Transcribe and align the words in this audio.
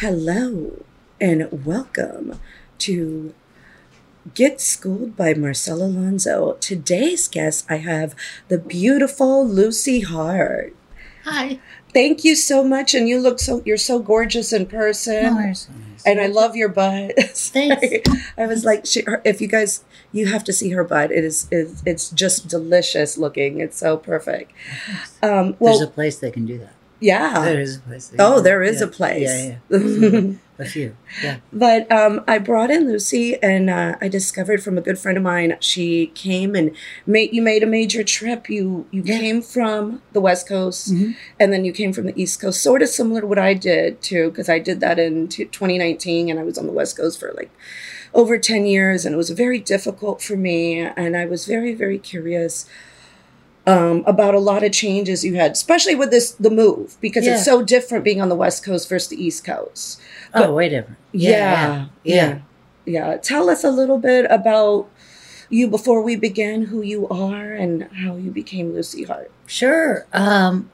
Hello 0.00 0.82
and 1.20 1.66
welcome 1.66 2.40
to 2.78 3.34
Get 4.32 4.58
Schooled 4.58 5.14
by 5.14 5.34
Marcela 5.34 5.88
Alonso. 5.88 6.54
Today's 6.54 7.28
guest, 7.28 7.66
I 7.68 7.76
have 7.76 8.14
the 8.48 8.56
beautiful 8.56 9.46
Lucy 9.46 10.00
Hart. 10.00 10.74
Hi. 11.24 11.60
Thank 11.92 12.24
you 12.24 12.34
so 12.34 12.64
much, 12.64 12.94
and 12.94 13.10
you 13.10 13.20
look 13.20 13.38
so 13.40 13.60
you're 13.66 13.76
so 13.76 13.98
gorgeous 13.98 14.54
in 14.54 14.64
person. 14.64 15.36
You're 15.36 15.54
so 15.54 15.72
nice. 15.74 16.06
and 16.06 16.18
I 16.18 16.28
love 16.28 16.56
your 16.56 16.70
butt. 16.70 17.12
Thanks. 17.18 18.08
I 18.38 18.46
was 18.46 18.64
like, 18.64 18.86
she, 18.86 19.02
her, 19.02 19.20
if 19.26 19.42
you 19.42 19.48
guys, 19.48 19.84
you 20.12 20.28
have 20.28 20.44
to 20.44 20.52
see 20.54 20.70
her 20.70 20.82
butt. 20.82 21.12
It 21.12 21.24
is, 21.24 21.46
it's, 21.50 21.82
it's 21.84 22.08
just 22.08 22.48
delicious 22.48 23.18
looking. 23.18 23.60
It's 23.60 23.76
so 23.76 23.98
perfect. 23.98 24.52
Um, 25.22 25.56
well, 25.58 25.76
There's 25.76 25.86
a 25.86 25.92
place 25.92 26.18
they 26.18 26.30
can 26.30 26.46
do 26.46 26.56
that. 26.56 26.72
Yeah. 27.00 27.44
There 27.44 27.60
is 27.60 27.76
a 27.76 27.80
place. 27.80 28.08
They 28.08 28.16
Oh, 28.20 28.40
there 28.40 28.62
is 28.62 28.80
Yeah. 28.80 28.86
a 28.86 28.88
place. 28.88 29.30
Yeah, 29.30 29.56
yeah. 29.70 30.32
a 30.58 30.64
few. 30.66 30.94
Yeah. 31.24 31.36
But 31.52 31.90
um, 31.90 32.22
I 32.28 32.38
brought 32.38 32.70
in 32.70 32.86
Lucy, 32.86 33.40
and 33.42 33.70
uh, 33.70 33.96
I 34.00 34.08
discovered 34.08 34.62
from 34.62 34.76
a 34.76 34.82
good 34.82 34.98
friend 34.98 35.16
of 35.16 35.24
mine. 35.24 35.56
She 35.60 36.08
came 36.14 36.54
and 36.54 36.72
made 37.06 37.32
you 37.32 37.40
made 37.40 37.62
a 37.62 37.66
major 37.66 38.04
trip. 38.04 38.50
You 38.50 38.86
you 38.90 39.02
Yeah. 39.04 39.18
came 39.18 39.40
from 39.42 40.02
the 40.12 40.20
West 40.20 40.46
Coast, 40.46 40.92
Mhm. 40.94 41.16
and 41.40 41.52
then 41.52 41.64
you 41.64 41.72
came 41.72 41.92
from 41.94 42.06
the 42.06 42.20
East 42.22 42.40
Coast. 42.40 42.62
Sort 42.62 42.82
of 42.82 42.88
similar 42.90 43.22
to 43.22 43.26
what 43.26 43.38
I 43.38 43.54
did 43.54 44.02
too, 44.02 44.28
because 44.30 44.48
I 44.50 44.58
did 44.58 44.80
that 44.80 44.98
in 44.98 45.28
t- 45.28 45.46
2019, 45.46 46.28
and 46.28 46.38
I 46.38 46.42
was 46.42 46.58
on 46.58 46.66
the 46.66 46.72
West 46.72 46.96
Coast 46.96 47.18
for 47.18 47.32
like 47.36 47.50
over 48.12 48.36
10 48.38 48.66
years, 48.66 49.06
and 49.06 49.14
it 49.14 49.18
was 49.18 49.30
very 49.30 49.58
difficult 49.60 50.20
for 50.20 50.36
me. 50.36 50.80
And 50.80 51.16
I 51.16 51.24
was 51.24 51.46
very 51.46 51.72
very 51.74 51.98
curious. 51.98 52.66
Um, 53.66 54.02
about 54.06 54.34
a 54.34 54.38
lot 54.38 54.64
of 54.64 54.72
changes 54.72 55.22
you 55.22 55.34
had, 55.34 55.52
especially 55.52 55.94
with 55.94 56.10
this 56.10 56.30
the 56.32 56.50
move, 56.50 56.96
because 57.00 57.26
Yeah. 57.26 57.34
it's 57.34 57.44
so 57.44 57.62
different 57.62 58.04
being 58.04 58.20
on 58.20 58.28
the 58.30 58.34
West 58.34 58.64
Coast 58.64 58.88
versus 58.88 59.08
the 59.08 59.22
East 59.22 59.44
Coast. 59.44 60.00
Oh, 60.34 60.54
way 60.54 60.70
different. 60.70 60.96
Yeah, 61.12 61.86
yeah, 62.02 62.38
yeah. 62.86 63.16
Tell 63.18 63.50
us 63.50 63.62
a 63.62 63.70
little 63.70 63.98
bit 63.98 64.26
about 64.30 64.88
you 65.50 65.68
before 65.68 66.00
we 66.00 66.16
begin, 66.16 66.62
who 66.66 66.80
you 66.80 67.06
are, 67.08 67.52
and 67.52 67.82
how 67.92 68.16
you 68.16 68.30
became 68.30 68.72
Lucy 68.72 69.04
Hart. 69.04 69.30
Sure. 69.46 70.06
Um, 70.14 70.70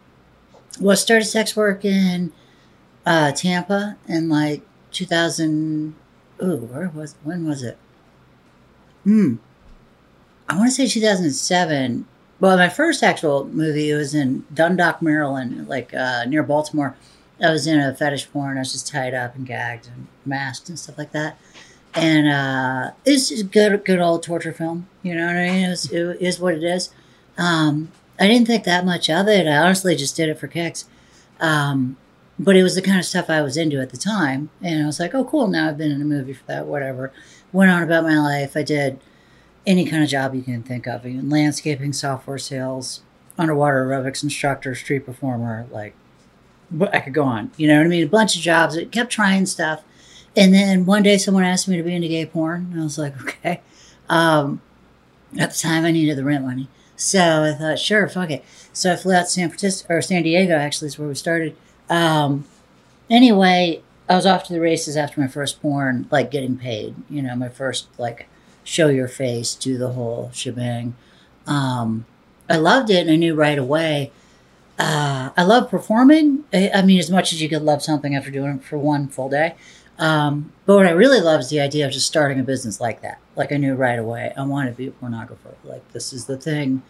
well, 0.81 0.93
I 0.93 0.95
started 0.95 1.25
sex 1.25 1.57
work 1.57 1.85
in 1.85 2.33
uh, 3.05 3.33
Tampa 3.33 3.97
in 4.07 4.29
like 4.29 4.63
2000. 4.93 5.95
Ooh, 6.43 6.57
where 6.59 6.89
was 6.95 7.17
when 7.25 7.47
was 7.49 7.63
it? 7.65 7.79
Hmm. 9.03 9.37
I 10.49 10.57
want 10.57 10.69
to 10.71 10.75
say 10.75 10.87
2007. 10.87 12.07
Well, 12.39 12.57
my 12.57 12.69
first 12.69 13.03
actual 13.03 13.47
movie 13.47 13.93
was 13.93 14.15
in 14.15 14.45
Dundalk, 14.53 15.01
Maryland, 15.01 15.69
like 15.69 15.95
uh, 15.95 16.25
near 16.27 16.43
Baltimore. 16.43 16.97
I 17.43 17.51
was 17.51 17.67
in 17.67 17.81
a 17.81 17.95
fetish 17.95 18.31
porn. 18.31 18.57
I 18.57 18.61
was 18.61 18.73
just 18.73 18.89
tied 18.89 19.15
up 19.15 19.35
and 19.35 19.47
gagged 19.47 19.89
and 19.89 20.07
masked 20.25 20.69
and 20.69 20.79
stuff 20.79 20.99
like 20.99 21.13
that. 21.13 21.39
And 21.95 22.29
uh, 22.29 22.91
it's 23.07 23.31
just 23.31 23.51
good, 23.51 23.85
good 23.85 24.01
old 24.01 24.23
torture 24.23 24.53
film. 24.53 24.87
You 25.03 25.15
know 25.15 25.27
what 25.27 25.37
I 25.37 25.47
mean? 25.47 25.65
It, 25.65 25.69
was, 25.69 25.91
it 25.91 26.21
is 26.21 26.39
what 26.39 26.55
it 26.55 26.63
is. 26.63 26.91
Um, 27.39 27.91
I 28.21 28.27
didn't 28.27 28.47
think 28.47 28.65
that 28.65 28.85
much 28.85 29.09
of 29.09 29.29
it. 29.29 29.47
I 29.47 29.57
honestly 29.57 29.97
just 29.97 30.17
did 30.17 30.29
it 30.29 30.39
for 30.39 30.47
kicks. 30.47 30.85
Um, 31.41 31.97
but 32.39 32.57
it 32.57 32.63
was 32.63 32.75
the 32.75 32.83
kind 32.83 32.99
of 32.99 33.07
stuff 33.07 33.31
I 33.31 33.41
was 33.41 33.57
into 33.57 33.81
at 33.81 33.91
the 33.91 33.97
time. 33.97 34.51
And 34.63 34.83
I 34.83 34.87
was 34.87 35.01
like, 35.01 35.15
oh, 35.15 35.25
cool. 35.25 35.47
Now 35.47 35.69
I've 35.69 35.79
been 35.79 35.91
in 35.93 36.03
a 36.03 36.07
movie 36.07 36.35
for 36.35 36.45
that, 36.47 36.67
whatever. 36.67 37.13
Went 37.53 37.71
on 37.71 37.83
about 37.83 38.05
my 38.05 38.19
life. 38.19 38.57
I 38.57 38.63
did 38.63 39.01
any 39.67 39.85
kind 39.85 40.03
of 40.03 40.09
job 40.09 40.35
you 40.35 40.43
can 40.43 40.63
think 40.63 40.87
of 40.87 41.05
even 41.05 41.29
landscaping, 41.29 41.93
software 41.93 42.39
sales, 42.39 43.03
underwater 43.37 43.85
aerobics 43.85 44.23
instructor, 44.23 44.75
street 44.75 45.05
performer. 45.05 45.67
Like, 45.71 45.95
I 46.93 47.01
could 47.01 47.15
go 47.15 47.25
on. 47.25 47.51
You 47.57 47.69
know 47.69 47.79
what 47.79 47.87
I 47.87 47.89
mean? 47.89 48.05
A 48.05 48.09
bunch 48.09 48.37
of 48.37 48.43
jobs. 48.43 48.77
I 48.77 48.85
kept 48.85 49.11
trying 49.11 49.47
stuff. 49.47 49.83
And 50.37 50.53
then 50.53 50.85
one 50.85 51.03
day 51.03 51.19
someone 51.19 51.45
asked 51.45 51.67
me 51.67 51.77
to 51.77 51.83
be 51.83 51.95
into 51.95 52.09
gay 52.09 52.27
porn. 52.27 52.69
And 52.73 52.81
I 52.81 52.85
was 52.85 52.99
like, 52.99 53.21
okay. 53.23 53.61
Um, 54.09 54.61
at 55.39 55.53
the 55.53 55.59
time, 55.59 55.85
I 55.85 55.91
needed 55.91 56.17
the 56.17 56.25
rent 56.25 56.45
money. 56.45 56.69
So 56.95 57.45
I 57.45 57.53
thought, 57.53 57.79
sure, 57.79 58.09
fuck 58.09 58.31
it. 58.31 58.45
So 58.73 58.93
I 58.93 58.97
flew 58.97 59.15
out 59.15 59.25
to 59.25 59.31
San 59.31 59.49
Francisco, 59.49 59.95
or 59.95 60.03
San 60.03 60.23
Diego, 60.23 60.55
actually, 60.55 60.89
is 60.89 60.99
where 60.99 61.09
we 61.09 61.15
started. 61.15 61.57
Um, 61.91 62.47
anyway, 63.11 63.83
I 64.09 64.15
was 64.15 64.27
off 64.27 64.45
to 64.45 64.53
the 64.53 64.61
races 64.61 64.97
after 64.97 65.21
my 65.21 65.27
first 65.27 65.61
porn, 65.61 66.07
like 66.11 66.31
getting 66.31 66.57
paid. 66.57 66.95
You 67.11 67.23
know, 67.23 67.35
my 67.35 67.49
first, 67.49 67.89
like, 67.99 68.29
show 68.67 68.89
your 68.89 69.09
face, 69.09 69.55
do 69.55 69.79
the 69.79 69.93
whole 69.93 70.31
shebang. 70.35 70.95
Um, 71.47 72.05
I 72.51 72.57
loved 72.57 72.91
it, 72.91 73.01
and 73.01 73.11
I 73.11 73.17
knew 73.17 73.35
right 73.35 73.59
away. 73.59 74.11
Uh, 74.79 75.31
I 75.37 75.43
love 75.45 75.71
performing. 75.71 76.45
I, 76.53 76.71
I 76.75 76.83
mean, 76.83 76.99
as 76.99 77.11
much 77.11 77.33
as 77.33 77.41
you 77.41 77.49
could 77.49 77.63
love 77.63 77.83
something 77.83 78.15
after 78.15 78.31
doing 78.31 78.57
it 78.57 78.65
for 78.65 78.77
one 78.77 79.09
full 79.09 79.29
day. 79.29 79.55
Um, 79.99 80.53
but 80.67 80.77
what 80.77 80.87
I 80.87 80.91
really 80.91 81.21
love 81.21 81.41
is 81.41 81.49
the 81.49 81.61
idea 81.61 81.87
of 81.87 81.93
just 81.93 82.07
starting 82.07 82.39
a 82.39 82.43
business 82.43 82.81
like 82.81 83.01
that. 83.01 83.19
Like 83.35 83.53
I 83.53 83.57
knew 83.57 83.75
right 83.75 83.99
away, 83.99 84.33
I 84.37 84.43
want 84.45 84.69
to 84.69 84.75
be 84.75 84.87
a 84.87 84.91
pornographer. 84.91 85.55
Like 85.65 85.91
this 85.93 86.13
is 86.13 86.27
the 86.27 86.37
thing 86.37 86.83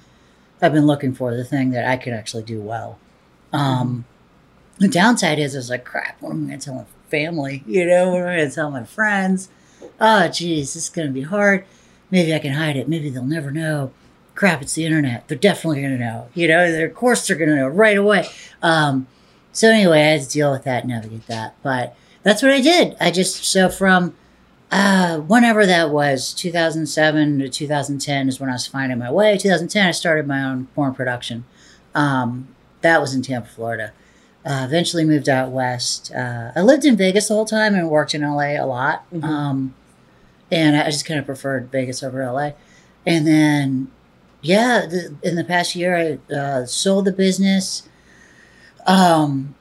I've 0.61 0.73
been 0.73 0.87
looking 0.87 1.15
for, 1.15 1.37
the 1.37 1.45
thing 1.45 1.71
that 1.71 1.87
I 1.87 1.97
can 1.99 2.13
actually 2.13 2.43
do 2.43 2.61
well. 2.61 2.99
Um, 3.53 4.07
the 4.79 4.89
downside 4.89 5.39
is, 5.39 5.55
I 5.55 5.59
was 5.59 5.71
like, 5.71 5.85
crap, 5.85 6.21
what 6.21 6.33
am 6.33 6.45
I 6.45 6.49
going 6.49 6.59
to 6.59 6.65
tell 6.65 6.75
my 6.75 6.85
family? 7.09 7.63
You 7.65 7.87
know, 7.87 8.11
what 8.11 8.23
am 8.23 8.29
I 8.29 8.37
going 8.37 8.49
to 8.49 8.55
tell 8.55 8.71
my 8.71 8.85
friends? 8.85 9.49
Oh, 10.01 10.29
geez, 10.29 10.75
this 10.75 10.85
is 10.85 10.91
going 10.91 11.09
to 11.09 11.13
be 11.13 11.23
hard. 11.23 11.65
Maybe 12.11 12.35
I 12.35 12.39
can 12.39 12.53
hide 12.53 12.77
it. 12.77 12.89
Maybe 12.89 13.11
they'll 13.11 13.25
never 13.25 13.51
know. 13.51 13.93
Crap, 14.35 14.63
it's 14.63 14.75
the 14.75 14.85
internet. 14.85 15.29
They're 15.29 15.39
definitely 15.39 15.81
going 15.81 15.99
to 15.99 16.05
know. 16.05 16.29
You 16.35 16.49
know, 16.49 16.85
of 16.85 16.95
course 16.95 17.27
they're 17.27 17.37
going 17.37 17.51
to 17.51 17.57
know 17.57 17.69
right 17.69 17.97
away. 17.97 18.29
Um, 18.63 19.07
so 19.53 19.69
anyway, 19.69 20.01
I 20.03 20.11
had 20.11 20.23
to 20.23 20.29
deal 20.29 20.53
with 20.53 20.65
that, 20.65 20.87
navigate 20.87 21.27
that. 21.27 21.57
But 21.63 21.97
that's 22.23 22.43
what 22.43 22.53
I 22.53 22.61
did. 22.61 22.97
I 23.01 23.11
just, 23.11 23.45
so 23.45 23.71
from 23.71 24.15
uh, 24.71 25.19
whenever 25.21 25.65
that 25.65 25.91
was, 25.91 26.35
2007 26.35 27.39
to 27.39 27.49
2010 27.49 28.29
is 28.29 28.41
when 28.41 28.51
I 28.51 28.55
was 28.55 28.67
finding 28.67 28.99
my 28.99 29.11
way. 29.11 29.39
2010, 29.39 29.87
I 29.87 29.91
started 29.93 30.27
my 30.27 30.43
own 30.43 30.67
porn 30.75 30.95
production. 30.95 31.45
Um, 31.95 32.49
that 32.83 33.01
was 33.01 33.15
in 33.15 33.23
Tampa, 33.23 33.49
Florida. 33.49 33.93
Uh, 34.47 34.63
eventually 34.65 35.05
moved 35.05 35.29
out 35.29 35.51
west. 35.51 36.13
Uh, 36.15 36.53
I 36.55 36.61
lived 36.63 36.85
in 36.85 36.97
Vegas 36.97 37.27
the 37.27 37.35
whole 37.35 37.45
time 37.45 37.75
and 37.75 37.91
worked 37.91 38.15
in 38.15 38.23
LA 38.23 38.53
a 38.53 38.65
lot. 38.65 39.05
Mhm. 39.13 39.25
Um, 39.25 39.75
and 40.53 40.77
I 40.77 40.85
just 40.85 41.05
kind 41.05 41.19
of 41.19 41.27
preferred 41.27 41.73
Vegas 41.73 42.01
over 42.03 42.23
LA. 42.23 42.53
And 43.05 43.27
then, 43.27 43.89
yeah, 44.43 44.87
the, 44.87 45.17
in 45.25 45.35
the 45.35 45.43
past 45.43 45.75
year, 45.75 45.97
I 46.31 46.33
uh, 46.35 46.67
sold 46.67 47.07
the 47.07 47.13
business, 47.13 47.89
um, 48.87 49.57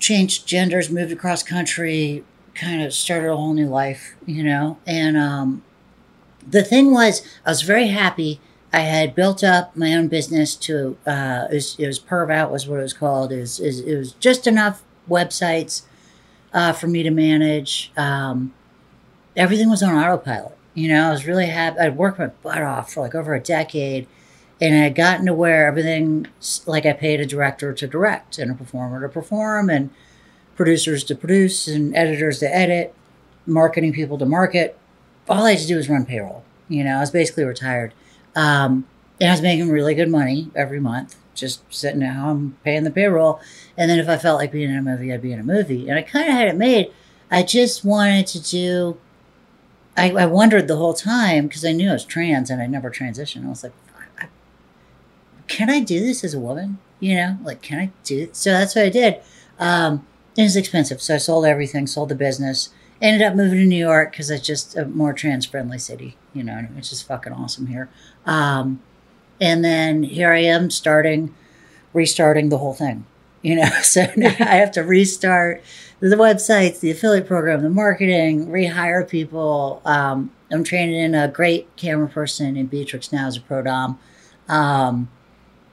changed 0.00 0.46
genders, 0.48 0.90
moved 0.90 1.12
across 1.12 1.44
country, 1.44 2.24
kind 2.54 2.82
of 2.82 2.92
started 2.92 3.30
a 3.30 3.36
whole 3.36 3.54
new 3.54 3.68
life, 3.68 4.14
you 4.26 4.42
know. 4.42 4.78
And 4.84 5.16
um, 5.16 5.62
the 6.46 6.64
thing 6.64 6.92
was, 6.92 7.22
I 7.46 7.50
was 7.50 7.62
very 7.62 7.88
happy. 7.88 8.40
I 8.74 8.80
had 8.80 9.14
built 9.14 9.44
up 9.44 9.76
my 9.76 9.94
own 9.94 10.08
business 10.08 10.56
to 10.56 10.96
uh, 11.06 11.46
it 11.48 11.54
was, 11.54 11.78
it 11.78 11.86
was 11.86 12.00
Perv 12.00 12.32
Out 12.32 12.50
was 12.50 12.66
what 12.66 12.80
it 12.80 12.82
was 12.82 12.92
called. 12.92 13.30
It 13.30 13.38
was, 13.38 13.60
it 13.60 13.96
was, 13.96 14.14
just 14.14 14.48
enough 14.48 14.82
websites 15.08 15.82
uh, 16.52 16.72
for 16.72 16.88
me 16.88 17.04
to 17.04 17.10
manage. 17.12 17.92
Um, 17.96 18.52
everything 19.36 19.70
was 19.70 19.80
on 19.80 19.94
autopilot. 19.94 20.56
You 20.74 20.88
know, 20.88 21.06
I 21.06 21.10
was 21.12 21.24
really 21.24 21.46
happy. 21.46 21.78
I'd 21.78 21.96
worked 21.96 22.18
my 22.18 22.26
butt 22.26 22.62
off 22.62 22.92
for 22.92 23.02
like 23.02 23.14
over 23.14 23.32
a 23.32 23.38
decade, 23.38 24.08
and 24.60 24.74
I 24.74 24.78
had 24.78 24.96
gotten 24.96 25.26
to 25.26 25.34
where 25.34 25.68
everything 25.68 26.26
like 26.66 26.84
I 26.84 26.94
paid 26.94 27.20
a 27.20 27.26
director 27.26 27.72
to 27.72 27.86
direct 27.86 28.38
and 28.38 28.50
a 28.50 28.54
performer 28.54 29.00
to 29.02 29.08
perform 29.08 29.70
and 29.70 29.90
producers 30.56 31.04
to 31.04 31.14
produce 31.14 31.68
and 31.68 31.94
editors 31.94 32.40
to 32.40 32.52
edit, 32.52 32.92
marketing 33.46 33.92
people 33.92 34.18
to 34.18 34.26
market. 34.26 34.76
All 35.28 35.44
I 35.44 35.52
had 35.52 35.60
to 35.60 35.66
do 35.68 35.76
was 35.76 35.88
run 35.88 36.06
payroll. 36.06 36.42
You 36.68 36.82
know, 36.82 36.96
I 36.96 37.00
was 37.00 37.12
basically 37.12 37.44
retired. 37.44 37.94
Um, 38.34 38.86
and 39.20 39.30
I 39.30 39.32
was 39.32 39.42
making 39.42 39.70
really 39.70 39.94
good 39.94 40.10
money 40.10 40.50
every 40.54 40.80
month, 40.80 41.16
just 41.34 41.62
sitting 41.72 42.02
at 42.02 42.16
home 42.16 42.56
paying 42.64 42.84
the 42.84 42.90
payroll. 42.90 43.40
And 43.76 43.90
then 43.90 43.98
if 43.98 44.08
I 44.08 44.16
felt 44.16 44.38
like 44.38 44.52
being 44.52 44.70
in 44.70 44.76
a 44.76 44.82
movie, 44.82 45.12
I'd 45.12 45.22
be 45.22 45.32
in 45.32 45.40
a 45.40 45.44
movie. 45.44 45.88
And 45.88 45.98
I 45.98 46.02
kind 46.02 46.28
of 46.28 46.34
had 46.34 46.48
it 46.48 46.56
made. 46.56 46.92
I 47.30 47.42
just 47.42 47.84
wanted 47.84 48.26
to 48.28 48.42
do. 48.42 48.98
I, 49.96 50.10
I 50.10 50.26
wondered 50.26 50.66
the 50.66 50.76
whole 50.76 50.94
time 50.94 51.46
because 51.46 51.64
I 51.64 51.72
knew 51.72 51.90
I 51.90 51.92
was 51.92 52.04
trans 52.04 52.50
and 52.50 52.60
I 52.60 52.66
never 52.66 52.90
transitioned. 52.90 53.46
I 53.46 53.48
was 53.48 53.62
like, 53.62 53.72
I, 54.18 54.26
can 55.46 55.70
I 55.70 55.80
do 55.80 56.00
this 56.00 56.24
as 56.24 56.34
a 56.34 56.40
woman? 56.40 56.78
You 56.98 57.16
know, 57.16 57.38
like, 57.42 57.62
can 57.62 57.78
I 57.78 57.92
do 58.02 58.28
So 58.32 58.50
that's 58.50 58.74
what 58.74 58.84
I 58.84 58.88
did. 58.88 59.20
Um, 59.58 60.06
it 60.36 60.42
was 60.42 60.56
expensive. 60.56 61.00
So 61.00 61.14
I 61.14 61.18
sold 61.18 61.44
everything, 61.44 61.86
sold 61.86 62.08
the 62.08 62.14
business, 62.14 62.70
ended 63.00 63.22
up 63.22 63.34
moving 63.34 63.58
to 63.58 63.64
New 63.64 63.76
York 63.76 64.12
because 64.12 64.30
it's 64.30 64.46
just 64.46 64.76
a 64.76 64.84
more 64.84 65.12
trans 65.12 65.46
friendly 65.46 65.78
city, 65.78 66.16
you 66.34 66.42
know, 66.42 66.66
it's 66.76 66.90
just 66.90 67.06
fucking 67.06 67.32
awesome 67.32 67.66
here. 67.66 67.88
Um, 68.26 68.82
and 69.40 69.64
then 69.64 70.02
here 70.02 70.32
I 70.32 70.40
am 70.40 70.70
starting, 70.70 71.34
restarting 71.92 72.48
the 72.48 72.58
whole 72.58 72.74
thing, 72.74 73.06
you 73.42 73.56
know. 73.56 73.68
So 73.82 74.06
now 74.16 74.34
I 74.40 74.56
have 74.56 74.72
to 74.72 74.82
restart 74.82 75.62
the 76.00 76.16
websites, 76.16 76.80
the 76.80 76.90
affiliate 76.90 77.26
program, 77.26 77.62
the 77.62 77.70
marketing, 77.70 78.48
rehire 78.48 79.08
people. 79.08 79.80
Um, 79.84 80.32
I'm 80.50 80.64
training 80.64 80.96
in 80.96 81.14
a 81.14 81.28
great 81.28 81.74
camera 81.76 82.08
person 82.08 82.56
in 82.56 82.66
Beatrix 82.66 83.12
now 83.12 83.26
as 83.26 83.36
a 83.36 83.40
pro 83.40 83.62
dom. 83.62 83.98
Um, 84.48 85.08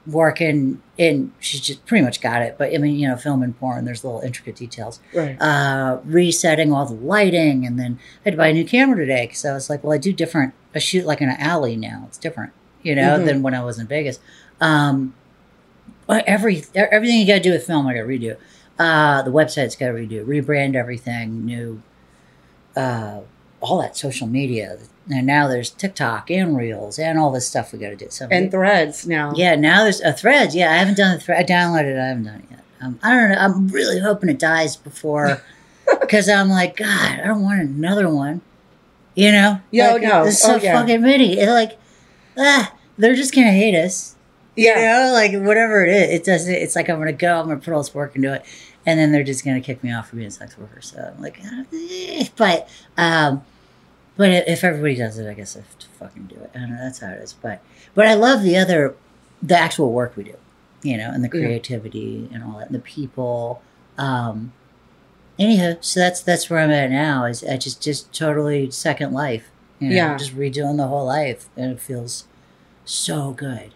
working 0.06 0.82
in 1.02 1.32
she's 1.40 1.60
just 1.60 1.84
pretty 1.84 2.04
much 2.04 2.20
got 2.20 2.40
it 2.40 2.56
but 2.58 2.72
i 2.74 2.78
mean 2.78 2.96
you 2.98 3.06
know 3.08 3.16
film 3.16 3.42
and 3.42 3.58
porn 3.58 3.84
there's 3.84 4.04
little 4.04 4.20
intricate 4.20 4.56
details 4.56 5.00
Right. 5.12 5.36
uh 5.40 5.98
resetting 6.04 6.72
all 6.72 6.86
the 6.86 6.94
lighting 6.94 7.66
and 7.66 7.78
then 7.78 7.98
i 8.20 8.28
had 8.28 8.30
to 8.32 8.36
buy 8.38 8.46
a 8.48 8.52
new 8.54 8.64
camera 8.64 8.96
today 8.96 9.26
because 9.26 9.44
i 9.44 9.52
was 9.52 9.68
like 9.68 9.82
well 9.84 9.92
i 9.92 9.98
do 9.98 10.12
different 10.12 10.54
i 10.74 10.78
shoot 10.78 11.04
like 11.04 11.20
in 11.20 11.28
an 11.28 11.36
alley 11.38 11.76
now 11.76 12.04
it's 12.08 12.16
different 12.18 12.52
you 12.82 12.94
know 12.94 13.18
Mhm. 13.18 13.24
than 13.26 13.42
when 13.42 13.54
i 13.54 13.62
was 13.62 13.78
in 13.78 13.86
vegas 13.86 14.18
um 14.60 15.14
every 16.08 16.64
everything 16.74 17.18
you 17.20 17.26
gotta 17.26 17.40
do 17.40 17.50
with 17.52 17.66
film 17.66 17.86
i 17.86 17.94
gotta 17.94 18.06
redo 18.06 18.36
uh 18.78 19.22
the 19.22 19.30
website's 19.32 19.76
gotta 19.76 19.92
redo 19.92 20.24
rebrand 20.24 20.74
everything 20.74 21.44
new 21.44 21.82
uh 22.76 23.20
all 23.60 23.80
that 23.80 23.96
social 23.96 24.26
media 24.26 24.78
and 25.10 25.26
now 25.26 25.48
there's 25.48 25.70
tiktok 25.70 26.30
and 26.30 26.56
reels 26.56 26.98
and 26.98 27.18
all 27.18 27.30
this 27.32 27.46
stuff 27.48 27.72
we 27.72 27.78
gotta 27.78 27.96
do 27.96 28.06
so 28.10 28.28
And 28.30 28.50
threads 28.50 29.06
now. 29.06 29.32
yeah, 29.34 29.54
now 29.56 29.82
there's 29.82 30.00
a 30.00 30.12
Threads. 30.12 30.54
Yeah, 30.54 30.70
I 30.70 30.76
haven't 30.76 30.96
done 30.96 31.14
the 31.16 31.20
thread. 31.22 31.38
I 31.40 31.44
downloaded 31.52 31.96
it. 31.96 31.98
I 31.98 32.06
haven't 32.08 32.24
done 32.24 32.36
it 32.40 32.44
yet. 32.50 32.60
Um, 32.80 32.98
I 33.02 33.14
don't 33.14 33.30
know. 33.30 33.36
I'm 33.38 33.68
really 33.68 33.98
hoping 34.00 34.28
it 34.28 34.38
dies 34.38 34.76
before, 34.76 35.40
because 36.00 36.28
I'm 36.28 36.48
like, 36.48 36.76
God, 36.76 37.20
I 37.20 37.24
don't 37.26 37.42
want 37.42 37.60
another 37.60 38.08
one. 38.08 38.40
You 39.14 39.30
know? 39.32 39.60
Yeah, 39.70 39.92
like, 39.92 40.02
no. 40.02 40.24
It's 40.24 40.40
so 40.40 40.54
Oh, 40.54 40.56
yeah. 40.56 40.80
fucking 40.80 41.02
many. 41.02 41.38
It 41.38 41.48
like, 41.50 41.78
ah, 42.38 42.72
they're 42.98 43.14
just 43.14 43.34
gonna 43.34 43.50
hate 43.52 43.74
us. 43.74 44.14
Yeah. 44.56 44.78
You 44.78 45.06
know, 45.06 45.12
like 45.12 45.32
whatever 45.46 45.84
it 45.84 45.90
is, 45.94 46.10
it 46.10 46.24
doesn't. 46.24 46.52
It's 46.54 46.74
like 46.76 46.88
I'm 46.88 46.98
gonna 46.98 47.12
go. 47.12 47.40
I'm 47.40 47.46
gonna 47.48 47.60
put 47.60 47.72
all 47.72 47.80
this 47.82 47.94
work 47.94 48.16
into 48.16 48.32
it, 48.34 48.44
and 48.86 48.98
then 48.98 49.12
they're 49.12 49.22
just 49.24 49.44
gonna 49.44 49.60
kick 49.60 49.82
me 49.84 49.92
off 49.92 50.08
for 50.10 50.16
being 50.16 50.28
a 50.28 50.30
sex 50.30 50.56
worker. 50.58 50.80
So 50.80 51.12
I'm 51.16 51.22
like, 51.22 51.38
eh. 51.72 52.26
but 52.36 52.68
um, 52.96 53.42
but 54.16 54.30
if 54.30 54.62
everybody 54.64 54.94
does 54.96 55.18
it, 55.18 55.28
I 55.28 55.34
guess 55.34 55.56
I 55.56 55.60
have 55.60 55.78
to 55.78 55.86
fucking 55.98 56.24
do 56.24 56.36
it. 56.36 56.50
I 56.54 56.58
don't 56.60 56.70
know. 56.70 56.76
That's 56.82 56.98
how 57.00 57.08
it 57.10 57.20
is. 57.22 57.32
But 57.32 57.60
but 57.94 58.06
I 58.06 58.14
love 58.14 58.42
the 58.42 58.56
other, 58.56 58.94
the 59.42 59.58
actual 59.58 59.92
work 59.92 60.16
we 60.16 60.24
do, 60.24 60.34
you 60.82 60.96
know, 60.96 61.10
and 61.10 61.22
the 61.24 61.28
Yeah. 61.28 61.44
creativity 61.46 62.28
and 62.32 62.42
all 62.44 62.58
that, 62.58 62.66
and 62.66 62.74
the 62.74 62.80
people. 62.80 63.62
Um, 63.98 64.52
anyhow, 65.38 65.74
so 65.80 66.00
that's 66.00 66.20
that's 66.22 66.48
where 66.50 66.60
I'm 66.60 66.70
at 66.70 66.90
now. 66.90 67.24
Is 67.24 67.42
I 67.44 67.56
just 67.56 67.82
just 67.82 68.12
totally 68.12 68.70
second 68.70 69.12
life. 69.12 69.50
You 69.78 69.88
know, 69.90 69.96
Yeah. 69.96 70.16
just 70.16 70.36
redoing 70.36 70.76
the 70.76 70.86
whole 70.86 71.06
life, 71.06 71.48
and 71.56 71.72
it 71.72 71.80
feels 71.80 72.24
so 72.84 73.32
good. 73.32 73.72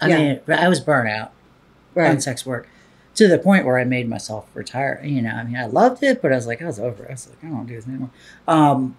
I 0.00 0.08
Yeah. 0.08 0.18
mean, 0.18 0.40
I 0.48 0.68
was 0.68 0.80
burnt 0.80 1.08
out 1.08 1.32
on 1.96 2.20
sex 2.20 2.44
work 2.46 2.68
to 3.14 3.26
the 3.26 3.38
point 3.38 3.64
where 3.66 3.78
I 3.78 3.84
made 3.84 4.08
myself 4.08 4.46
retire. 4.54 5.00
You 5.02 5.22
know, 5.22 5.30
I 5.30 5.42
mean, 5.44 5.56
I 5.56 5.66
loved 5.66 6.02
it, 6.04 6.20
but 6.22 6.32
I 6.32 6.36
was 6.36 6.46
like, 6.46 6.62
I 6.62 6.66
was 6.66 6.78
over. 6.78 7.04
it. 7.04 7.08
I 7.08 7.12
was 7.12 7.28
like, 7.28 7.38
I 7.42 7.46
don't 7.48 7.56
want 7.56 7.68
to 7.68 7.74
do 7.74 7.80
this 7.80 7.88
anymore. 7.88 8.10
Um, 8.46 8.96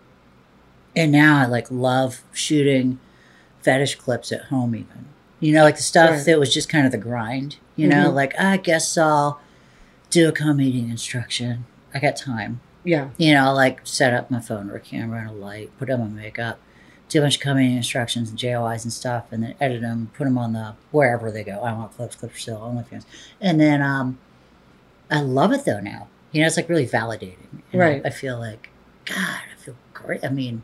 and 0.96 1.12
now 1.12 1.38
I 1.42 1.46
like 1.46 1.70
love 1.72 2.22
shooting 2.34 3.00
fetish 3.62 3.96
clips 3.96 4.32
at 4.32 4.46
home, 4.46 4.76
even. 4.76 5.06
You 5.40 5.54
know, 5.54 5.64
like 5.64 5.78
the 5.78 5.84
stuff 5.84 6.10
Right. 6.12 6.26
that 6.26 6.40
was 6.40 6.54
just 6.54 6.70
kind 6.70 6.86
of 6.86 6.92
the 6.92 6.98
grind. 6.98 7.58
You 7.76 7.88
know, 7.88 8.10
Mhm. 8.12 8.14
like 8.14 8.40
I 8.40 8.58
guess 8.58 8.98
I'll 8.98 9.40
do 10.10 10.28
a 10.28 10.32
cum 10.32 10.60
eating 10.60 10.90
instruction. 10.90 11.66
I 11.94 12.00
got 12.00 12.16
time. 12.16 12.60
Yeah. 12.84 13.10
You 13.18 13.34
know, 13.34 13.46
I'll 13.46 13.56
like 13.56 13.82
set 13.84 14.14
up 14.14 14.30
my 14.32 14.40
phone 14.40 14.70
or 14.70 14.76
a 14.76 14.80
camera 14.80 15.20
and 15.22 15.30
a 15.30 15.34
light, 15.34 15.70
put 15.78 15.90
on 15.90 16.00
my 16.00 16.22
makeup, 16.22 16.60
do 17.10 17.20
a 17.20 17.22
bunch 17.24 17.36
of 17.38 17.42
coming 17.42 17.76
instructions 17.76 18.30
and 18.30 18.38
JOIs 18.38 18.84
and 18.84 18.92
stuff, 18.94 19.26
and 19.32 19.44
then 19.44 19.56
edit 19.62 19.82
them, 19.82 20.12
put 20.14 20.26
them 20.26 20.38
on 20.38 20.54
the 20.54 20.74
wherever 20.92 21.32
they 21.32 21.44
go. 21.44 21.60
I 21.62 21.74
want 21.74 21.96
clips, 21.96 22.16
clips 22.16 22.42
still, 22.42 22.58
OnlyFans. 22.60 23.06
And 23.42 23.60
then 23.60 23.82
um, 23.82 24.18
I 25.12 25.22
love 25.22 25.52
it 25.54 25.66
though 25.66 25.80
now. 25.80 26.08
You 26.32 26.42
know, 26.42 26.48
it's 26.48 26.58
like 26.58 26.70
really 26.70 26.88
validating. 26.88 27.62
Right. 27.74 28.02
I 28.06 28.10
feel 28.12 28.38
like, 28.40 28.70
God, 29.06 29.18
I 29.18 29.62
feel 29.62 29.76
great. 29.94 30.24
I 30.24 30.30
mean, 30.30 30.62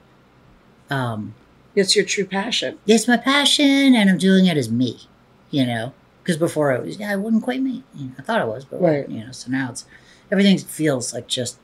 um, 0.90 1.34
It's 1.76 1.96
your 1.96 2.06
true 2.06 2.26
passion. 2.26 2.78
it's 2.88 3.08
my 3.08 3.18
passion 3.18 3.96
and 3.96 4.10
I'm 4.10 4.18
doing 4.18 4.46
it 4.46 4.58
as 4.58 4.70
me, 4.72 5.02
you 5.52 5.66
know, 5.66 5.94
because 6.24 6.38
before 6.38 6.72
it 6.74 6.84
was, 6.86 6.98
yeah, 7.00 7.12
I 7.12 7.16
wasn't 7.16 7.44
quite 7.44 7.62
me. 7.62 7.84
You 7.96 8.06
know, 8.08 8.12
I 8.20 8.22
thought 8.22 8.42
it 8.42 8.48
was, 8.48 8.66
but, 8.66 8.82
Right. 8.82 9.08
you 9.10 9.26
know, 9.26 9.32
so 9.32 9.52
now 9.52 9.70
it's, 9.72 9.86
everything 10.32 10.58
feels 10.58 11.14
like 11.14 11.28
just, 11.28 11.58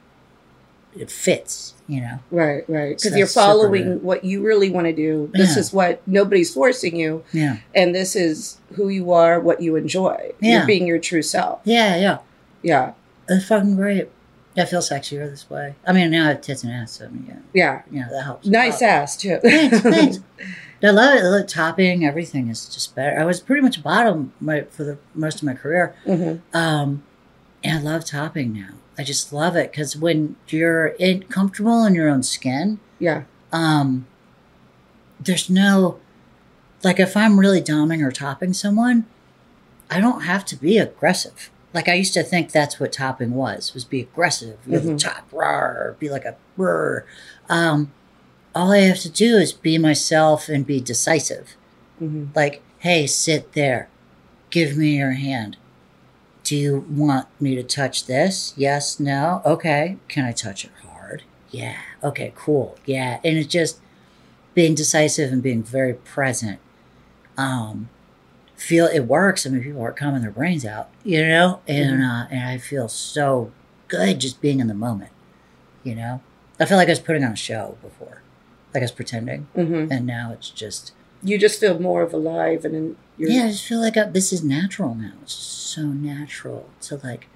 it 0.97 1.09
fits, 1.09 1.73
you 1.87 2.01
know. 2.01 2.19
Right, 2.31 2.65
right. 2.69 2.99
So 2.99 3.05
Because 3.09 3.17
you're 3.17 3.25
that's 3.25 3.33
super 3.33 3.45
following 3.45 4.03
what 4.03 4.25
you 4.25 4.41
really 4.45 4.69
want 4.69 4.87
to 4.87 4.93
do. 4.93 5.31
This 5.33 5.55
Yeah. 5.55 5.59
is 5.61 5.71
what 5.73 6.01
nobody's 6.05 6.53
forcing 6.53 6.97
you, 6.97 7.23
Yeah. 7.31 7.57
and 7.73 7.95
this 7.95 8.13
is 8.15 8.57
who 8.73 8.89
you 8.89 9.13
are, 9.13 9.39
what 9.39 9.61
you 9.61 9.77
enjoy. 9.77 10.33
Yeah. 10.41 10.57
You're 10.57 10.67
being 10.67 10.85
your 10.87 10.99
true 10.99 11.21
self. 11.21 11.61
Yeah, 11.63 11.95
yeah. 11.95 12.17
Yeah, 12.61 12.91
It's 13.29 13.45
fucking 13.45 13.77
great. 13.77 14.09
I 14.57 14.65
feel 14.65 14.81
sexier 14.81 15.29
this 15.29 15.49
way. 15.49 15.75
I 15.87 15.93
mean, 15.93 16.11
now 16.11 16.25
I 16.25 16.29
have 16.29 16.41
tits 16.41 16.63
and 16.63 16.73
ass, 16.73 16.93
so 16.93 17.05
I 17.05 17.09
mean, 17.09 17.25
yeah, 17.27 17.39
yeah. 17.53 17.81
you 17.91 18.01
know, 18.01 18.09
that 18.11 18.23
helps. 18.23 18.47
Nice 18.47 18.81
ass 18.81 19.15
too. 19.15 19.39
thanks, 19.41 19.79
thanks. 19.81 20.19
I 20.83 20.89
love 20.89 21.15
it. 21.15 21.21
The 21.21 21.45
topping, 21.47 22.05
everything 22.05 22.49
is 22.49 22.67
just 22.67 22.93
better. 22.95 23.17
I 23.19 23.23
was 23.23 23.39
pretty 23.39 23.61
much 23.61 23.81
bottom 23.83 24.33
my, 24.41 24.61
for 24.63 24.83
the 24.83 24.97
most 25.15 25.37
of 25.37 25.43
my 25.43 25.53
career. 25.53 25.95
hmm 26.05 26.35
Um, 26.53 27.03
and 27.63 27.79
I 27.79 27.81
love 27.91 28.03
topping 28.05 28.51
now. 28.53 28.73
I 28.97 29.03
just 29.03 29.31
love 29.31 29.55
it 29.55 29.71
because 29.71 29.95
when 29.95 30.35
you're 30.49 30.87
in, 30.87 31.23
comfortable 31.23 31.85
in 31.85 31.95
your 31.95 32.09
own 32.09 32.23
skin, 32.23 32.79
Yeah, 32.99 33.23
um, 33.53 34.05
there's 35.19 35.49
no, 35.49 35.99
like 36.83 36.99
if 36.99 37.15
I'm 37.15 37.39
really 37.39 37.61
doming 37.61 38.03
or 38.05 38.11
topping 38.11 38.53
someone, 38.53 39.05
I 39.89 39.99
don't 40.01 40.21
have 40.21 40.43
to 40.45 40.55
be 40.55 40.77
aggressive. 40.77 41.49
Like 41.73 41.87
I 41.87 41.93
used 41.93 42.13
to 42.15 42.23
think 42.23 42.51
that's 42.51 42.79
what 42.79 42.91
topping 42.91 43.33
was, 43.33 43.73
was 43.73 43.85
be 43.85 44.01
aggressive. 44.01 44.57
You're 44.67 44.81
the 44.81 44.91
Mhm. 44.93 44.99
top, 44.99 45.29
rawr, 45.31 45.97
be 45.99 46.09
like 46.09 46.25
a 46.25 46.35
brr. 46.57 47.05
Um, 47.49 47.91
all 48.53 48.71
I 48.71 48.79
have 48.79 48.99
to 48.99 49.09
do 49.09 49.37
is 49.37 49.53
be 49.53 49.77
myself 49.77 50.49
and 50.49 50.65
be 50.65 50.81
decisive. 50.81 51.55
hmm 51.99 52.25
Like, 52.35 52.61
hey, 52.79 53.07
sit 53.07 53.53
there. 53.53 53.87
Give 54.49 54.75
me 54.75 54.97
your 54.97 55.11
hand. 55.11 55.55
Do 56.43 56.57
you 56.57 56.85
want 56.89 57.27
me 57.39 57.55
to 57.55 57.63
touch 57.63 58.05
this? 58.07 58.53
Yes, 58.57 58.99
no. 58.99 59.41
Okay. 59.45 59.97
Can 60.09 60.25
I 60.25 60.31
touch 60.33 60.65
it 60.65 60.71
hard? 60.85 61.23
Yeah. 61.51 61.77
Okay, 62.03 62.33
cool. 62.35 62.77
Yeah. 62.85 63.19
And 63.23 63.37
it's 63.37 63.47
just 63.47 63.79
being 64.53 64.75
decisive 64.75 65.31
and 65.31 65.41
being 65.41 65.63
very 65.63 65.93
present. 65.93 66.59
Um, 67.37 67.87
feel 68.61 68.85
it 68.85 69.01
works. 69.01 69.45
I 69.45 69.49
mean, 69.49 69.63
people 69.63 69.81
are 69.81 69.91
coming 69.91 70.21
their 70.21 70.31
brains 70.31 70.65
out, 70.65 70.89
you 71.03 71.25
know, 71.27 71.61
and 71.67 72.01
uh, 72.03 72.25
and 72.29 72.43
I 72.47 72.57
feel 72.57 72.87
so 72.87 73.51
good 73.87 74.19
just 74.19 74.39
being 74.41 74.59
in 74.59 74.67
the 74.67 74.73
moment, 74.73 75.11
you 75.83 75.95
know. 75.95 76.21
I 76.59 76.65
feel 76.65 76.77
like 76.77 76.87
I 76.87 76.91
was 76.91 76.99
putting 76.99 77.23
on 77.23 77.31
a 77.33 77.35
show 77.35 77.77
before, 77.81 78.21
like 78.73 78.81
I 78.81 78.85
was 78.85 78.91
pretending, 78.91 79.47
hmm 79.55 79.87
and 79.89 80.05
now 80.05 80.31
it's 80.31 80.49
just 80.49 80.93
You 81.23 81.37
just 81.37 81.59
feel 81.59 81.79
more 81.79 82.01
of 82.03 82.13
alive, 82.13 82.63
and 82.65 82.75
in 82.75 82.95
your 83.17 83.31
yeah, 83.31 83.45
I 83.45 83.49
just 83.49 83.65
feel 83.65 83.79
like 83.81 83.97
I, 83.97 84.03
this 84.05 84.31
is 84.31 84.43
natural 84.43 84.93
now. 84.95 85.13
It's 85.23 85.35
just 85.35 85.51
so 85.73 85.83
natural 85.87 86.69
to 86.81 86.97
like 87.03 87.27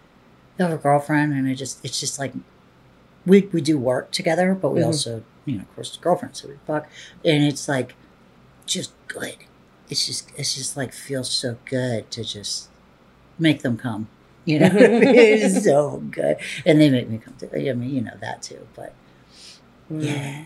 have 0.59 0.71
a 0.71 0.77
girlfriend, 0.77 1.33
and 1.33 1.47
I 1.47 1.53
just 1.55 1.83
it's 1.83 1.99
just 1.99 2.19
like 2.19 2.33
we 3.25 3.41
we 3.51 3.61
do 3.61 3.77
work 3.79 4.11
together, 4.11 4.53
but 4.53 4.71
we 4.71 4.81
Mhm. 4.81 4.85
also 4.85 5.23
you 5.45 5.55
know 5.57 5.63
of 5.63 5.75
course 5.75 5.97
girlfriends, 5.97 6.41
so 6.41 6.49
we 6.49 6.55
fuck, 6.67 6.87
and 7.23 7.43
it's 7.43 7.67
like 7.67 7.95
just 8.67 8.91
good. 9.07 9.37
It's 9.89 10.05
just 10.05 10.31
it's 10.37 10.55
just 10.55 10.75
like 10.77 10.93
feels 10.93 11.29
so 11.29 11.57
good 11.65 12.09
to 12.11 12.23
just 12.23 12.69
make 13.39 13.61
them 13.61 13.77
come. 13.77 14.07
You 14.45 14.59
know, 14.59 14.65
it 14.73 15.15
is 15.41 15.63
so 15.63 16.03
good, 16.11 16.37
and 16.65 16.79
they 16.79 16.89
make 16.89 17.09
me 17.09 17.17
come 17.17 17.35
too. 17.39 17.49
I 17.53 17.73
mean, 17.73 17.89
you 17.89 18.01
know 18.01 18.17
that 18.21 18.41
too, 18.41 18.67
but 18.75 18.93
Mm. 19.91 20.03
yeah, 20.03 20.45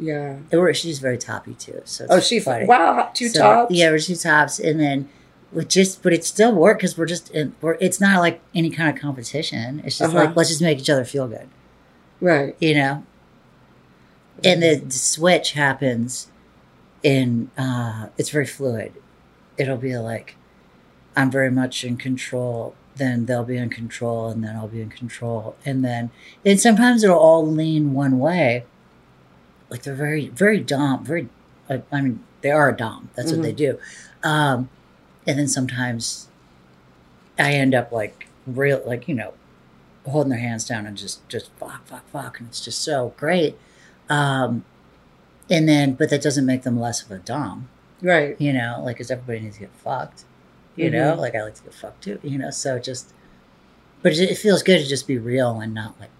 yeah. 0.00 0.36
or 0.58 0.74
she's 0.74 0.98
very 0.98 1.16
toppy 1.16 1.54
too. 1.54 1.80
So 1.84 2.06
Oh, 2.10 2.16
it's 2.16 2.26
she 2.26 2.40
funny. 2.40 2.66
wow, 2.66 3.10
two 3.14 3.28
So, 3.28 3.38
tops. 3.40 3.72
Yeah, 3.74 3.90
we're 3.90 4.00
two 4.00 4.16
tops, 4.16 4.58
and 4.58 4.80
then 4.80 5.08
we 5.52 5.64
just, 5.64 6.02
but 6.02 6.12
it 6.12 6.24
still 6.24 6.52
work 6.52 6.78
because 6.78 6.98
we're 6.98 7.06
just, 7.06 7.30
we're. 7.60 7.76
It's 7.80 8.00
not 8.00 8.18
like 8.18 8.40
any 8.52 8.70
kind 8.70 8.92
of 8.92 9.00
competition. 9.00 9.80
It's 9.84 9.98
just 9.98 10.12
Uh-huh. 10.12 10.24
like 10.26 10.36
let's 10.36 10.48
just 10.48 10.60
make 10.60 10.80
each 10.80 10.90
other 10.90 11.04
feel 11.04 11.28
good, 11.28 11.46
right. 12.20 12.56
you 12.60 12.74
know. 12.74 13.04
And 14.42 14.60
the 14.62 14.90
switch 14.90 15.52
happens 15.52 16.26
in. 17.04 17.50
uh 17.56 18.08
It's 18.18 18.30
very 18.30 18.46
fluid. 18.46 18.92
It'll 19.56 19.76
be 19.76 19.96
like, 19.96 20.34
I'm 21.14 21.30
very 21.30 21.50
much 21.52 21.84
in 21.84 21.96
control. 21.96 22.74
Then 22.96 23.26
they'll 23.26 23.44
be 23.44 23.56
in 23.56 23.70
control, 23.70 24.28
and 24.28 24.42
then 24.42 24.54
I'll 24.56 24.68
be 24.68 24.80
in 24.80 24.90
control, 24.90 25.56
and 25.64 25.84
then 25.84 26.10
and 26.44 26.60
sometimes 26.60 27.02
it'll 27.04 27.18
all 27.18 27.46
lean 27.46 27.92
one 27.92 28.18
way. 28.18 28.64
Like 29.70 29.82
they're 29.82 29.94
very, 29.94 30.28
very 30.28 30.58
dom, 30.60 31.04
very. 31.04 31.28
I 31.70 31.82
I 31.92 32.00
mean, 32.00 32.20
they 32.42 32.50
are 32.50 32.68
a 32.70 32.76
dom. 32.76 33.10
That's 33.14 33.30
what 33.32 33.40
Mhm. 33.40 33.42
they 33.42 33.52
do. 33.52 33.78
Um, 34.22 34.68
and 35.26 35.38
then 35.38 35.48
sometimes 35.48 36.28
I 37.38 37.52
end 37.54 37.74
up 37.74 37.90
like 37.90 38.28
real, 38.46 38.80
like 38.86 39.08
you 39.08 39.14
know, 39.14 39.32
holding 40.06 40.30
their 40.30 40.38
hands 40.38 40.64
down 40.68 40.86
and 40.86 40.96
just, 40.96 41.26
just 41.28 41.50
fuck, 41.58 41.86
fuck, 41.86 42.06
fuck, 42.10 42.38
and 42.38 42.48
it's 42.48 42.64
just 42.64 42.80
so 42.82 43.12
great. 43.16 43.56
Um, 44.08 44.64
and 45.50 45.68
then, 45.68 45.94
but 45.94 46.10
that 46.10 46.22
doesn't 46.22 46.46
make 46.46 46.62
them 46.62 46.78
less 46.80 47.02
of 47.02 47.10
a 47.10 47.18
dom, 47.18 47.68
Right. 48.02 48.36
you 48.40 48.52
know, 48.52 48.80
like 48.84 48.96
because 48.96 49.10
everybody 49.10 49.40
needs 49.40 49.56
to 49.56 49.60
get 49.60 49.70
fucked, 49.82 50.24
you 50.76 50.90
know, 50.90 51.14
Mhm. 51.14 51.18
like 51.18 51.34
I 51.34 51.42
like 51.42 51.54
to 51.56 51.62
get 51.62 51.74
fucked 51.74 52.04
too, 52.04 52.18
you 52.22 52.38
know. 52.38 52.50
So 52.50 52.78
just, 52.78 53.12
but 54.02 54.12
it, 54.12 54.30
it 54.30 54.38
feels 54.38 54.62
good 54.62 54.78
to 54.80 54.86
just 54.86 55.06
be 55.06 55.18
real 55.18 55.60
and 55.60 55.74
not 55.74 55.98
like 56.00 56.10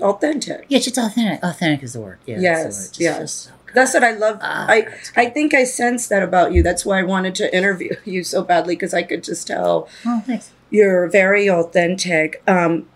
authentic. 0.00 0.64
Yeah, 0.68 0.78
just 0.78 0.98
authentic. 0.98 1.42
Authentic 1.42 1.82
is 1.82 1.92
the 1.94 2.00
word. 2.00 2.18
Yeah, 2.26 2.38
Yes, 2.40 2.62
that's 2.64 2.76
word. 2.76 2.86
Just- 2.86 3.00
yes. 3.00 3.32
so. 3.32 3.50
That's 3.74 3.92
what 3.92 4.04
I 4.04 4.12
love. 4.12 4.38
Ah, 4.40 4.66
I 4.68 4.86
I 5.16 5.26
think 5.26 5.52
I 5.52 5.64
sense 5.64 6.06
that 6.06 6.22
about 6.22 6.52
you. 6.52 6.62
That's 6.62 6.86
why 6.86 6.98
I 6.98 7.02
wanted 7.02 7.34
to 7.36 7.54
interview 7.54 7.94
you 8.06 8.24
so 8.24 8.42
badly 8.42 8.74
because 8.74 8.94
I 8.94 9.02
could 9.02 9.22
just 9.22 9.46
tell 9.46 9.86
Oh, 10.06 10.22
thanks. 10.26 10.50
you're 10.70 11.08
very 11.08 11.50
authentic. 11.50 12.42
Um, 12.46 12.86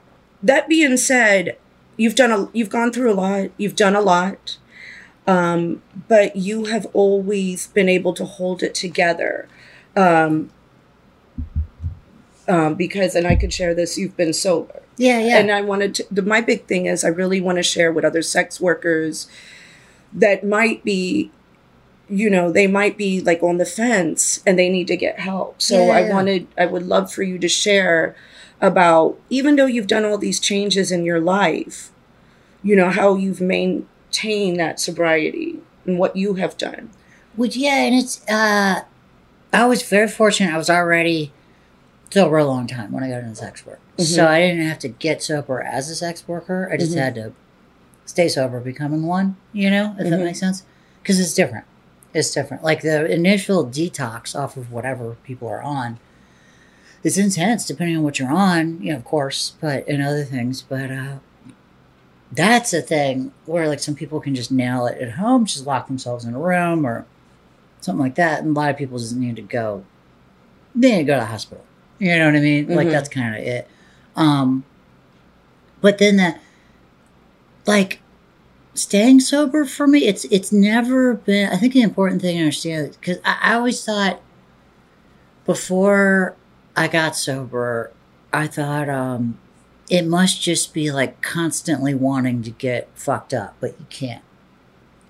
that 0.42 0.68
being 0.68 0.96
said, 0.96 1.56
you've 1.98 2.14
done 2.14 2.30
a 2.32 2.48
you've 2.54 2.70
gone 2.70 2.92
through 2.92 3.12
a 3.12 3.14
lot. 3.14 3.50
You've 3.58 3.76
done 3.76 3.94
a 3.94 4.00
lot, 4.00 4.56
um, 5.26 5.82
but 6.08 6.36
you 6.36 6.64
have 6.66 6.86
always 6.92 7.68
been 7.68 7.88
able 7.88 8.12
to 8.14 8.24
hold 8.24 8.62
it 8.62 8.74
together. 8.74 9.48
Um, 9.96 10.50
um, 12.48 12.74
because, 12.74 13.14
and 13.14 13.26
I 13.26 13.36
could 13.36 13.52
share 13.52 13.74
this. 13.74 13.96
You've 13.96 14.16
been 14.16 14.32
sober. 14.32 14.82
Yeah, 14.96 15.20
yeah. 15.20 15.38
And 15.38 15.50
I 15.50 15.60
wanted 15.60 15.94
to, 15.96 16.06
the, 16.10 16.22
my 16.22 16.40
big 16.40 16.66
thing 16.66 16.86
is 16.86 17.04
I 17.04 17.08
really 17.08 17.40
want 17.40 17.56
to 17.56 17.62
share 17.62 17.92
with 17.92 18.04
other 18.04 18.22
sex 18.22 18.60
workers 18.60 19.28
that 20.12 20.44
might 20.44 20.82
be, 20.84 21.30
you 22.08 22.28
know, 22.28 22.50
they 22.50 22.66
might 22.66 22.98
be 22.98 23.20
like 23.20 23.42
on 23.42 23.58
the 23.58 23.64
fence 23.64 24.42
and 24.44 24.58
they 24.58 24.68
need 24.68 24.88
to 24.88 24.96
get 24.96 25.20
help. 25.20 25.62
So 25.62 25.86
Yeah, 25.86 25.92
I 25.92 26.00
yeah. 26.00 26.14
wanted, 26.14 26.48
I 26.58 26.66
would 26.66 26.86
love 26.86 27.12
for 27.12 27.22
you 27.22 27.38
to 27.38 27.48
share 27.48 28.16
about, 28.60 29.18
even 29.30 29.56
though 29.56 29.66
you've 29.66 29.86
done 29.86 30.04
all 30.04 30.18
these 30.18 30.40
changes 30.40 30.90
in 30.90 31.04
your 31.04 31.20
life, 31.20 31.90
you 32.62 32.74
know, 32.74 32.90
how 32.90 33.14
you've 33.14 33.40
maintained 34.14 34.58
that 34.58 34.80
sobriety 34.80 35.58
and 35.86 35.98
what 35.98 36.16
you 36.16 36.34
have 36.34 36.56
done. 36.56 36.90
Which 37.36 37.56
yeah, 37.56 37.76
and 37.84 37.94
it's 37.94 38.26
uh 38.28 38.82
I 39.52 39.66
was 39.66 39.82
very 39.82 40.08
fortunate. 40.08 40.52
I 40.52 40.58
was 40.58 40.70
already 40.70 41.32
sober 42.10 42.38
a 42.38 42.44
long 42.44 42.66
time 42.66 42.90
when 42.92 43.04
I 43.04 43.08
got 43.10 43.22
into 43.22 43.36
sex 43.36 43.64
work. 43.64 43.80
So 43.98 44.22
Mhm. 44.24 44.26
I 44.26 44.40
didn't 44.40 44.66
have 44.66 44.78
to 44.80 44.88
get 44.88 45.22
sober 45.22 45.60
as 45.62 45.88
a 45.90 45.94
sex 45.94 46.26
worker. 46.26 46.68
I 46.72 46.76
just 46.76 46.92
Mhm. 46.92 46.98
had 46.98 47.14
to 47.16 47.32
stay 48.04 48.26
sober 48.28 48.58
becoming 48.60 49.04
one, 49.06 49.36
you 49.52 49.70
know, 49.70 49.94
if 49.98 50.08
that 50.10 50.18
Mhm. 50.18 50.24
makes 50.24 50.40
sense. 50.40 50.64
Because 51.02 51.20
it's 51.20 51.34
different. 51.34 51.64
It's 52.12 52.32
different. 52.32 52.64
Like 52.64 52.82
the 52.82 53.06
initial 53.06 53.64
detox 53.64 54.34
off 54.34 54.56
of 54.56 54.72
whatever 54.72 55.16
people 55.22 55.46
are 55.48 55.62
on 55.62 55.98
is 57.04 57.16
intense 57.16 57.64
depending 57.64 57.96
on 57.96 58.02
what 58.02 58.18
you're 58.18 58.30
on, 58.32 58.78
you 58.82 58.90
know, 58.92 58.96
of 58.98 59.04
course, 59.04 59.52
but 59.60 59.86
and 59.88 60.02
other 60.02 60.24
things. 60.24 60.62
But 60.62 60.90
uh 60.90 61.18
that's 62.32 62.72
a 62.72 62.80
thing 62.80 63.32
where 63.46 63.68
like 63.68 63.80
some 63.80 63.94
people 63.94 64.20
can 64.20 64.34
just 64.34 64.52
nail 64.52 64.86
it 64.86 64.98
at 65.00 65.12
home, 65.12 65.44
just 65.44 65.66
lock 65.66 65.86
themselves 65.88 66.24
in 66.24 66.34
a 66.34 66.38
room 66.38 66.86
or 66.86 67.06
something 67.80 68.00
like 68.02 68.14
that. 68.16 68.42
And 68.42 68.56
a 68.56 68.60
lot 68.60 68.70
of 68.70 68.76
people 68.76 68.98
just 68.98 69.16
need 69.16 69.36
to 69.36 69.42
go, 69.42 69.84
they 70.74 70.92
need 70.92 70.98
to 70.98 71.04
go 71.04 71.14
to 71.14 71.20
the 71.20 71.26
hospital. 71.26 71.64
You 71.98 72.16
know 72.18 72.26
what 72.26 72.36
I 72.36 72.40
mean? 72.40 72.68
Like 72.68 72.88
Mhm. 72.88 72.92
that's 72.92 73.08
kind 73.08 73.34
of 73.34 73.42
it. 73.42 73.68
Um, 74.16 74.64
but 75.80 75.98
then 75.98 76.16
that, 76.16 76.40
like, 77.66 78.00
staying 78.74 79.20
sober 79.20 79.64
for 79.64 79.86
me, 79.86 80.06
it's 80.06 80.24
it's 80.26 80.52
never 80.52 81.14
been. 81.14 81.50
I 81.50 81.56
think 81.56 81.72
the 81.74 81.82
important 81.82 82.22
thing 82.22 82.36
to 82.36 82.40
understand 82.42 82.96
because 83.00 83.18
I, 83.24 83.38
I 83.42 83.54
always 83.54 83.84
thought 83.84 84.20
before 85.46 86.34
I 86.76 86.88
got 86.88 87.16
sober, 87.16 87.92
I 88.32 88.46
thought 88.46 88.88
um, 88.88 89.38
it 89.90 90.06
must 90.06 90.40
just 90.40 90.72
be 90.72 90.90
like 90.90 91.20
constantly 91.20 91.94
wanting 91.94 92.42
to 92.42 92.50
get 92.50 92.88
fucked 92.94 93.34
up, 93.34 93.56
but 93.60 93.78
you 93.78 93.86
can't. 93.90 94.22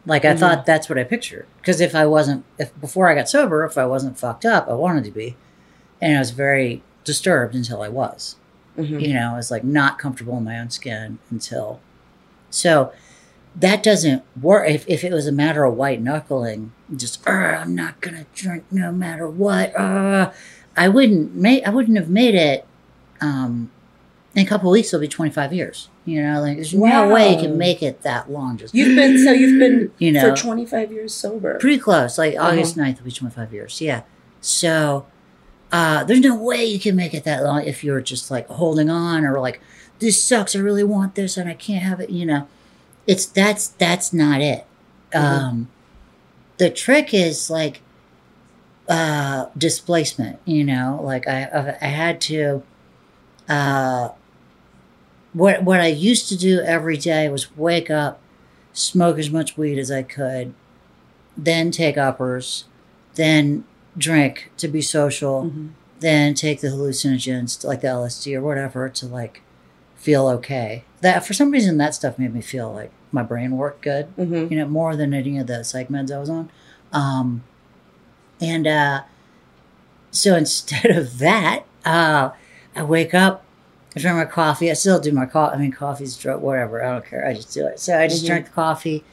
Like 0.06 0.24
I 0.24 0.34
Mhm. 0.34 0.38
thought 0.38 0.66
that's 0.66 0.88
what 0.88 0.98
I 0.98 1.04
pictured. 1.04 1.46
Because 1.58 1.80
if 1.80 1.94
I 1.94 2.06
wasn't, 2.06 2.44
if 2.58 2.78
before 2.80 3.08
I 3.08 3.14
got 3.14 3.28
sober, 3.28 3.64
if 3.64 3.76
I 3.76 3.84
wasn't 3.84 4.18
fucked 4.18 4.44
up, 4.46 4.68
I 4.68 4.72
wanted 4.72 5.04
to 5.04 5.10
be, 5.10 5.36
and 6.00 6.16
I 6.16 6.18
was 6.18 6.30
very 6.30 6.82
disturbed 7.04 7.54
until 7.54 7.82
I 7.82 7.88
was. 7.88 8.36
Mhm. 8.78 9.00
You 9.02 9.14
know, 9.14 9.34
I 9.34 9.36
was 9.36 9.50
like 9.50 9.62
not 9.64 9.98
comfortable 9.98 10.38
in 10.38 10.44
my 10.44 10.58
own 10.58 10.70
skin 10.70 11.18
until. 11.30 11.80
So 12.48 12.92
that 13.54 13.82
doesn't 13.82 14.22
work. 14.40 14.68
If, 14.70 14.84
if 14.88 15.04
it 15.04 15.12
was 15.12 15.26
a 15.26 15.32
matter 15.32 15.64
of 15.64 15.76
white 15.76 16.00
knuckling, 16.00 16.72
just 16.96 17.28
I'm 17.28 17.74
not 17.74 18.00
gonna 18.00 18.24
drink 18.34 18.64
no 18.70 18.90
matter 18.92 19.28
what. 19.28 19.78
Uh, 19.78 20.30
I 20.76 20.88
wouldn't 20.88 21.34
make. 21.34 21.66
I 21.66 21.70
wouldn't 21.70 21.98
have 21.98 22.08
made 22.08 22.34
it. 22.34 22.64
Um, 23.20 23.70
in 24.34 24.44
a 24.44 24.48
couple 24.48 24.68
of 24.70 24.72
weeks, 24.72 24.88
it'll 24.88 25.00
be 25.00 25.08
25 25.08 25.52
years. 25.52 25.88
You 26.04 26.22
know, 26.22 26.40
like 26.40 26.56
there's 26.56 26.72
no 26.74 27.08
way 27.12 27.34
you 27.34 27.40
can 27.40 27.58
make 27.58 27.82
it 27.82 28.02
that 28.02 28.30
long. 28.30 28.56
Just 28.56 28.74
You've 28.74 28.96
been, 28.96 29.18
so 29.18 29.32
you've 29.32 29.58
been 29.58 29.92
you 29.98 30.12
know, 30.12 30.30
for 30.34 30.36
25 30.40 30.92
years 30.92 31.12
sober. 31.14 31.58
pretty 31.58 31.78
close. 31.78 32.16
Like 32.18 32.36
August 32.38 32.76
9th 32.76 32.98
will 32.98 33.04
be 33.04 33.10
25 33.12 33.52
years. 33.52 33.80
Yeah. 33.80 34.02
So 34.40 35.06
uh, 35.72 36.04
there's 36.04 36.20
no 36.20 36.34
way 36.36 36.64
you 36.64 36.78
can 36.80 36.96
make 36.96 37.12
it 37.14 37.24
that 37.24 37.42
long 37.42 37.64
if 37.64 37.84
you're 37.84 38.00
just 38.00 38.30
like 38.30 38.46
holding 38.48 38.88
on 38.90 39.24
or 39.24 39.40
like 39.40 39.60
this 39.98 40.22
sucks. 40.22 40.56
I 40.56 40.60
really 40.60 40.84
want 40.84 41.14
this 41.14 41.36
and 41.36 41.48
I 41.48 41.54
can't 41.54 41.82
have 41.82 42.00
it. 42.00 42.10
You 42.10 42.26
know, 42.26 42.48
it's 43.06 43.26
that's 43.26 43.68
that's 43.68 44.12
not 44.12 44.40
it. 44.40 44.64
Mhm. 45.12 45.20
Um, 45.20 45.68
the 46.58 46.70
trick 46.70 47.12
is 47.12 47.50
like 47.50 47.82
uh, 48.88 49.46
displacement. 49.56 50.38
You 50.44 50.64
know, 50.64 51.00
like 51.02 51.28
I 51.28 51.44
I 51.44 51.76
I 51.80 51.88
had 51.88 52.20
to. 52.22 52.62
Uh, 53.48 54.10
what 55.32 55.62
what 55.64 55.80
I 55.80 55.86
used 55.86 56.28
to 56.28 56.36
do 56.36 56.60
every 56.60 56.96
day 56.96 57.28
was 57.28 57.56
wake 57.56 57.90
up, 57.90 58.20
smoke 58.72 59.18
as 59.18 59.30
much 59.30 59.56
weed 59.56 59.78
as 59.78 59.90
I 59.90 60.02
could, 60.02 60.54
then 61.36 61.70
take 61.70 61.96
uppers, 61.96 62.64
then 63.14 63.64
drink 63.96 64.50
to 64.58 64.68
be 64.68 64.80
social, 64.82 65.44
Mhm. 65.44 65.68
then 66.00 66.34
take 66.34 66.60
the 66.60 66.68
hallucinogens 66.68 67.64
like 67.64 67.80
the 67.80 67.88
LSD 67.88 68.34
or 68.34 68.40
whatever 68.42 68.88
to 68.88 69.06
like 69.06 69.42
feel 69.96 70.26
okay. 70.28 70.84
That 71.02 71.24
for 71.26 71.34
some 71.34 71.50
reason 71.50 71.76
that 71.78 71.94
stuff 71.94 72.18
made 72.18 72.32
me 72.34 72.40
feel 72.40 72.72
like 72.72 72.90
my 73.12 73.22
brain 73.22 73.56
worked 73.56 73.82
good 73.82 74.06
Mhm. 74.16 74.50
you 74.50 74.56
know, 74.56 74.66
more 74.66 74.96
than 74.96 75.12
any 75.12 75.38
of 75.38 75.46
the 75.46 75.62
psych 75.64 75.88
meds 75.88 76.10
I 76.10 76.18
was 76.18 76.30
on. 76.30 76.48
Um, 76.92 77.42
and 78.40 78.66
uh, 78.66 79.02
so 80.10 80.36
instead 80.36 80.86
of 80.96 81.18
that, 81.18 81.64
uh, 81.84 82.30
I 82.76 82.82
wake 82.82 83.14
up, 83.14 83.44
I 83.96 84.00
drink 84.00 84.16
my 84.16 84.24
coffee. 84.24 84.70
I 84.70 84.74
still 84.74 85.00
do 85.00 85.10
my 85.12 85.26
coffee. 85.26 85.56
I 85.56 85.58
mean, 85.58 85.72
coffee's 85.72 86.16
drug, 86.16 86.40
whatever. 86.42 86.82
I 86.84 86.92
don't 86.92 87.04
care. 87.04 87.26
I 87.26 87.34
just 87.34 87.52
do 87.52 87.66
it. 87.66 87.80
So 87.80 87.98
I 87.98 88.06
just 88.06 88.22
Mhm. 88.24 88.28
drink 88.28 88.44
the 88.46 88.52
coffee, 88.52 89.04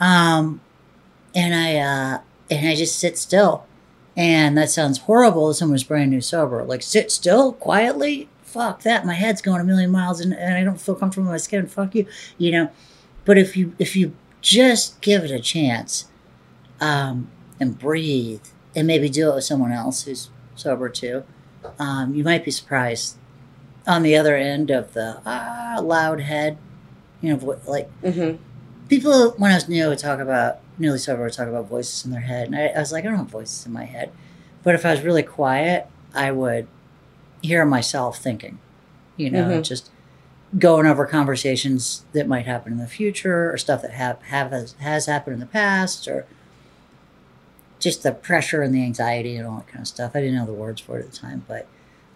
um, 0.00 0.60
and 1.34 1.54
I 1.54 1.76
uh, 1.76 2.18
and 2.50 2.68
I 2.68 2.74
just 2.74 2.98
sit 2.98 3.16
still. 3.18 3.64
And 4.16 4.56
that 4.56 4.70
sounds 4.70 4.98
horrible 4.98 5.48
to 5.48 5.54
someone 5.54 5.74
who's 5.74 5.82
brand 5.84 6.10
new 6.10 6.20
sober. 6.20 6.62
Like 6.64 6.82
sit 6.82 7.10
still 7.10 7.52
quietly. 7.52 8.28
Fuck 8.42 8.82
that. 8.82 9.04
My 9.04 9.14
head's 9.14 9.42
going 9.42 9.60
a 9.60 9.64
million 9.64 9.90
miles, 9.90 10.20
and, 10.20 10.32
and 10.32 10.54
I 10.54 10.62
don't 10.62 10.80
feel 10.80 10.94
comfortable 10.94 11.26
in 11.28 11.32
my 11.32 11.38
skin. 11.38 11.66
Fuck 11.66 11.94
you. 11.94 12.06
You 12.38 12.52
know. 12.52 12.70
But 13.24 13.38
if 13.38 13.56
you 13.56 13.74
if 13.78 13.96
you 13.96 14.12
just 14.40 15.00
give 15.00 15.24
it 15.24 15.30
a 15.30 15.40
chance, 15.40 16.06
um, 16.80 17.28
and 17.60 17.78
breathe, 17.78 18.42
and 18.76 18.86
maybe 18.86 19.08
do 19.08 19.30
it 19.30 19.34
with 19.36 19.44
someone 19.44 19.72
else 19.72 20.04
who's 20.04 20.28
sober 20.56 20.88
too, 20.88 21.24
um, 21.78 22.14
you 22.14 22.22
might 22.24 22.44
be 22.44 22.50
surprised 22.50 23.16
on 23.86 24.02
the 24.02 24.16
other 24.16 24.34
end 24.36 24.70
of 24.70 24.94
the 24.94 25.20
ah 25.26 25.78
loud 25.82 26.20
head. 26.20 26.56
You 27.20 27.30
know, 27.30 27.36
vo- 27.36 27.60
like 27.66 27.90
Mhm. 28.02 28.38
people 28.88 29.30
when 29.38 29.50
I 29.50 29.54
was 29.54 29.68
new 29.68 29.88
would 29.88 29.98
talk 29.98 30.20
about 30.20 30.58
newly 30.78 30.98
sober 30.98 31.22
would 31.24 31.32
talk 31.32 31.48
about 31.48 31.68
voices 31.68 32.04
in 32.04 32.10
their 32.10 32.20
head, 32.22 32.48
and 32.48 32.56
I, 32.56 32.66
I 32.68 32.78
was 32.80 32.92
like, 32.92 33.04
I 33.04 33.08
don't 33.08 33.16
have 33.18 33.26
voices 33.26 33.64
in 33.66 33.72
my 33.72 33.84
head, 33.84 34.10
but 34.62 34.74
if 34.74 34.84
I 34.84 34.90
was 34.92 35.02
really 35.02 35.22
quiet, 35.22 35.86
I 36.14 36.30
would 36.32 36.66
hear 37.42 37.64
myself 37.64 38.18
thinking. 38.18 38.58
You 39.16 39.30
know, 39.30 39.44
Mhm. 39.44 39.62
just 39.62 39.90
going 40.58 40.86
over 40.86 41.06
conversations 41.06 42.04
that 42.12 42.26
might 42.28 42.46
happen 42.46 42.72
in 42.72 42.78
the 42.78 42.86
future 42.86 43.52
or 43.52 43.56
stuff 43.58 43.82
that 43.82 43.92
have, 43.92 44.20
have 44.24 44.50
has, 44.50 44.72
has 44.80 45.06
happened 45.06 45.34
in 45.34 45.40
the 45.40 45.46
past 45.46 46.06
or 46.08 46.26
just 47.80 48.02
the 48.02 48.12
pressure 48.12 48.62
and 48.62 48.74
the 48.74 48.82
anxiety 48.82 49.36
and 49.36 49.46
all 49.46 49.56
that 49.58 49.66
kind 49.68 49.80
of 49.82 49.88
stuff. 49.88 50.12
I 50.14 50.20
didn't 50.20 50.36
know 50.36 50.46
the 50.46 50.52
words 50.52 50.80
for 50.80 50.98
it 50.98 51.04
at 51.04 51.10
the 51.12 51.16
time, 51.16 51.44
but 51.46 51.66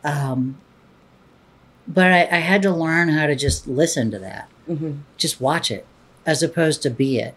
um, 0.05 0.59
but 1.89 2.07
I, 2.13 2.21
I 2.31 2.41
had 2.41 2.63
to 2.63 2.71
learn 2.71 3.09
how 3.09 3.27
to 3.27 3.35
just 3.35 3.67
listen 3.67 4.11
to 4.13 4.19
that, 4.21 4.49
Mhm. 4.69 4.99
just 5.17 5.41
watch 5.41 5.71
it, 5.71 5.87
as 6.27 6.43
opposed 6.43 6.83
to 6.83 6.91
be 6.91 7.19
it. 7.19 7.35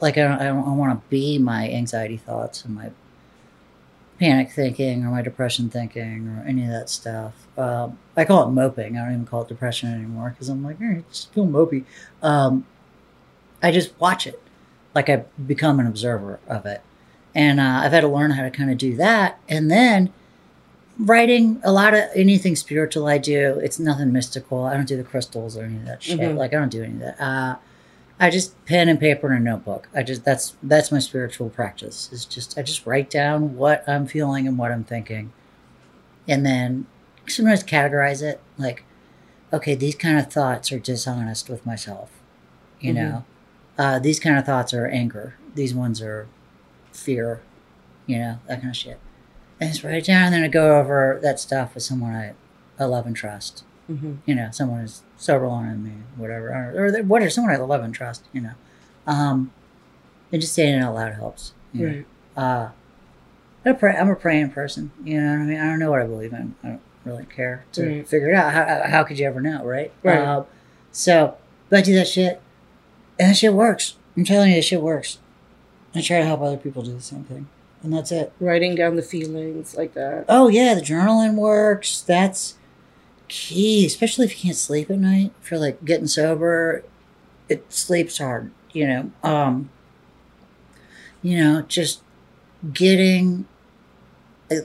Like 0.00 0.16
I 0.16 0.22
don't, 0.22 0.40
I 0.40 0.44
don't 0.44 0.76
want 0.78 0.92
to 0.98 1.08
be 1.10 1.38
my 1.38 1.68
anxiety 1.68 2.16
thoughts 2.16 2.64
and 2.64 2.74
my 2.74 2.90
panic 4.20 4.50
thinking 4.50 5.04
or 5.04 5.10
my 5.10 5.22
depression 5.22 5.68
thinking 5.70 6.28
or 6.28 6.44
any 6.46 6.64
of 6.64 6.70
that 6.70 6.88
stuff. 6.88 7.46
Um, 7.56 7.98
I 8.16 8.24
call 8.24 8.48
it 8.48 8.50
moping. 8.52 8.96
I 8.96 9.02
don't 9.04 9.12
even 9.14 9.26
call 9.26 9.42
it 9.42 9.48
depression 9.48 9.92
anymore 9.92 10.30
because 10.30 10.48
I'm 10.48 10.64
like, 10.64 10.80
eh, 10.80 11.00
just 11.10 11.32
feel 11.32 11.46
mopey. 11.46 11.84
Um, 12.22 12.64
I 13.62 13.70
just 13.72 13.98
watch 14.00 14.26
it, 14.26 14.40
like 14.94 15.08
I 15.08 15.24
become 15.46 15.80
an 15.80 15.86
observer 15.86 16.38
of 16.48 16.64
it, 16.66 16.80
and 17.34 17.58
uh, 17.60 17.80
I've 17.82 17.92
had 17.92 18.00
to 18.02 18.08
learn 18.08 18.32
how 18.32 18.42
to 18.42 18.50
kind 18.50 18.70
of 18.70 18.78
do 18.78 18.94
that. 18.96 19.38
And 19.48 19.68
then 19.70 20.12
writing 20.98 21.60
a 21.62 21.70
lot 21.72 21.94
of 21.94 22.04
anything 22.14 22.56
spiritual 22.56 23.06
I 23.06 23.18
do, 23.18 23.58
it's 23.62 23.78
nothing 23.78 24.12
mystical. 24.12 24.64
I 24.64 24.74
don't 24.74 24.88
do 24.88 24.96
the 24.96 25.04
crystals 25.04 25.56
or 25.56 25.64
any 25.64 25.76
of 25.76 25.86
that 25.86 26.02
shit. 26.02 26.18
Mhm. 26.18 26.36
Like 26.36 26.52
I 26.52 26.56
don't 26.58 26.70
do 26.72 26.82
any 26.82 26.94
of 26.94 27.00
that. 27.00 27.20
Uh, 27.22 27.56
I 28.20 28.30
just 28.30 28.62
pen 28.66 28.88
and 28.88 28.98
paper 28.98 29.28
and 29.30 29.46
a 29.46 29.50
notebook. 29.50 29.88
I 29.94 30.02
just 30.02 30.24
that's 30.24 30.56
that's 30.62 30.90
my 30.90 30.98
spiritual 30.98 31.50
practice. 31.50 32.08
Is 32.12 32.24
just 32.24 32.58
I 32.58 32.62
just 32.62 32.84
write 32.84 33.10
down 33.10 33.56
what 33.56 33.88
I'm 33.88 34.06
feeling 34.06 34.48
and 34.48 34.58
what 34.58 34.72
I'm 34.72 34.82
thinking, 34.84 35.32
and 36.26 36.44
then 36.44 36.86
sometimes 37.28 37.62
categorize 37.62 38.22
it 38.22 38.40
like, 38.56 38.82
okay, 39.52 39.74
these 39.76 39.94
kind 39.94 40.18
of 40.18 40.32
thoughts 40.32 40.72
are 40.72 40.78
dishonest 40.80 41.48
with 41.48 41.64
myself. 41.64 42.10
You 42.80 42.92
Mhm. 42.92 42.96
know, 42.96 43.24
uh, 43.78 43.98
these 44.00 44.18
kind 44.18 44.36
of 44.36 44.44
thoughts 44.44 44.74
are 44.74 44.86
anger. 44.86 45.34
These 45.54 45.74
ones 45.74 46.02
are 46.02 46.26
fear. 46.92 47.40
You 48.06 48.18
know, 48.18 48.38
that 48.48 48.58
kind 48.62 48.70
of 48.70 48.76
shit. 48.76 48.98
And 49.60 49.70
just 49.70 49.82
write 49.82 49.94
it 49.94 50.04
down, 50.04 50.26
and 50.26 50.34
then 50.34 50.44
I 50.44 50.48
go 50.48 50.78
over 50.78 51.18
that 51.22 51.40
stuff 51.40 51.74
with 51.74 51.82
someone 51.82 52.14
I, 52.14 52.34
I 52.78 52.84
love 52.84 53.06
and 53.06 53.16
trust. 53.16 53.64
Mm-hmm. 53.90 54.14
You 54.26 54.34
know, 54.34 54.50
someone 54.52 54.80
who's 54.80 55.02
sober 55.16 55.46
longer 55.48 55.70
than 55.70 55.82
me, 55.84 55.92
whatever, 56.16 56.48
or, 56.50 56.86
or 56.86 57.02
whatever, 57.02 57.30
someone 57.30 57.52
I 57.52 57.56
love 57.56 57.82
and 57.82 57.92
trust. 57.94 58.24
You 58.32 58.42
know, 58.42 58.52
um, 59.06 59.50
and 60.30 60.40
just 60.40 60.54
saying 60.54 60.74
it 60.74 60.82
out 60.82 60.94
loud 60.94 61.14
helps. 61.14 61.52
You 61.72 61.86
know? 61.88 61.94
Right. 61.96 62.06
uh, 62.42 62.68
I'm 63.64 63.72
a, 63.72 63.74
pray- 63.78 63.96
I'm 63.96 64.08
a 64.10 64.14
praying 64.16 64.50
person. 64.50 64.92
You 65.04 65.20
know 65.20 65.32
what 65.32 65.40
I 65.40 65.44
mean? 65.44 65.58
I 65.58 65.64
don't 65.64 65.78
know 65.80 65.90
what 65.90 66.02
I 66.02 66.06
believe 66.06 66.32
in. 66.32 66.54
I 66.62 66.68
don't 66.68 66.80
really 67.04 67.24
care 67.26 67.64
to 67.72 67.86
Right. 67.86 68.08
figure 68.08 68.28
it 68.28 68.34
out. 68.34 68.52
How, 68.52 68.82
how 68.88 69.04
could 69.04 69.18
you 69.18 69.26
ever 69.26 69.40
know, 69.40 69.64
right? 69.64 69.92
Right. 70.04 70.18
Uh, 70.18 70.44
so, 70.92 71.36
but 71.68 71.80
I 71.80 71.82
do 71.82 71.94
that 71.96 72.06
shit, 72.08 72.40
and 73.18 73.30
that 73.30 73.34
shit 73.36 73.52
works. 73.54 73.96
I'm 74.16 74.24
telling 74.24 74.50
you, 74.50 74.56
that 74.56 74.62
shit 74.62 74.80
works. 74.82 75.18
I 75.94 76.00
try 76.02 76.18
to 76.18 76.24
help 76.26 76.40
other 76.42 76.56
people 76.56 76.82
do 76.82 76.92
the 76.92 77.00
same 77.00 77.24
thing, 77.24 77.48
and 77.82 77.92
that's 77.92 78.10
it. 78.12 78.32
Writing 78.40 78.74
down 78.74 78.96
the 78.96 79.02
feelings 79.02 79.76
like 79.76 79.94
that. 79.94 80.24
Oh 80.28 80.48
yeah, 80.48 80.74
the 80.74 80.80
journaling 80.80 81.34
works. 81.34 82.00
That's 82.00 82.56
key, 83.28 83.86
especially 83.86 84.26
if 84.26 84.32
you 84.32 84.48
can't 84.48 84.56
sleep 84.56 84.90
at 84.90 84.98
night. 84.98 85.32
If 85.42 85.50
you're 85.50 85.60
like 85.60 85.84
getting 85.84 86.06
sober, 86.06 86.84
it 87.48 87.72
sleeps 87.72 88.18
hard. 88.18 88.50
You 88.72 88.86
know, 88.86 89.10
um, 89.22 89.70
you 91.22 91.38
know, 91.38 91.62
just 91.62 92.02
getting 92.72 93.46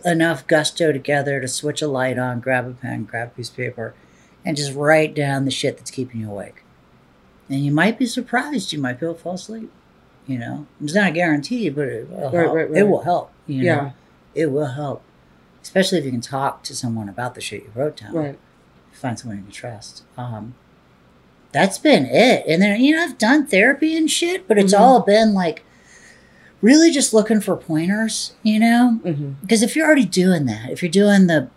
enough 0.06 0.48
gusto 0.48 0.92
together 0.92 1.42
to 1.42 1.48
switch 1.48 1.82
a 1.82 1.88
light 1.88 2.18
on, 2.18 2.40
grab 2.40 2.68
a 2.68 2.72
pen, 2.72 3.04
grab 3.04 3.30
a 3.30 3.32
piece 3.32 3.50
of 3.50 3.56
paper, 3.56 3.94
and 4.46 4.58
just 4.58 4.74
write 4.74 5.14
down 5.14 5.46
the 5.46 5.52
shit 5.52 5.78
that's 5.78 5.92
keeping 5.92 6.22
you 6.22 6.32
awake. 6.32 6.64
And 7.50 7.66
you 7.66 7.72
might 7.72 8.00
be 8.00 8.06
surprised. 8.06 8.72
You 8.72 8.80
might 8.80 9.00
be 9.00 9.06
able 9.06 9.16
to 9.16 9.22
fall 9.22 9.34
asleep. 9.34 9.72
You 10.28 10.38
know, 10.40 10.66
it's 10.82 10.94
not 10.96 11.10
a 11.10 11.12
guarantee, 11.12 11.70
but 11.70 11.88
it 11.88 12.10
will 12.10 12.30
Right, 12.32 12.34
help. 12.46 12.56
right, 12.56 12.72
It 12.72 12.84
will 12.88 13.02
help. 13.02 13.32
You 13.48 13.58
know? 13.64 13.64
Yeah. 13.66 13.92
it 14.34 14.52
will 14.52 14.68
help, 14.68 15.04
especially 15.62 15.98
if 16.00 16.06
you 16.06 16.12
can 16.12 16.22
talk 16.22 16.64
to 16.64 16.76
someone 16.76 17.10
about 17.10 17.36
the 17.36 17.42
shit 17.42 17.64
you 17.64 17.72
wrote 17.76 17.98
down. 17.98 18.14
Right. 18.14 18.40
Find 18.94 19.20
someone 19.20 19.38
you 19.38 19.44
can 19.44 19.52
trust. 19.52 20.04
Um, 20.18 20.56
that's 21.52 21.78
been 21.78 22.06
it. 22.06 22.46
And 22.48 22.62
then 22.62 22.80
you 22.82 22.96
know 22.96 23.04
I've 23.04 23.18
done 23.18 23.46
therapy 23.46 23.96
and 23.98 24.10
shit, 24.10 24.48
but 24.48 24.58
it's 24.58 24.74
Mhm. 24.74 24.80
all 24.80 25.02
been 25.02 25.34
like 25.34 25.64
really 26.62 26.90
just 26.90 27.14
looking 27.14 27.42
for 27.42 27.56
pointers. 27.58 28.34
You 28.44 28.60
know, 28.60 29.00
Mm-hmm. 29.04 29.32
because 29.42 29.62
if 29.62 29.76
you're 29.76 29.86
already 29.86 30.06
doing 30.06 30.46
that, 30.46 30.70
if 30.70 30.82
you're 30.82 30.90
doing 30.92 31.28
the 31.28 31.50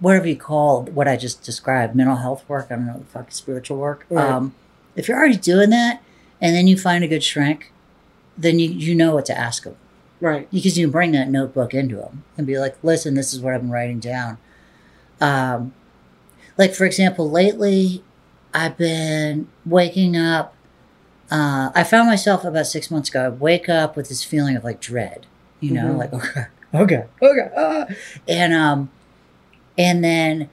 whatever 0.00 0.26
you 0.28 0.36
call 0.36 0.82
what 0.82 1.08
I 1.08 1.16
just 1.16 1.42
described, 1.42 1.94
mental 1.94 2.16
health 2.16 2.44
work, 2.48 2.66
I 2.70 2.74
don't 2.76 2.86
know, 2.86 2.98
the 2.98 3.04
fucking 3.06 3.30
spiritual 3.30 3.78
work. 3.78 4.04
Right. 4.10 4.28
Um, 4.28 4.54
if 4.94 5.08
you're 5.08 5.16
already 5.18 5.36
doing 5.36 5.70
that, 5.70 6.02
and 6.40 6.54
then 6.54 6.66
you 6.66 6.76
find 6.76 7.02
a 7.04 7.08
good 7.08 7.22
shrink, 7.24 7.72
then 8.36 8.58
you 8.58 8.68
you 8.70 8.94
know 8.94 9.14
what 9.14 9.26
to 9.26 9.36
ask 9.38 9.64
them 9.64 9.76
Right. 10.20 10.50
because 10.50 10.76
you 10.78 10.86
can 10.86 10.92
bring 10.92 11.12
that 11.12 11.28
notebook 11.30 11.74
into 11.74 11.96
them 11.96 12.24
and 12.36 12.46
be 12.46 12.58
like, 12.58 12.76
listen, 12.82 13.14
this 13.14 13.32
is 13.34 13.40
what 13.40 13.54
I've 13.54 13.60
been 13.62 13.70
writing 13.70 13.98
down. 14.00 14.38
Um, 15.20 15.74
like, 16.56 16.74
for 16.74 16.84
example, 16.84 17.30
lately 17.30 18.02
I've 18.54 18.76
been 18.76 19.48
waking 19.66 20.16
up. 20.16 20.54
Uh, 21.30 21.70
I 21.74 21.84
found 21.84 22.08
myself 22.08 22.44
about 22.44 22.66
six 22.66 22.90
months 22.90 23.08
ago, 23.10 23.26
I 23.26 23.28
wake 23.28 23.68
up 23.68 23.96
with 23.96 24.08
this 24.08 24.24
feeling 24.24 24.56
of 24.56 24.64
like 24.64 24.80
dread, 24.80 25.26
you 25.60 25.72
know, 25.72 25.86
Mhm. 25.94 25.98
like, 25.98 26.12
okay, 26.12 26.46
okay, 26.74 27.04
okay. 27.22 27.50
ah. 27.56 27.86
And, 28.26 28.52
um, 28.54 28.90
and 29.76 30.02
then 30.02 30.48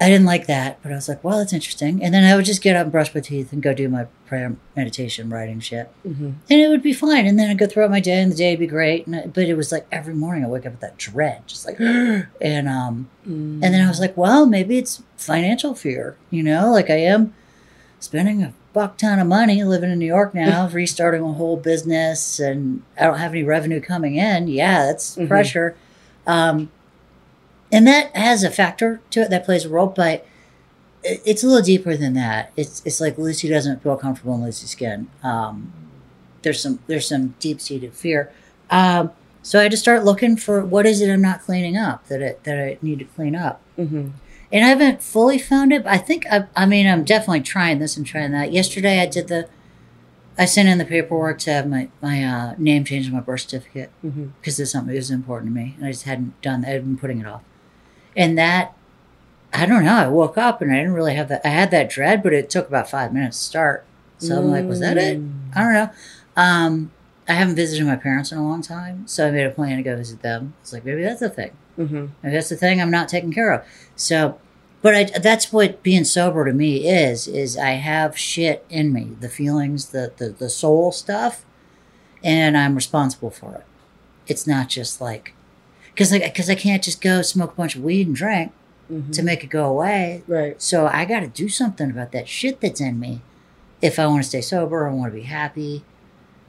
I 0.00 0.08
didn't 0.08 0.26
like 0.26 0.46
that, 0.46 0.78
but 0.82 0.92
I 0.92 0.94
was 0.94 1.08
like, 1.08 1.24
well, 1.24 1.38
that's 1.38 1.52
interesting. 1.52 2.04
And 2.04 2.14
then 2.14 2.22
I 2.22 2.36
would 2.36 2.44
just 2.44 2.62
get 2.62 2.76
up 2.76 2.84
and 2.84 2.92
brush 2.92 3.12
my 3.14 3.20
teeth 3.20 3.52
and 3.52 3.60
go 3.60 3.74
do 3.74 3.88
my 3.88 4.06
prayer, 4.26 4.54
meditation, 4.76 5.28
writing 5.28 5.58
shit 5.58 5.90
Mm-hmm. 6.06 6.24
and 6.48 6.60
it 6.60 6.68
would 6.68 6.82
be 6.82 6.92
fine. 6.92 7.26
And 7.26 7.36
then 7.38 7.50
I'd 7.50 7.58
go 7.58 7.66
throughout 7.66 7.90
my 7.90 7.98
day, 8.00 8.20
and 8.22 8.30
the 8.30 8.36
day 8.36 8.50
would 8.52 8.60
be 8.60 8.66
great. 8.68 9.06
And 9.08 9.16
I, 9.16 9.26
but 9.26 9.44
it 9.44 9.54
was 9.56 9.72
like 9.72 9.86
every 9.90 10.14
morning 10.14 10.44
I 10.44 10.48
wake 10.48 10.66
up 10.66 10.72
with 10.72 10.80
that 10.82 10.98
dread, 10.98 11.42
just 11.48 11.66
like, 11.66 11.80
and 11.80 12.68
um, 12.68 13.08
Mm-hmm. 13.28 13.62
and 13.62 13.74
then 13.74 13.84
I 13.84 13.88
was 13.88 13.98
like, 14.00 14.16
well, 14.16 14.46
maybe 14.46 14.78
it's 14.78 15.02
financial 15.16 15.74
fear, 15.74 16.16
you 16.30 16.42
know, 16.42 16.70
like 16.72 16.88
I 16.90 16.96
am 17.00 17.34
spending 18.00 18.42
a 18.42 18.54
buck 18.72 18.96
ton 18.98 19.18
of 19.18 19.26
money 19.26 19.64
living 19.64 19.90
in 19.90 19.98
New 19.98 20.06
York 20.06 20.32
now, 20.46 20.68
restarting 20.68 21.22
a 21.22 21.32
whole 21.32 21.56
business, 21.56 22.38
and 22.38 22.82
I 22.98 23.04
don't 23.06 23.18
have 23.18 23.32
any 23.32 23.42
revenue 23.42 23.80
coming 23.80 24.14
in. 24.16 24.46
Yeah, 24.48 24.86
that's 24.86 25.16
Mhm. 25.16 25.26
pressure. 25.28 25.76
Um, 26.26 26.70
and 27.72 27.86
that 27.86 28.14
has 28.16 28.42
a 28.44 28.50
factor 28.50 29.00
to 29.10 29.20
it 29.22 29.30
that 29.30 29.44
plays 29.44 29.64
a 29.64 29.68
role, 29.68 29.86
but 29.88 30.26
it's 31.04 31.42
a 31.42 31.46
little 31.46 31.62
deeper 31.62 31.96
than 31.96 32.14
that. 32.14 32.52
It's 32.56 32.82
it's 32.84 33.00
like 33.00 33.18
Lucy 33.18 33.48
doesn't 33.48 33.82
feel 33.82 33.96
comfortable 33.96 34.34
in 34.34 34.42
Lucy's 34.42 34.70
skin. 34.70 35.08
Um, 35.22 35.72
there's 36.42 36.60
some 36.62 36.80
there's 36.86 37.08
some 37.08 37.34
deep 37.38 37.60
seated 37.60 37.94
fear. 37.94 38.32
Um, 38.70 39.10
so 39.42 39.58
I 39.58 39.62
had 39.64 39.70
to 39.70 39.76
start 39.78 40.04
looking 40.04 40.36
for 40.36 40.64
what 40.64 40.86
is 40.86 41.00
it 41.00 41.10
I'm 41.12 41.22
not 41.22 41.42
cleaning 41.42 41.76
up 41.76 42.06
that 42.08 42.20
it 42.20 42.44
that 42.44 42.58
I 42.58 42.78
need 42.82 42.98
to 43.00 43.04
clean 43.04 43.34
up. 43.36 43.60
Mm-hmm. 43.78 44.08
And 44.50 44.64
I 44.64 44.68
haven't 44.68 45.02
fully 45.02 45.38
found 45.38 45.72
it. 45.72 45.84
But 45.84 45.92
I 45.92 45.98
think 45.98 46.26
I 46.30 46.46
I 46.56 46.66
mean 46.66 46.86
I'm 46.86 47.04
definitely 47.04 47.40
trying 47.42 47.78
this 47.78 47.96
and 47.96 48.04
trying 48.06 48.32
that. 48.32 48.52
Yesterday 48.52 49.00
I 49.00 49.06
did 49.06 49.28
the 49.28 49.48
I 50.36 50.44
sent 50.44 50.68
in 50.68 50.78
the 50.78 50.84
paperwork 50.84 51.38
to 51.40 51.52
have 51.52 51.68
my 51.68 51.88
my 52.02 52.24
uh, 52.24 52.54
name 52.58 52.84
changed 52.84 53.08
in 53.08 53.14
my 53.14 53.20
birth 53.20 53.40
certificate 53.42 53.90
Mm-hmm. 54.04 54.26
because 54.40 54.58
it's 54.60 54.72
something 54.72 54.92
that 54.92 54.98
was 54.98 55.10
important 55.10 55.52
to 55.52 55.60
me, 55.60 55.74
and 55.76 55.86
I 55.86 55.90
just 55.92 56.04
hadn't 56.04 56.40
done. 56.42 56.60
that. 56.62 56.70
I'd 56.74 56.84
been 56.84 56.96
putting 56.98 57.20
it 57.20 57.26
off, 57.26 57.42
and 58.18 58.36
that 58.36 58.74
I 59.54 59.64
don't 59.64 59.84
know. 59.84 59.96
I 59.96 60.08
woke 60.08 60.36
up 60.36 60.60
and 60.60 60.70
I 60.70 60.76
didn't 60.76 60.92
really 60.92 61.14
have 61.14 61.28
that. 61.28 61.40
I 61.42 61.48
had 61.48 61.70
that 61.70 61.88
dread, 61.88 62.22
but 62.22 62.34
it 62.34 62.50
took 62.50 62.68
about 62.68 62.90
five 62.90 63.14
minutes 63.14 63.38
to 63.38 63.44
start. 63.44 63.86
So 64.18 64.36
I'm 64.36 64.50
like, 64.50 64.66
was 64.66 64.80
that 64.80 64.98
it? 64.98 65.22
I 65.54 65.60
don't 65.62 65.72
know. 65.72 65.90
Um, 66.36 66.90
I 67.28 67.34
haven't 67.34 67.54
visited 67.54 67.86
my 67.86 67.96
parents 67.96 68.32
in 68.32 68.38
a 68.38 68.46
long 68.46 68.62
time, 68.62 69.06
so 69.06 69.28
I 69.28 69.30
made 69.30 69.46
a 69.46 69.50
plan 69.50 69.76
to 69.76 69.82
go 69.82 69.96
visit 69.96 70.22
them. 70.22 70.54
It's 70.60 70.72
like 70.72 70.84
maybe 70.84 71.02
that's 71.02 71.20
the 71.20 71.30
thing. 71.30 71.52
Mm-hmm. 71.78 72.06
Maybe 72.22 72.34
that's 72.34 72.48
the 72.48 72.56
thing 72.56 72.82
I'm 72.82 72.90
not 72.90 73.08
taking 73.08 73.32
care 73.32 73.52
of. 73.52 73.64
So, 73.96 74.38
but 74.82 74.94
I, 74.94 75.04
that's 75.04 75.52
what 75.52 75.82
being 75.82 76.04
sober 76.04 76.44
to 76.44 76.52
me 76.52 76.88
is. 76.88 77.28
Is 77.28 77.56
I 77.56 77.72
have 77.72 78.18
shit 78.18 78.66
in 78.68 78.92
me, 78.92 79.16
the 79.20 79.28
feelings, 79.28 79.90
the 79.90 80.12
the, 80.16 80.30
the 80.30 80.50
soul 80.50 80.90
stuff, 80.90 81.44
and 82.24 82.56
I'm 82.56 82.74
responsible 82.74 83.30
for 83.30 83.54
it. 83.54 83.64
It's 84.26 84.46
not 84.46 84.68
just 84.68 85.00
like 85.00 85.32
because 85.98 86.12
like 86.12 86.22
because 86.22 86.48
I 86.48 86.54
can't 86.54 86.80
just 86.80 87.00
go 87.00 87.22
smoke 87.22 87.54
a 87.54 87.56
bunch 87.56 87.74
of 87.74 87.82
weed 87.82 88.06
and 88.06 88.14
drink 88.14 88.52
Mm-hmm. 88.90 89.10
to 89.10 89.22
make 89.22 89.44
it 89.44 89.48
go 89.50 89.66
away. 89.66 90.22
Right. 90.26 90.62
So 90.62 90.86
I 90.86 91.04
got 91.04 91.20
to 91.20 91.26
do 91.26 91.50
something 91.50 91.90
about 91.90 92.10
that 92.12 92.26
shit 92.26 92.62
that's 92.62 92.80
in 92.80 92.98
me 92.98 93.20
if 93.82 93.98
I 93.98 94.06
want 94.06 94.22
to 94.22 94.28
stay 94.30 94.40
sober. 94.40 94.88
I 94.88 94.94
want 94.94 95.12
to 95.12 95.18
be 95.18 95.24
happy. 95.26 95.84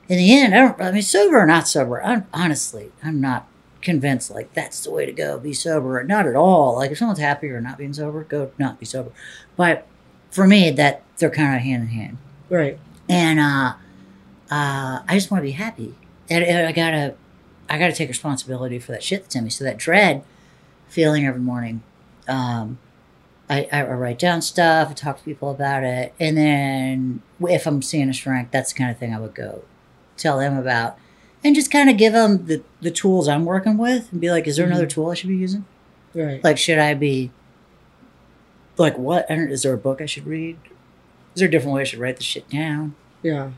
In 0.08 0.18
the 0.18 0.40
end, 0.40 0.56
I 0.56 0.60
don't. 0.60 0.82
I 0.82 0.92
mean, 0.94 1.02
sober 1.02 1.38
or 1.38 1.46
not 1.46 1.68
sober, 1.68 2.02
I'm 2.02 2.26
honestly, 2.34 2.94
I'm 3.04 3.20
not 3.20 3.46
convinced 3.82 4.32
like 4.32 4.54
that's 4.54 4.82
the 4.86 4.92
way 4.92 5.06
to 5.06 5.12
go. 5.12 5.38
Be 5.38 5.52
sober, 5.52 6.02
not 6.02 6.26
at 6.28 6.38
all. 6.38 6.76
Like 6.76 6.92
if 6.92 6.98
someone's 6.98 7.20
happy 7.20 7.50
or 7.50 7.60
not 7.60 7.78
being 7.78 7.92
sober, 7.92 8.24
go 8.24 8.52
not 8.58 8.80
be 8.80 8.86
sober. 8.86 9.12
But 9.58 9.86
for 10.32 10.48
me, 10.48 10.72
that 10.72 11.04
they're 11.18 11.30
kind 11.30 11.58
of 11.58 11.62
hand 11.62 11.84
in 11.84 11.90
hand. 11.90 12.18
Right. 12.50 12.80
And 13.10 13.38
uh, 13.38 13.74
uh, 14.50 15.02
I 15.06 15.10
just 15.12 15.30
want 15.30 15.42
to 15.42 15.46
be 15.46 15.52
happy, 15.52 15.94
and, 16.30 16.42
and 16.42 16.66
I 16.68 16.72
gotta, 16.72 17.16
I 17.70 17.78
gotta 17.78 17.94
take 17.94 18.10
responsibility 18.10 18.80
for 18.80 18.92
that 18.92 19.04
shit 19.04 19.24
that's 19.24 19.36
in 19.36 19.44
me. 19.44 19.50
So 19.50 19.64
that 19.64 19.78
dread 19.78 20.24
feeling 20.88 21.26
every 21.26 21.42
morning. 21.42 21.84
Um, 22.28 22.80
I, 23.50 23.68
I 23.72 23.84
write 23.84 24.20
down 24.20 24.44
stuff, 24.44 24.90
I 24.92 24.94
talk 24.94 25.18
to 25.18 25.24
people 25.24 25.50
about 25.50 25.84
it, 25.84 26.14
and 26.20 26.38
then 26.38 27.24
if 27.42 27.66
I'm 27.66 27.82
seeing 27.82 28.08
a 28.08 28.14
shrink, 28.14 28.52
that's 28.52 28.74
the 28.74 28.78
kind 28.78 28.92
of 28.92 29.00
thing 29.00 29.14
I 29.14 29.20
would 29.20 29.34
go 29.34 29.64
tell 30.18 30.38
them 30.38 30.56
about, 30.56 30.98
and 31.44 31.56
just 31.56 31.72
kind 31.72 31.90
of 31.90 31.98
give 31.98 32.14
them 32.14 32.46
the, 32.46 32.62
the 32.82 32.92
tools 32.92 33.28
I'm 33.28 33.46
working 33.46 33.78
with, 33.78 34.12
and 34.12 34.22
be 34.22 34.30
like, 34.30 34.48
is 34.48 34.58
there 34.58 34.68
another 34.68 34.86
tool 34.86 35.10
I 35.10 35.16
should 35.16 35.30
be 35.30 35.38
using? 35.38 35.66
Right. 36.14 36.44
Like, 36.44 36.60
should 36.60 36.78
I 36.78 36.94
be 36.94 37.32
like 38.78 38.98
what? 39.00 39.26
Is 39.30 39.64
there 39.64 39.74
a 39.74 39.78
book 39.78 40.00
I 40.00 40.06
should 40.06 40.28
read? 40.28 40.58
Is 41.34 41.40
there 41.40 41.48
a 41.48 41.52
different 41.52 41.74
way 41.74 41.82
I 41.82 41.86
should 41.86 42.00
write 42.00 42.18
the 42.18 42.24
shit 42.24 42.50
down? 42.50 42.96
Yeah. 43.24 43.52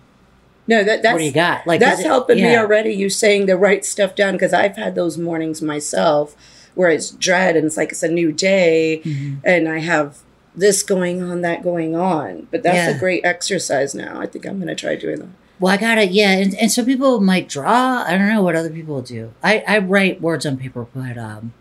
No, 0.67 0.83
that 0.83 1.01
that's 1.01 1.13
what 1.13 1.19
do 1.19 1.25
you 1.25 1.31
got? 1.31 1.65
Like 1.67 1.79
that's 1.79 2.01
it- 2.01 2.05
helping 2.05 2.37
me 2.37 2.55
already. 2.55 2.91
You 2.93 3.09
saying 3.09 3.45
the 3.47 3.57
right 3.57 3.83
stuff 3.83 4.15
down 4.15 4.33
because 4.33 4.53
I've 4.53 4.77
had 4.77 4.95
those 4.95 5.17
mornings 5.17 5.61
myself 5.61 6.35
where 6.75 6.89
it's 6.89 7.11
dread 7.11 7.55
and 7.57 7.65
it's 7.65 7.75
like 7.77 7.91
it's 7.91 8.03
a 8.03 8.07
new 8.07 8.31
day 8.31 9.01
Mhm. 9.03 9.37
and 9.43 9.67
I 9.67 9.79
have 9.79 10.19
this 10.55 10.83
going 10.83 11.21
on, 11.21 11.41
that 11.41 11.63
going 11.63 11.95
on. 11.95 12.47
But 12.51 12.63
that's 12.63 12.75
Yeah. 12.89 12.95
a 12.95 12.99
great 12.99 13.25
exercise 13.25 13.93
now. 13.95 14.19
I 14.21 14.25
think 14.25 14.45
I'm 14.45 14.57
going 14.57 14.67
to 14.67 14.75
try 14.75 14.95
doing 14.95 15.19
that. 15.19 15.27
Well, 15.59 15.71
I 15.73 15.77
gotta, 15.77 16.07
yeah, 16.07 16.31
and, 16.31 16.55
and 16.55 16.71
some 16.71 16.85
people 16.85 17.19
might 17.21 17.47
draw. 17.47 18.03
I 18.07 18.17
don't 18.17 18.27
know 18.29 18.41
what 18.41 18.55
other 18.55 18.69
people 18.69 19.01
do. 19.01 19.31
I, 19.43 19.63
I 19.67 19.77
write 19.79 20.19
words 20.21 20.45
on 20.45 20.57
paper, 20.57 20.87
but 20.93 21.17
um, 21.17 21.53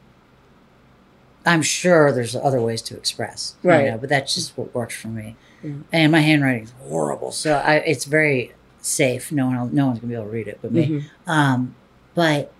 I'm 1.46 1.62
sure 1.62 2.12
there's 2.12 2.34
other 2.36 2.60
ways 2.60 2.82
to 2.82 2.96
express, 2.96 3.54
you 3.62 3.70
Right. 3.70 3.86
know, 3.90 3.98
but 3.98 4.08
that's 4.08 4.34
just 4.34 4.56
what 4.56 4.74
works 4.74 4.94
for 4.94 5.08
me. 5.08 5.36
Yeah. 5.62 5.72
And 5.92 6.12
my 6.12 6.20
handwriting 6.20 6.64
is 6.64 6.72
horrible, 6.88 7.32
so 7.32 7.54
I, 7.56 7.76
it's 7.76 8.04
very 8.04 8.52
safe. 8.80 9.30
No 9.32 9.46
one, 9.46 9.74
no 9.74 9.86
one's 9.86 9.98
gonna 10.00 10.08
be 10.08 10.14
able 10.14 10.24
to 10.26 10.30
read 10.30 10.48
it 10.48 10.58
but 10.62 10.72
me. 10.72 10.86
Mhm. 10.86 11.04
Um, 11.26 11.74
but 12.14 12.52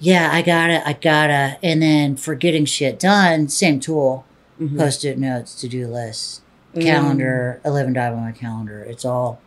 yeah, 0.00 0.30
I 0.32 0.42
gotta, 0.42 0.86
I 0.86 0.94
gotta, 0.94 1.56
and 1.62 1.80
then 1.82 2.16
for 2.16 2.34
getting 2.34 2.64
shit 2.64 2.98
done, 2.98 3.48
same 3.48 3.78
tool, 3.80 4.24
Mhm. 4.60 4.76
post-it 4.78 5.18
notes, 5.18 5.54
to-do 5.60 5.86
lists, 5.86 6.40
Mm. 6.74 6.82
calendar. 6.82 7.60
I 7.64 7.68
live 7.68 7.86
and 7.86 7.94
die 7.94 8.10
by 8.10 8.16
my 8.20 8.32
calendar. 8.32 8.82
It's 8.82 9.04
all 9.04 9.40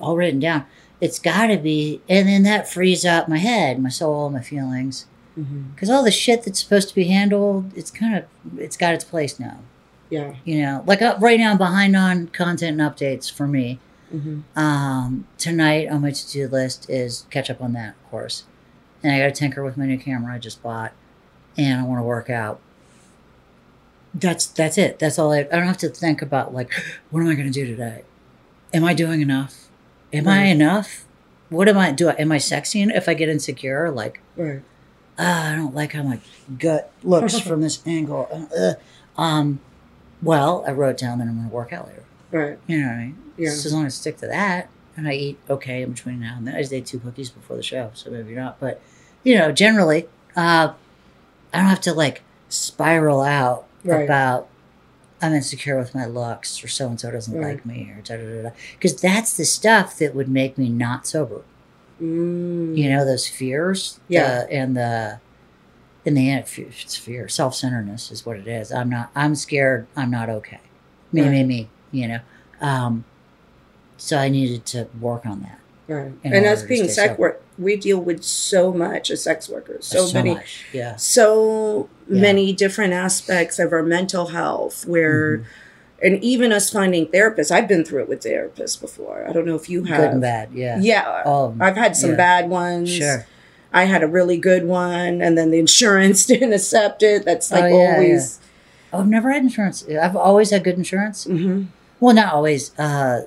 all 0.00 0.16
written 0.16 0.40
down. 0.40 0.64
It's 1.00 1.18
got 1.18 1.46
to 1.48 1.56
be, 1.58 2.00
and 2.08 2.26
then 2.28 2.42
that 2.44 2.66
frees 2.70 3.04
up 3.04 3.28
my 3.28 3.36
head, 3.38 3.78
my 3.78 3.88
soul, 3.90 4.30
my 4.30 4.40
feelings, 4.40 5.06
because 5.74 5.88
all 5.88 6.02
the 6.02 6.10
shit 6.10 6.42
that's 6.44 6.58
supposed 6.58 6.88
to 6.90 6.94
be 6.94 7.04
handled, 7.04 7.70
it's 7.76 7.90
kind 7.90 8.14
of 8.16 8.24
it's 8.58 8.76
got 8.76 8.92
its 8.94 9.04
place 9.04 9.38
now. 9.40 9.58
Yeah. 10.10 10.32
You 10.44 10.60
know, 10.62 10.82
like 10.86 11.00
uh, 11.02 11.16
right 11.20 11.38
now, 11.38 11.52
I'm 11.52 11.58
behind 11.58 11.96
on 11.96 12.26
content 12.28 12.80
and 12.80 12.90
updates 12.90 13.30
for 13.32 13.46
me. 13.46 13.78
Hmm 14.10 14.40
Um, 14.56 15.26
tonight 15.38 15.88
on 15.88 16.02
my 16.02 16.10
to-do 16.10 16.48
list 16.48 16.88
is 16.90 17.26
catch 17.30 17.50
up 17.50 17.60
on 17.62 17.72
that, 17.74 17.90
of 18.02 18.10
course. 18.10 18.44
And 19.02 19.12
I 19.12 19.18
got 19.18 19.26
to 19.26 19.32
tinker 19.32 19.64
with 19.64 19.76
my 19.76 19.86
new 19.86 19.98
camera 19.98 20.34
I 20.34 20.38
just 20.38 20.62
bought, 20.62 20.92
and 21.56 21.80
I 21.80 21.84
want 21.84 21.98
to 22.00 22.04
work 22.04 22.28
out. 22.28 22.60
That's 24.12 24.46
that's 24.46 24.76
it. 24.76 24.98
That's 24.98 25.18
all 25.18 25.32
I. 25.32 25.40
I 25.40 25.42
don't 25.56 25.66
have 25.66 25.78
to 25.78 25.88
think 25.88 26.20
about 26.20 26.52
like, 26.52 26.72
what 27.10 27.20
am 27.20 27.28
I 27.28 27.34
going 27.34 27.46
to 27.46 27.52
do 27.52 27.64
today? 27.66 28.02
Am 28.74 28.84
I 28.84 28.94
doing 28.94 29.20
enough? 29.20 29.68
Am 30.12 30.26
I 30.28 30.44
enough? 30.46 31.04
What 31.48 31.68
am 31.68 31.78
I 31.78 31.92
do? 31.92 32.08
I, 32.08 32.12
am 32.12 32.30
I 32.32 32.38
sexy? 32.38 32.82
If 32.82 33.08
I 33.08 33.14
get 33.14 33.28
insecure, 33.28 33.90
like, 33.90 34.20
Right. 34.36 34.62
ah, 35.18 35.52
I 35.52 35.56
don't 35.56 35.74
like 35.74 35.92
how 35.92 36.02
my 36.02 36.20
gut 36.58 36.92
looks 37.02 37.38
from 37.48 37.60
this 37.60 37.80
angle. 37.86 38.28
Uh, 38.56 38.56
uh. 39.18 39.20
um, 39.20 39.60
well, 40.22 40.64
I 40.66 40.72
wrote 40.72 40.98
down 40.98 41.18
that 41.18 41.26
I'm 41.28 41.36
going 41.36 41.48
to 41.48 41.54
work 41.54 41.72
out 41.72 41.88
later. 41.88 42.04
Right. 42.30 42.58
You 42.66 42.80
know 42.80 42.86
what 42.88 42.94
I 42.94 42.98
mean? 42.98 43.18
Yeah. 43.36 43.50
So 43.50 43.66
as 43.66 43.72
long 43.72 43.86
as 43.86 43.94
I 43.94 43.96
stick 43.98 44.16
to 44.18 44.26
that, 44.28 44.68
and 44.96 45.08
I 45.08 45.12
eat 45.14 45.38
okay 45.48 45.82
in 45.82 45.92
between 45.92 46.20
now 46.20 46.34
and 46.36 46.46
then. 46.46 46.54
I 46.54 46.60
just 46.60 46.72
ate 46.72 46.86
two 46.86 46.98
cookies 46.98 47.30
before 47.30 47.56
the 47.56 47.62
show, 47.62 47.90
so 47.94 48.10
maybe 48.10 48.34
not. 48.34 48.60
But 48.60 48.80
you 49.24 49.36
know, 49.38 49.50
generally, 49.52 50.06
uh, 50.36 50.72
I 51.52 51.56
don't 51.58 51.66
have 51.66 51.80
to 51.82 51.94
like 51.94 52.22
spiral 52.48 53.20
out 53.22 53.66
Right. 53.84 54.04
about 54.04 54.48
I'm 55.22 55.32
insecure 55.34 55.78
with 55.78 55.94
my 55.94 56.06
looks 56.06 56.62
or 56.64 56.68
so 56.68 56.88
and 56.88 56.98
so 57.00 57.10
doesn't 57.10 57.36
Right. 57.38 57.54
like 57.56 57.66
me 57.66 57.92
or 57.96 58.00
da 58.02 58.16
da 58.16 58.22
da 58.24 58.42
da. 58.42 58.50
Because 58.74 59.00
that's 59.00 59.36
the 59.36 59.44
stuff 59.44 59.96
that 59.98 60.14
would 60.14 60.28
make 60.28 60.56
me 60.58 60.68
not 60.70 61.06
sober. 61.06 61.42
Mm. 62.02 62.76
You 62.76 62.88
know, 62.90 63.04
those 63.04 63.26
fears. 63.26 64.00
Yeah. 64.08 64.44
the- 64.44 64.52
and 64.52 64.76
the 64.76 65.20
in 66.04 66.14
the 66.14 66.30
end, 66.30 66.46
it's 66.56 66.96
fear. 66.96 67.28
Self 67.28 67.54
centeredness 67.54 68.10
is 68.10 68.24
what 68.24 68.36
it 68.38 68.48
is. 68.48 68.72
I'm 68.72 68.88
not. 68.88 69.10
I'm 69.14 69.34
scared. 69.34 69.86
I'm 69.96 70.10
not 70.10 70.30
okay. 70.30 70.60
Me, 71.12 71.28
me, 71.28 71.44
me. 71.44 71.68
You 71.92 72.08
know. 72.08 72.20
Um, 72.60 73.04
so 73.96 74.16
I 74.16 74.28
needed 74.28 74.64
to 74.66 74.88
work 75.00 75.26
on 75.26 75.40
that. 75.40 75.58
Right. 75.88 76.12
And 76.24 76.46
us 76.46 76.62
being 76.62 76.88
sex 76.88 77.18
work, 77.18 77.42
we 77.58 77.76
deal 77.76 77.98
with 77.98 78.22
so 78.22 78.72
much 78.72 79.10
as 79.10 79.22
sex 79.22 79.48
workers. 79.48 79.86
So, 79.86 80.10
many 80.12 80.34
much. 80.34 80.64
Yeah. 80.72 80.94
so 80.96 81.88
Yeah. 82.08 82.20
many 82.20 82.52
different 82.52 82.92
aspects 82.92 83.58
of 83.58 83.72
our 83.72 83.82
mental 83.82 84.28
health 84.28 84.86
where 84.86 85.38
Mhm. 85.38 85.44
and 86.02 86.24
even 86.24 86.52
us 86.52 86.70
finding 86.70 87.06
therapists 87.08 87.50
i've 87.50 87.68
been 87.68 87.84
through 87.84 88.00
it 88.02 88.08
with 88.08 88.22
therapists 88.22 88.80
before 88.80 89.26
i 89.28 89.32
don't 89.32 89.44
know 89.46 89.54
if 89.56 89.68
you 89.68 89.84
have 89.84 89.98
Good 90.00 90.10
and 90.12 90.20
bad. 90.20 90.48
Yeah. 90.54 90.78
yeah 90.80 91.22
them. 91.24 91.60
i've 91.60 91.76
had 91.76 91.94
some 91.96 92.10
Yeah. 92.10 92.16
bad 92.16 92.48
ones 92.50 92.88
Sure. 92.90 93.26
i 93.72 93.84
had 93.84 94.02
a 94.02 94.06
really 94.08 94.36
good 94.38 94.64
one 94.66 95.20
and 95.20 95.36
then 95.36 95.50
the 95.50 95.58
insurance 95.58 96.24
didn't 96.32 96.52
accept 96.54 97.02
it 97.02 97.24
that's 97.24 97.50
like 97.52 97.64
Oh, 97.64 97.78
yeah, 97.78 97.92
always 97.94 98.38
Oh, 98.92 99.00
I've 99.00 99.08
never 99.08 99.30
had 99.30 99.42
insurance. 99.42 99.86
I've 99.88 100.16
always 100.16 100.50
had 100.50 100.64
good 100.64 100.76
insurance. 100.76 101.24
Mhm. 101.26 101.66
Well, 102.00 102.14
not 102.14 102.32
always. 102.32 102.76
Uh, 102.78 103.22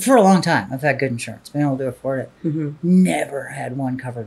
for 0.00 0.16
a 0.16 0.22
long 0.22 0.42
time, 0.42 0.68
I've 0.72 0.82
had 0.82 0.98
good 0.98 1.12
insurance. 1.12 1.48
Been 1.48 1.62
able 1.62 1.78
to 1.78 1.86
afford 1.86 2.18
it. 2.20 2.30
Mhm. 2.44 2.74
Never 2.82 3.44
had 3.48 3.76
one 3.76 3.96
cover 3.96 4.26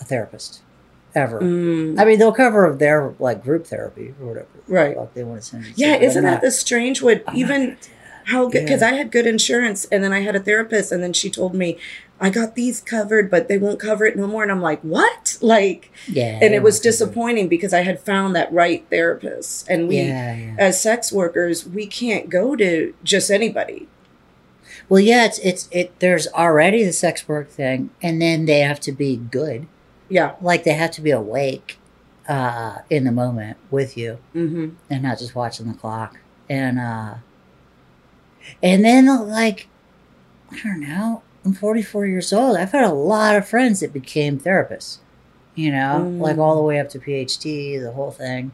a 0.00 0.04
therapist, 0.04 0.62
ever. 1.14 1.40
Mm. 1.40 2.00
I 2.00 2.04
mean, 2.04 2.18
they'll 2.18 2.32
cover 2.32 2.74
their 2.76 3.14
like 3.20 3.44
group 3.44 3.66
therapy 3.68 4.14
or 4.20 4.26
whatever. 4.26 4.46
Right. 4.66 4.96
fuck 4.96 5.14
they 5.14 5.22
want 5.22 5.40
to 5.42 5.46
send 5.46 5.64
you. 5.66 5.72
to, 5.74 5.80
yeah 5.80 5.94
isn't 5.96 6.24
that 6.24 6.40
the 6.40 6.50
strange 6.50 7.02
what 7.02 7.22
I'm 7.28 7.36
even 7.36 7.48
gonna 7.60 7.66
do 7.72 7.76
that. 7.82 7.90
how 8.24 8.48
good 8.48 8.62
because 8.64 8.80
Yeah. 8.82 8.88
i 8.88 8.92
had 8.92 9.10
good 9.10 9.26
insurance 9.26 9.84
and 9.90 10.02
then 10.04 10.12
i 10.12 10.20
had 10.20 10.36
a 10.36 10.40
therapist 10.40 10.92
and 10.92 11.02
then 11.02 11.12
she 11.12 11.28
told 11.28 11.54
me 11.54 11.76
i 12.20 12.28
got 12.30 12.54
these 12.54 12.80
covered 12.80 13.30
but 13.30 13.48
they 13.48 13.56
won't 13.58 13.80
cover 13.80 14.04
it 14.04 14.16
no 14.16 14.26
more 14.26 14.42
and 14.42 14.52
i'm 14.52 14.60
like 14.60 14.80
what 14.82 15.38
like 15.40 15.90
Yeah. 16.08 16.38
and 16.42 16.54
it 16.54 16.62
was 16.62 16.78
disappointing 16.80 17.48
because 17.48 17.72
I 17.72 17.80
had 17.82 17.98
found 18.00 18.34
that 18.36 18.52
right 18.52 18.84
therapist. 18.90 19.68
And 19.68 19.88
we, 19.88 19.98
Yeah, 19.98 20.36
yeah. 20.36 20.54
as 20.58 20.80
sex 20.80 21.10
workers, 21.12 21.66
we 21.66 21.86
can't 21.86 22.28
go 22.28 22.56
to 22.56 22.94
just 23.02 23.30
anybody. 23.30 23.88
Well, 24.88 25.00
yeah, 25.00 25.24
it's 25.26 25.38
it's 25.38 25.68
it. 25.70 25.98
There's 26.00 26.26
already 26.28 26.84
the 26.84 26.92
sex 26.92 27.26
work 27.28 27.48
thing, 27.48 27.90
and 28.02 28.20
then 28.20 28.44
they 28.46 28.60
have 28.60 28.80
to 28.80 28.92
be 28.92 29.16
good. 29.16 29.66
Yeah. 30.08 30.34
Like 30.42 30.64
they 30.64 30.72
have 30.74 30.90
to 30.92 31.00
be 31.00 31.10
awake 31.12 31.78
uh, 32.28 32.78
in 32.90 33.04
the 33.04 33.12
moment 33.12 33.56
with 33.70 33.96
you, 33.96 34.18
Mm-hmm. 34.34 34.70
and 34.90 35.02
not 35.02 35.18
just 35.20 35.34
watching 35.34 35.68
the 35.68 35.74
clock. 35.78 36.18
And 36.48 36.78
uh, 36.80 37.14
and 38.62 38.84
then 38.84 39.06
like 39.28 39.68
I 40.50 40.58
don't 40.62 40.80
know. 40.80 41.22
I'm 41.44 41.52
44 41.54 42.06
years 42.06 42.32
old. 42.32 42.56
I've 42.56 42.72
had 42.72 42.84
a 42.84 42.92
lot 42.94 43.36
of 43.36 43.48
friends 43.48 43.80
that 43.80 43.92
became 43.92 44.38
therapists. 44.38 44.98
You 45.54 45.72
know, 45.72 46.00
Mm. 46.06 46.20
like 46.20 46.38
all 46.38 46.56
the 46.56 46.62
way 46.62 46.78
up 46.78 46.88
to 46.90 46.98
PhD, 46.98 47.78
the 47.82 47.92
whole 47.92 48.10
thing, 48.12 48.52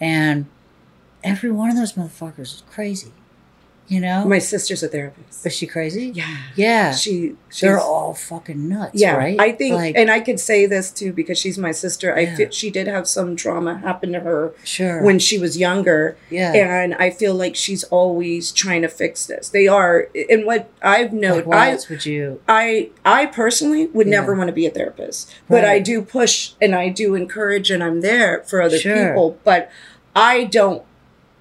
and 0.00 0.46
every 1.24 1.50
one 1.50 1.70
of 1.70 1.76
those 1.76 1.94
motherfuckers 1.94 2.40
is 2.40 2.62
crazy. 2.70 3.12
You 3.88 4.00
know, 4.00 4.24
My 4.24 4.40
sister's 4.40 4.82
a 4.82 4.88
therapist. 4.88 5.46
is 5.46 5.54
she 5.54 5.66
crazy? 5.68 6.10
Yeah. 6.12 6.36
Yeah. 6.56 6.92
She, 6.92 7.36
she's, 7.50 7.60
They're 7.60 7.78
all 7.78 8.14
fucking 8.14 8.68
nuts, 8.68 8.92
yeah. 9.00 9.14
right? 9.14 9.38
I 9.40 9.52
think, 9.52 9.76
like, 9.76 9.94
and 9.96 10.10
I 10.10 10.18
could 10.18 10.40
say 10.40 10.66
this 10.66 10.90
too 10.90 11.12
because 11.12 11.38
she's 11.38 11.56
my 11.56 11.70
sister. 11.70 12.12
I 12.16 12.20
Yeah. 12.20 12.36
feel 12.36 12.50
she 12.50 12.70
did 12.70 12.88
have 12.88 13.06
some 13.06 13.36
trauma 13.36 13.78
happen 13.78 14.12
to 14.12 14.20
her 14.20 14.52
sure. 14.64 15.02
when 15.04 15.20
she 15.20 15.38
was 15.38 15.56
younger. 15.56 16.16
yeah. 16.30 16.52
And 16.52 16.94
I 16.96 17.10
feel 17.10 17.34
like 17.34 17.54
she's 17.54 17.84
always 17.84 18.50
trying 18.50 18.82
to 18.82 18.88
fix 18.88 19.24
this. 19.26 19.50
They 19.50 19.68
are, 19.68 20.08
and 20.28 20.44
what 20.44 20.68
I've 20.82 21.12
like, 21.12 21.20
noted, 21.20 21.46
why 21.46 21.68
I, 21.68 21.70
else 21.70 21.88
would 21.88 22.04
you? 22.06 22.40
I 22.48 22.90
I 23.04 23.26
personally 23.26 23.86
would 23.86 24.08
Yeah. 24.08 24.18
never 24.20 24.34
want 24.34 24.48
to 24.48 24.52
be 24.52 24.66
a 24.66 24.70
therapist, 24.70 25.32
but 25.48 25.64
I 25.64 25.78
do 25.78 26.02
push 26.02 26.52
and 26.60 26.74
I 26.74 26.88
do 26.88 27.14
encourage 27.14 27.70
and 27.70 27.84
I'm 27.84 28.00
there 28.00 28.42
for 28.48 28.60
other 28.62 28.78
Sure. 28.78 29.08
people. 29.10 29.38
But 29.44 29.70
I 30.16 30.42
don't. 30.44 30.82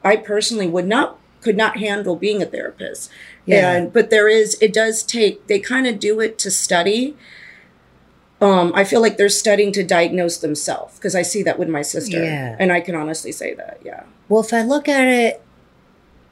I 0.04 0.16
personally 0.18 0.68
would 0.68 0.86
not 0.86 1.18
could 1.46 1.56
not 1.56 1.78
handle 1.78 2.16
being 2.16 2.42
a 2.42 2.46
therapist. 2.46 3.10
Yeah. 3.46 3.72
And 3.72 3.94
but 3.94 4.10
there 4.10 4.28
is 4.28 4.58
it 4.62 4.74
does 4.74 5.04
take 5.04 5.46
they 5.48 5.60
kind 5.60 5.86
of 5.88 6.00
do 6.00 6.20
it 6.20 6.38
to 6.40 6.50
study. 6.52 7.16
Um, 8.42 8.74
I 8.76 8.84
feel 8.84 9.00
like 9.02 9.16
they're 9.18 9.30
studying 9.30 9.72
to 9.74 9.84
diagnose 9.84 10.38
themselves 10.40 10.96
because 10.98 11.16
I 11.16 11.22
see 11.22 11.42
that 11.44 11.58
with 11.58 11.70
my 11.70 11.82
sister, 11.84 12.22
Yeah. 12.22 12.58
and 12.60 12.72
I 12.72 12.82
can 12.82 12.94
honestly 12.96 13.32
say 13.32 13.54
that, 13.54 13.80
yeah. 13.84 14.04
Well, 14.28 14.42
if 14.42 14.52
I 14.54 14.62
look 14.64 14.90
at 14.90 15.08
it, 15.08 15.42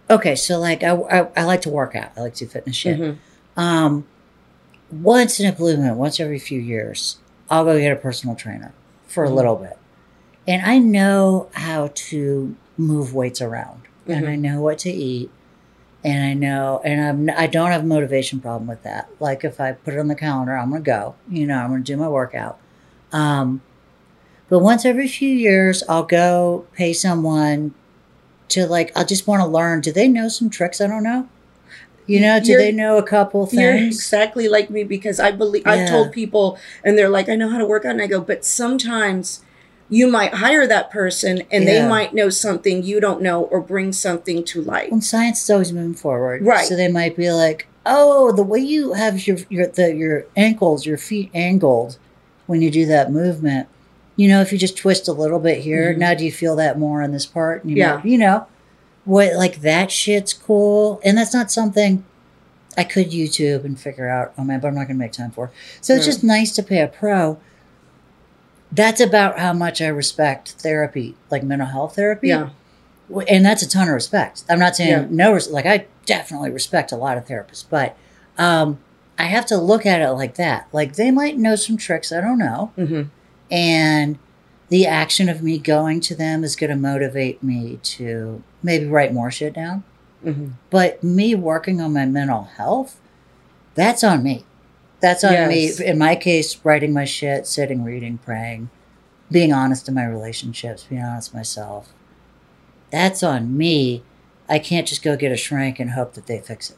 okay, 0.10 0.36
so 0.36 0.60
like 0.60 0.84
I, 0.84 0.90
I, 0.96 1.28
I 1.38 1.44
like 1.46 1.62
to 1.62 1.70
work 1.70 1.96
out. 1.96 2.12
I 2.18 2.22
like 2.22 2.34
to 2.36 2.46
do 2.46 2.52
fitness 2.52 2.76
shit. 2.76 3.00
Mhm. 3.00 3.18
Um, 3.56 4.06
once 4.92 5.40
in 5.40 5.46
a 5.48 5.54
blue 5.54 5.78
moon, 5.78 5.96
once 5.96 6.20
every 6.20 6.40
few 6.40 6.60
years, 6.60 7.18
I'll 7.50 7.64
go 7.64 7.80
get 7.80 7.92
a 7.94 7.96
personal 7.96 8.36
trainer 8.36 8.74
for 9.08 9.24
a 9.24 9.30
Mhm. 9.30 9.36
little 9.36 9.56
bit, 9.56 9.78
and 10.48 10.62
I 10.66 10.80
know 10.80 11.48
how 11.54 11.90
to 12.10 12.56
move 12.78 13.14
weights 13.16 13.42
around, 13.42 13.84
and. 14.08 14.28
I 14.28 14.36
know 14.36 14.62
what 14.62 14.80
to 14.80 14.90
eat, 14.92 15.30
and 16.04 16.24
I 16.26 16.34
know, 16.34 16.82
and 16.84 17.30
I'm 17.30 17.38
I 17.38 17.48
don't 17.48 17.72
have 17.72 17.82
a 17.84 17.86
motivation 17.86 18.40
problem 18.40 18.68
with 18.68 18.84
that. 18.84 19.08
Like 19.20 19.44
if 19.44 19.60
I 19.62 19.72
put 19.74 19.94
it 19.94 20.00
on 20.00 20.08
the 20.08 20.16
calendar, 20.16 20.56
I'm 20.58 20.70
gonna 20.72 20.82
go. 20.84 21.16
You 21.30 21.46
know, 21.48 21.58
I'm 21.60 21.70
gonna 21.72 21.82
do 21.84 21.98
my 21.98 22.08
workout. 22.10 22.60
Um, 23.12 23.62
but 24.50 24.60
once 24.60 24.86
every 24.86 25.08
few 25.08 25.30
years, 25.30 25.84
I'll 25.90 26.04
go 26.04 26.66
pay 26.74 26.94
someone 26.94 27.74
to 28.50 28.66
like. 28.68 28.92
I 28.96 29.04
just 29.04 29.28
want 29.28 29.42
to 29.42 29.48
learn. 29.48 29.82
Do 29.82 29.92
they 29.92 30.08
know 30.08 30.28
some 30.28 30.50
tricks 30.50 30.82
I 30.82 30.88
don't 30.88 31.04
know? 31.04 31.30
You 32.06 32.20
know, 32.20 32.38
do 32.42 32.52
You're- 32.52 32.62
they 32.66 32.72
know 32.74 32.98
a 32.98 33.04
couple 33.04 33.48
You're 33.54 33.74
things? 33.78 33.96
exactly 33.96 34.50
like 34.50 34.70
me 34.70 34.84
because 34.84 35.22
I 35.22 35.32
believe 35.32 35.64
I've 35.66 35.88
told 35.88 36.12
people 36.12 36.58
and 36.84 36.98
they're 36.98 37.08
like, 37.08 37.30
I 37.30 37.36
know 37.36 37.50
how 37.50 37.58
to 37.58 37.66
work 37.66 37.86
out, 37.86 37.92
and 37.92 38.02
I 38.02 38.08
go, 38.08 38.20
but 38.20 38.44
sometimes 38.44 39.42
you 39.90 40.08
might 40.08 40.34
hire 40.36 40.66
that 40.68 40.90
person 40.92 41.44
and 41.52 41.68
they 41.68 41.88
might 41.88 42.14
know 42.14 42.30
something 42.30 42.84
you 42.84 43.00
don't 43.00 43.22
know 43.22 43.44
or 43.44 43.60
bring 43.62 43.94
something 43.94 44.44
to 44.46 44.62
light. 44.62 44.92
Well, 44.92 45.02
science 45.02 45.44
is 45.44 45.50
always 45.50 45.72
moving 45.74 45.94
forward, 45.94 46.42
Right. 46.46 46.66
So 46.66 46.76
they 46.76 46.88
might 46.88 47.16
be 47.16 47.32
like, 47.32 47.68
"Oh, 47.86 48.32
the 48.32 48.44
way 48.44 48.60
you 48.60 48.94
have 48.94 49.28
your 49.28 49.38
your 49.50 49.68
the, 49.68 49.94
your 49.94 50.26
ankles, 50.36 50.86
your 50.86 50.98
feet 50.98 51.30
angled 51.34 51.98
when 52.48 52.62
you 52.62 52.72
do 52.72 52.86
that 52.88 53.12
movement, 53.12 53.68
you 54.16 54.28
know, 54.28 54.42
if 54.42 54.52
you 54.52 54.58
just 54.58 54.78
twist 54.78 55.08
a 55.08 55.14
little 55.14 55.40
bit 55.40 55.60
here, 55.60 55.94
Mhm. 55.94 55.98
now 55.98 56.14
do 56.14 56.26
you 56.26 56.32
feel 56.32 56.56
that 56.58 56.78
more 56.80 57.02
on 57.02 57.12
this 57.12 57.26
part? 57.26 57.64
And 57.64 57.72
you 57.72 57.78
Yeah. 57.78 57.96
might- 57.96 58.06
you 58.06 58.18
know, 58.18 58.46
what 59.06 59.34
like 59.36 59.62
that 59.62 59.92
shit's 59.92 60.34
cool, 60.34 61.00
and 61.04 61.18
that's 61.18 61.34
not 61.34 61.52
something 61.52 62.04
I 62.78 62.84
could 62.84 63.12
YouTube 63.12 63.64
and 63.66 63.80
figure 63.80 64.10
out. 64.10 64.34
Oh 64.38 64.44
man, 64.44 64.60
but 64.60 64.70
I'm 64.70 64.74
not 64.76 64.88
going 64.88 64.98
to 64.98 65.04
make 65.04 65.12
time 65.12 65.30
for. 65.32 65.52
So 65.82 65.94
it's 65.94 66.06
just 66.06 66.24
nice 66.24 66.52
to 66.54 66.64
pay 66.64 66.80
a 66.82 66.88
pro. 66.88 67.38
That's 68.74 69.00
about 69.02 69.38
how 69.40 69.54
much 69.54 69.82
I 69.82 69.88
respect 69.88 70.52
therapy, 70.54 71.16
like 71.30 71.44
mental 71.44 71.68
health 71.68 71.96
therapy. 71.96 72.30
Yeah. 72.30 72.50
And 73.30 73.46
that's 73.46 73.62
a 73.62 73.70
ton 73.70 73.88
of 73.88 73.94
respect. 73.94 74.44
I'm 74.50 74.60
not 74.60 74.76
saying 74.76 74.90
Yeah. 74.90 75.08
no, 75.10 75.38
like 75.52 75.66
I 75.66 75.86
definitely 76.06 76.50
respect 76.50 76.92
a 76.92 76.96
lot 76.96 77.18
of 77.18 77.26
therapists, 77.26 77.64
but 77.70 77.96
um, 78.38 78.80
I 79.20 79.24
have 79.26 79.46
to 79.48 79.58
look 79.58 79.86
at 79.86 80.02
it 80.02 80.10
like 80.12 80.36
that. 80.36 80.68
Like 80.72 80.96
they 80.96 81.12
might 81.12 81.38
know 81.38 81.56
some 81.56 81.78
tricks 81.78 82.12
I 82.12 82.22
don't 82.22 82.40
know, 82.40 82.72
hmm 82.76 83.04
and 83.52 84.18
the 84.70 84.88
action 84.88 85.30
of 85.30 85.44
me 85.44 85.60
going 85.60 86.00
to 86.00 86.16
them 86.16 86.44
is 86.44 86.56
going 86.56 86.72
to 86.72 86.76
motivate 86.76 87.44
me 87.44 87.78
to 87.84 88.42
maybe 88.64 88.86
write 88.86 89.14
more 89.14 89.30
shit 89.30 89.54
down. 89.54 89.84
hmm 90.24 90.48
But 90.72 91.04
me 91.04 91.36
working 91.36 91.80
on 91.80 91.94
my 91.94 92.06
mental 92.08 92.46
health, 92.46 93.00
that's 93.76 94.04
on 94.04 94.24
me. 94.24 94.46
That's 95.04 95.26
on 95.26 95.34
Yes. 95.34 95.80
me. 95.80 95.86
In 95.86 95.98
my 95.98 96.16
case, 96.16 96.58
writing 96.64 96.94
my 96.94 97.04
shit, 97.04 97.46
sitting, 97.46 97.84
reading, 97.84 98.20
praying, 98.20 98.70
being 99.30 99.52
honest 99.52 99.90
in 99.90 99.96
my 99.96 100.06
relationships, 100.06 100.86
being 100.90 101.02
honest 101.04 101.32
with 101.32 101.40
myself. 101.40 101.90
That's 102.90 103.22
on 103.22 103.58
me. 103.58 104.02
I 104.48 104.60
can't 104.60 104.88
just 104.88 105.04
go 105.04 105.18
get 105.18 105.30
a 105.30 105.36
shrink 105.36 105.78
and 105.78 105.92
hope 105.92 106.14
that 106.14 106.28
they 106.28 106.40
fix 106.40 106.70
it. 106.70 106.78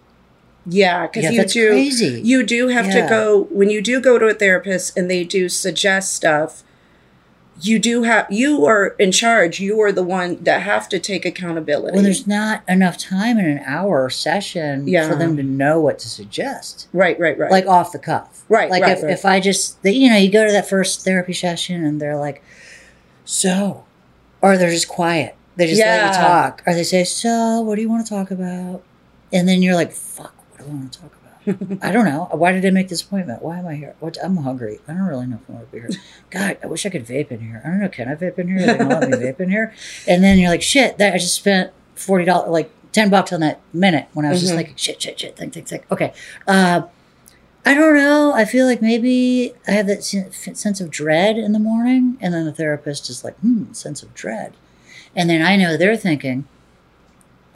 Yeah, 0.66 1.06
because 1.06 1.26
Yeah, 1.26 1.30
you 1.30 1.38
that's 1.38 1.54
do. 1.54 1.70
crazy. 1.70 2.20
You 2.24 2.42
do 2.44 2.70
have 2.70 2.88
Yeah. 2.88 3.04
to 3.04 3.08
go 3.08 3.48
when 3.52 3.70
you 3.70 3.80
do 3.80 4.02
go 4.02 4.18
to 4.18 4.26
a 4.26 4.34
therapist 4.34 4.98
and 4.98 5.08
they 5.08 5.24
do 5.24 5.48
suggest 5.48 6.16
stuff. 6.16 6.64
You 7.62 7.80
do 7.80 8.04
have 8.04 8.28
you 8.30 8.66
are 8.66 8.88
in 9.00 9.12
charge. 9.14 9.60
You 9.62 9.80
are 9.82 9.92
the 9.94 10.04
one 10.04 10.44
that 10.44 10.62
have 10.64 10.90
to 10.90 11.00
take 11.00 11.24
accountability. 11.26 11.96
When 11.96 12.04
there's 12.04 12.28
not 12.28 12.64
enough 12.68 12.98
time 12.98 13.38
in 13.40 13.46
an 13.46 13.60
hour 13.66 14.10
session 14.10 14.88
Yeah. 14.88 15.08
for 15.08 15.16
them 15.16 15.38
to 15.38 15.44
know 15.44 15.80
what 15.80 15.98
to 16.00 16.10
suggest. 16.10 16.88
right, 16.92 17.18
right, 17.20 17.38
right. 17.40 17.50
like 17.50 17.66
off 17.66 17.94
the 17.94 18.00
cuff. 18.00 18.44
Right, 18.50 18.70
Like 18.70 18.84
right, 18.84 18.98
if, 18.98 19.04
right. 19.04 19.14
if 19.14 19.26
I 19.26 19.40
just, 19.40 19.78
you 19.84 20.10
know, 20.10 20.18
you 20.18 20.30
go 20.32 20.46
to 20.46 20.52
that 20.52 20.68
first 20.70 21.06
therapy 21.06 21.32
session 21.34 21.86
and 21.86 22.02
they're 22.02 22.18
like, 22.18 22.44
so, 23.24 23.86
or 24.42 24.58
they're 24.58 24.70
just 24.72 24.88
quiet. 24.90 25.36
They 25.56 25.68
just 25.68 25.80
let 25.80 25.88
Yeah. 25.88 26.08
you 26.10 26.14
talk. 26.28 26.62
Or 26.68 26.74
they 26.74 26.84
say, 26.84 27.04
so, 27.06 27.62
what 27.62 27.76
do 27.76 27.82
you 27.82 27.90
want 27.90 28.06
to 28.06 28.10
talk 28.14 28.32
about? 28.32 28.84
And 29.32 29.48
then 29.48 29.62
you're 29.62 29.76
like, 29.76 29.92
fuck, 29.94 30.34
what 30.52 30.60
do 30.60 30.66
I 30.66 30.74
want 30.74 30.92
to 30.92 31.00
talk 31.00 31.12
about? 31.22 31.25
I 31.82 31.92
don't 31.92 32.06
know. 32.06 32.28
Why 32.32 32.52
did 32.52 32.66
I 32.66 32.70
make 32.72 32.88
this 32.90 33.02
appointment? 33.02 33.42
Why 33.44 33.60
am 33.60 33.68
I 33.68 33.76
here? 33.76 33.96
What, 34.00 34.18
I'm 34.24 34.38
hungry. 34.38 34.80
I 34.88 34.94
don't 34.94 35.02
really 35.04 35.28
know 35.28 35.40
if 35.44 35.50
I 35.50 35.54
want 35.54 35.66
to 35.68 35.72
be 35.72 35.80
here. 35.80 35.90
God, 36.30 36.58
I 36.64 36.68
wish 36.68 36.86
I 36.86 36.90
could 36.90 37.06
vape 37.06 37.32
in 37.32 37.40
here. 37.40 37.62
I 37.64 37.70
don't 37.70 37.80
know. 37.80 37.90
Can 37.90 38.08
I 38.10 38.16
vape 38.16 38.40
in 38.40 38.48
here? 38.48 38.60
They 38.66 38.78
to 38.78 38.84
let 38.86 39.10
me 39.10 39.18
vape 39.18 39.40
in 39.40 39.50
here? 39.50 39.74
And 40.08 40.24
then 40.24 40.40
you're 40.40 40.50
like, 40.50 40.62
shit, 40.62 40.98
that 40.98 41.14
I 41.14 41.18
just 41.18 41.36
spent 41.36 41.72
$40, 41.96 42.48
like 42.50 42.72
10 42.92 43.10
bucks 43.10 43.32
on 43.34 43.42
that 43.42 43.60
minute 43.74 44.08
when 44.14 44.26
I 44.26 44.30
was 44.32 44.42
just 44.42 44.54
Mhm. 44.54 44.58
like, 44.58 44.74
shit, 44.78 45.02
shit, 45.02 45.20
shit, 45.20 45.36
think, 45.38 45.54
think, 45.54 45.68
think. 45.68 45.86
Okay. 45.92 46.14
Uh, 46.48 46.84
I 47.66 47.74
don't 47.74 47.96
know. 47.96 48.32
I 48.34 48.46
feel 48.46 48.66
like 48.68 48.82
maybe 48.82 49.54
I 49.68 49.72
have 49.72 49.88
that 49.88 50.04
sense 50.04 50.80
of 50.82 50.90
dread 50.92 51.38
in 51.38 51.52
the 51.52 51.60
morning, 51.60 52.16
and 52.22 52.34
then 52.34 52.46
the 52.46 52.54
therapist 52.54 53.10
is 53.10 53.24
like, 53.24 53.36
"Hmm, 53.40 53.74
sense 53.74 54.04
of 54.04 54.14
dread," 54.14 54.54
and 55.16 55.28
then 55.32 55.42
I 55.42 55.56
know 55.56 55.76
they're 55.76 55.98
thinking, 55.98 56.46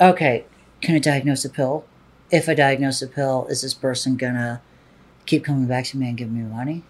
"Okay, 0.01 0.45
can 0.81 0.95
I 0.95 0.99
diagnose 0.99 1.45
a 1.45 1.49
pill? 1.49 1.85
If 2.31 2.47
I 2.49 2.53
diagnose 2.53 3.01
a 3.01 3.07
pill, 3.07 3.47
is 3.49 3.61
this 3.61 3.73
person 3.73 4.15
gonna 4.17 4.61
keep 5.25 5.43
coming 5.43 5.67
back 5.67 5.85
to 5.85 5.97
me 5.97 6.09
and 6.09 6.17
give 6.17 6.31
me 6.31 6.41
money? 6.41 6.83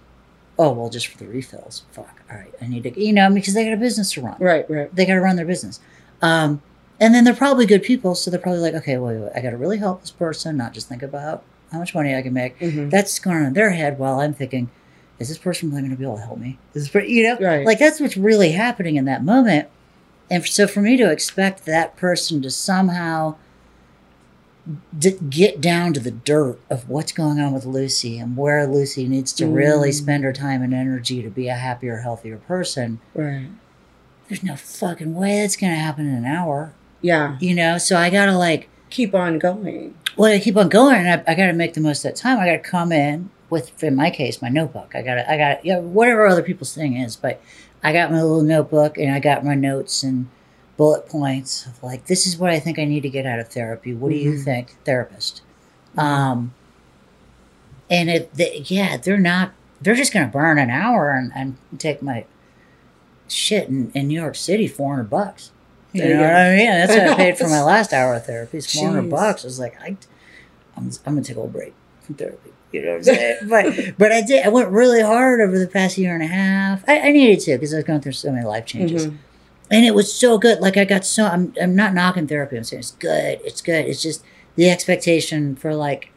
Oh 0.58 0.72
well, 0.74 0.90
just 0.90 1.08
for 1.08 1.18
the 1.18 1.28
refills. 1.28 1.84
Fuck. 1.92 2.22
All 2.30 2.38
right, 2.38 2.54
I 2.62 2.68
need 2.68 2.84
to, 2.84 3.00
you 3.02 3.14
know, 3.14 3.30
because 3.34 3.54
they 3.54 3.64
got 3.66 3.74
a 3.74 3.78
business 3.78 4.12
to 4.14 4.22
run 4.22 4.36
right, 4.40 4.70
right. 4.70 4.94
they 4.96 5.06
got 5.06 5.14
to 5.14 5.22
run 5.22 5.36
their 5.38 5.46
business. 5.46 5.80
Um, 6.22 6.62
and 7.00 7.14
then 7.16 7.24
they're 7.24 7.34
probably 7.34 7.66
good 7.66 7.82
people, 7.84 8.14
so 8.14 8.30
they're 8.30 8.40
probably 8.42 8.60
like, 8.60 8.74
okay, 8.74 8.98
wait, 8.98 9.18
wait, 9.18 9.32
I 9.34 9.40
got 9.42 9.52
to 9.52 9.58
really 9.58 9.78
help 9.78 10.02
this 10.02 10.12
person, 10.12 10.58
not 10.58 10.74
just 10.74 10.90
think 10.90 11.02
about 11.02 11.44
how 11.72 11.80
much 11.80 11.96
money 11.96 12.14
I 12.14 12.22
can 12.22 12.34
make. 12.34 12.58
hmm 12.60 12.90
That's 12.90 13.18
going 13.20 13.38
on 13.38 13.46
in 13.46 13.54
their 13.54 13.70
head 13.70 13.98
while 13.98 14.20
I'm 14.20 14.34
thinking, 14.34 14.70
is 15.18 15.30
this 15.30 15.38
person 15.38 15.70
really 15.70 15.82
going 15.84 15.92
to 15.92 15.98
be 15.98 16.04
able 16.04 16.18
to 16.18 16.24
help 16.24 16.40
me? 16.40 16.58
Is 16.74 16.92
this, 16.92 17.08
you 17.10 17.24
know, 17.24 17.38
Right. 17.40 17.66
like 17.66 17.80
that's 17.80 18.02
what's 18.02 18.18
really 18.18 18.52
happening 18.52 18.98
in 18.98 19.06
that 19.06 19.24
moment. 19.24 19.70
And 20.30 20.46
so 20.46 20.68
for 20.68 20.82
me 20.82 20.98
to 20.98 21.10
expect 21.10 21.66
that 21.66 21.96
person 21.96 22.42
to 22.42 22.50
somehow 22.52 23.36
d- 24.98 25.18
get 25.30 25.60
down 25.62 25.94
to 25.94 26.00
the 26.00 26.12
dirt 26.12 26.60
of 26.70 26.88
what's 26.90 27.12
going 27.12 27.40
on 27.40 27.54
with 27.54 27.66
Lucy 27.66 28.20
and 28.20 28.38
where 28.38 28.68
Lucy 28.68 29.08
needs 29.08 29.34
to 29.34 29.48
really 29.48 29.90
Mm. 29.90 29.94
spend 29.94 30.24
her 30.24 30.34
time 30.34 30.62
and 30.62 30.74
energy 30.74 31.22
to 31.24 31.30
be 31.30 31.48
a 31.48 31.56
happier, 31.56 31.98
healthier 31.98 32.38
person, 32.38 33.00
Right. 33.16 33.48
there's 34.28 34.44
no 34.44 34.56
fucking 34.56 35.16
way 35.16 35.42
that's 35.42 35.56
going 35.56 35.74
to 35.74 35.80
happen 35.80 36.08
in 36.08 36.16
an 36.16 36.26
hour 36.26 36.72
Yeah. 37.02 37.38
you 37.40 37.56
know 37.56 37.78
so 37.78 37.98
i 37.98 38.10
gotta 38.10 38.38
like 38.38 38.68
Keep 38.92 39.16
on 39.16 39.40
going. 39.40 39.94
well 40.18 40.32
i 40.32 40.40
keep 40.40 40.56
on 40.58 40.70
going 40.70 40.98
and 40.98 41.08
i, 41.28 41.32
I 41.32 41.36
gotta 41.36 41.54
make 41.54 41.74
the 41.74 41.82
most 41.82 42.04
of 42.06 42.12
that 42.12 42.16
time 42.18 42.40
i 42.40 42.46
gotta 42.46 42.60
come 42.60 42.92
in 42.92 43.30
with 43.50 43.84
in 43.84 43.96
my 43.96 44.10
case 44.12 44.42
my 44.42 44.50
notebook 44.50 44.92
i 44.94 45.02
gotta 45.02 45.30
i 45.32 45.36
gotta 45.38 45.60
yeah 45.64 45.80
whatever 45.80 46.28
other 46.28 46.44
people's 46.44 46.74
thing 46.76 46.96
is 46.98 47.16
but 47.16 47.42
i 47.84 47.92
got 47.94 48.12
my 48.12 48.22
little 48.22 48.44
notebook 48.44 48.98
and 49.00 49.12
i 49.12 49.20
got 49.20 49.44
my 49.46 49.56
notes 49.56 50.04
and 50.04 50.28
bullet 50.80 51.06
points 51.10 51.66
of 51.66 51.84
like 51.84 52.06
this 52.06 52.26
is 52.26 52.38
what 52.38 52.50
i 52.50 52.58
think 52.58 52.80
i 52.80 52.86
need 52.86 53.02
to 53.02 53.10
get 53.10 53.26
out 53.26 53.38
of 53.38 53.50
therapy 53.50 53.94
what 53.94 54.10
do 54.12 54.16
you 54.16 54.32
Mhm. 54.32 54.44
think 54.46 54.76
therapist 54.86 55.42
um 55.98 56.54
and 57.90 58.10
if 58.10 58.32
they, 58.32 58.64
yeah 58.66 58.96
they're 58.96 59.18
not 59.20 59.52
they're 59.82 59.94
just 59.96 60.14
gonna 60.14 60.28
burn 60.28 60.58
an 60.58 60.70
hour 60.70 61.12
and, 61.12 61.34
and 61.36 61.58
take 61.78 62.02
my 62.02 62.24
shit 63.28 63.68
in, 63.68 63.92
in 63.94 64.08
new 64.08 64.22
york 64.22 64.36
city 64.36 64.68
400 64.70 65.10
bucks 65.10 65.52
you 65.92 66.02
There 66.04 66.14
know 66.18 66.22
go. 66.24 66.28
what 66.28 66.36
I 66.38 66.56
mean? 66.56 66.70
That's 66.72 66.96
what 66.96 67.08
I 67.10 67.16
paid 67.16 67.38
for 67.38 67.48
my 67.50 67.62
last 67.74 67.94
hour 67.94 68.14
of 68.14 68.24
therapy. 68.26 68.60
It's 68.60 68.72
four 68.72 68.88
hundred 68.90 69.06
Jeez. 69.08 69.10
bucks. 69.10 69.44
I 69.44 69.48
was 69.48 69.60
like, 69.60 69.82
I, 69.82 69.98
I'm, 70.78 70.92
I'm 71.04 71.16
gonna 71.16 71.24
take 71.24 71.36
a 71.36 71.40
little 71.40 71.48
break 71.52 71.74
from 72.04 72.14
therapy. 72.14 72.52
You 72.72 72.84
know 72.84 72.90
what 72.90 72.98
I'm 72.98 73.04
saying? 73.06 73.38
but 73.50 73.98
but 73.98 74.12
I 74.12 74.22
did. 74.22 74.46
I 74.46 74.50
went 74.50 74.70
really 74.70 75.02
hard 75.02 75.42
over 75.42 75.58
the 75.58 75.66
past 75.66 75.98
year 75.98 76.14
and 76.14 76.22
a 76.22 76.28
half. 76.28 76.88
I, 76.88 77.00
I 77.08 77.12
needed 77.12 77.40
to 77.46 77.54
because 77.58 77.74
I 77.74 77.78
was 77.78 77.86
going 77.86 78.02
through 78.02 78.12
so 78.12 78.32
many 78.32 78.46
life 78.46 78.68
changes, 78.68 79.08
Mhm. 79.08 79.18
And 79.72 79.86
it 79.86 79.94
was 79.96 80.14
so 80.14 80.38
good. 80.38 80.60
Like 80.60 80.78
I 80.78 80.86
got 80.86 81.06
so. 81.06 81.26
I'm 81.26 81.54
I'm 81.62 81.76
not 81.76 81.94
knocking 81.94 82.28
therapy. 82.28 82.58
I'm 82.58 82.64
saying 82.64 82.80
it's 82.80 82.92
good. 82.92 83.40
It's 83.44 83.62
good. 83.62 83.86
It's 83.86 84.02
just 84.02 84.24
the 84.56 84.70
expectation 84.70 85.56
for 85.56 85.76
like. 85.76 86.12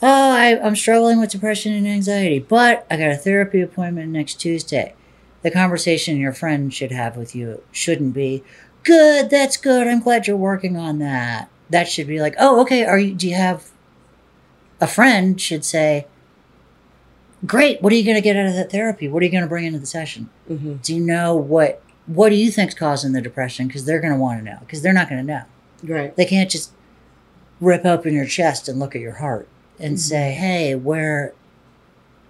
Oh, 0.00 0.30
I, 0.30 0.60
I'm 0.64 0.76
struggling 0.76 1.18
with 1.20 1.30
depression 1.30 1.72
and 1.72 1.84
anxiety, 1.86 2.38
but 2.38 2.86
I 2.88 2.96
got 2.96 3.10
a 3.10 3.16
therapy 3.16 3.60
appointment 3.60 4.12
next 4.12 4.34
Tuesday. 4.34 4.94
The 5.42 5.50
conversation 5.50 6.18
your 6.18 6.32
friend 6.32 6.72
should 6.72 6.92
have 6.92 7.16
with 7.16 7.34
you 7.34 7.62
shouldn't 7.72 8.14
be, 8.14 8.44
good 8.84 9.28
that's 9.28 9.56
good 9.56 9.86
i'm 9.88 10.00
glad 10.00 10.26
you're 10.26 10.36
working 10.36 10.76
on 10.76 10.98
that 11.00 11.48
that 11.68 11.88
should 11.88 12.06
be 12.06 12.20
like 12.20 12.34
oh 12.38 12.60
okay 12.62 12.84
are 12.84 12.98
you 12.98 13.12
do 13.12 13.28
you 13.28 13.34
have 13.34 13.70
a 14.80 14.86
friend 14.86 15.40
should 15.40 15.64
say 15.64 16.06
great 17.46 17.82
what 17.82 17.92
are 17.92 17.96
you 17.96 18.04
going 18.04 18.16
to 18.16 18.20
get 18.22 18.36
out 18.36 18.46
of 18.46 18.54
that 18.54 18.70
therapy 18.70 19.08
what 19.08 19.22
are 19.22 19.26
you 19.26 19.32
going 19.32 19.42
to 19.42 19.48
bring 19.48 19.64
into 19.64 19.78
the 19.78 19.86
session 19.86 20.28
Mhm. 20.48 20.80
do 20.82 20.94
you 20.94 21.00
know 21.00 21.36
what 21.36 21.82
what 22.08 22.30
do 22.30 22.34
you 22.34 22.50
think's 22.50 22.74
causing 22.74 23.12
the 23.12 23.20
depression 23.20 23.66
because 23.68 23.84
they're 23.84 24.00
going 24.00 24.12
to 24.12 24.18
want 24.18 24.40
to 24.40 24.44
know 24.44 24.56
because 24.60 24.82
they're 24.82 24.92
not 24.92 25.08
going 25.08 25.24
to 25.24 25.32
know 25.32 25.42
Right. 25.84 26.16
they 26.16 26.24
can't 26.24 26.50
just 26.50 26.72
rip 27.60 27.84
open 27.84 28.12
your 28.14 28.24
chest 28.26 28.68
and 28.68 28.78
look 28.80 28.96
at 28.96 29.00
your 29.00 29.14
heart 29.16 29.46
and 29.78 29.94
Mhm. 29.96 30.00
say 30.00 30.32
hey 30.32 30.74
where 30.74 31.32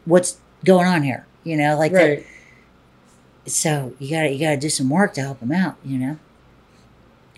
what's 0.05 0.37
going 0.65 0.87
on 0.87 1.03
here 1.03 1.27
you 1.45 1.57
know 1.57 1.77
like 1.79 1.93
that 1.93 1.99
right. 1.99 2.27
so 3.47 3.93
you 3.99 4.11
got 4.11 4.23
to 4.23 4.31
you 4.33 4.39
got 4.41 4.51
to 4.51 4.57
do 4.57 4.69
some 4.69 4.91
work 4.91 5.15
to 5.15 5.21
help 5.23 5.41
them 5.41 5.53
out 5.53 5.77
you 5.85 5.99
know 5.99 6.19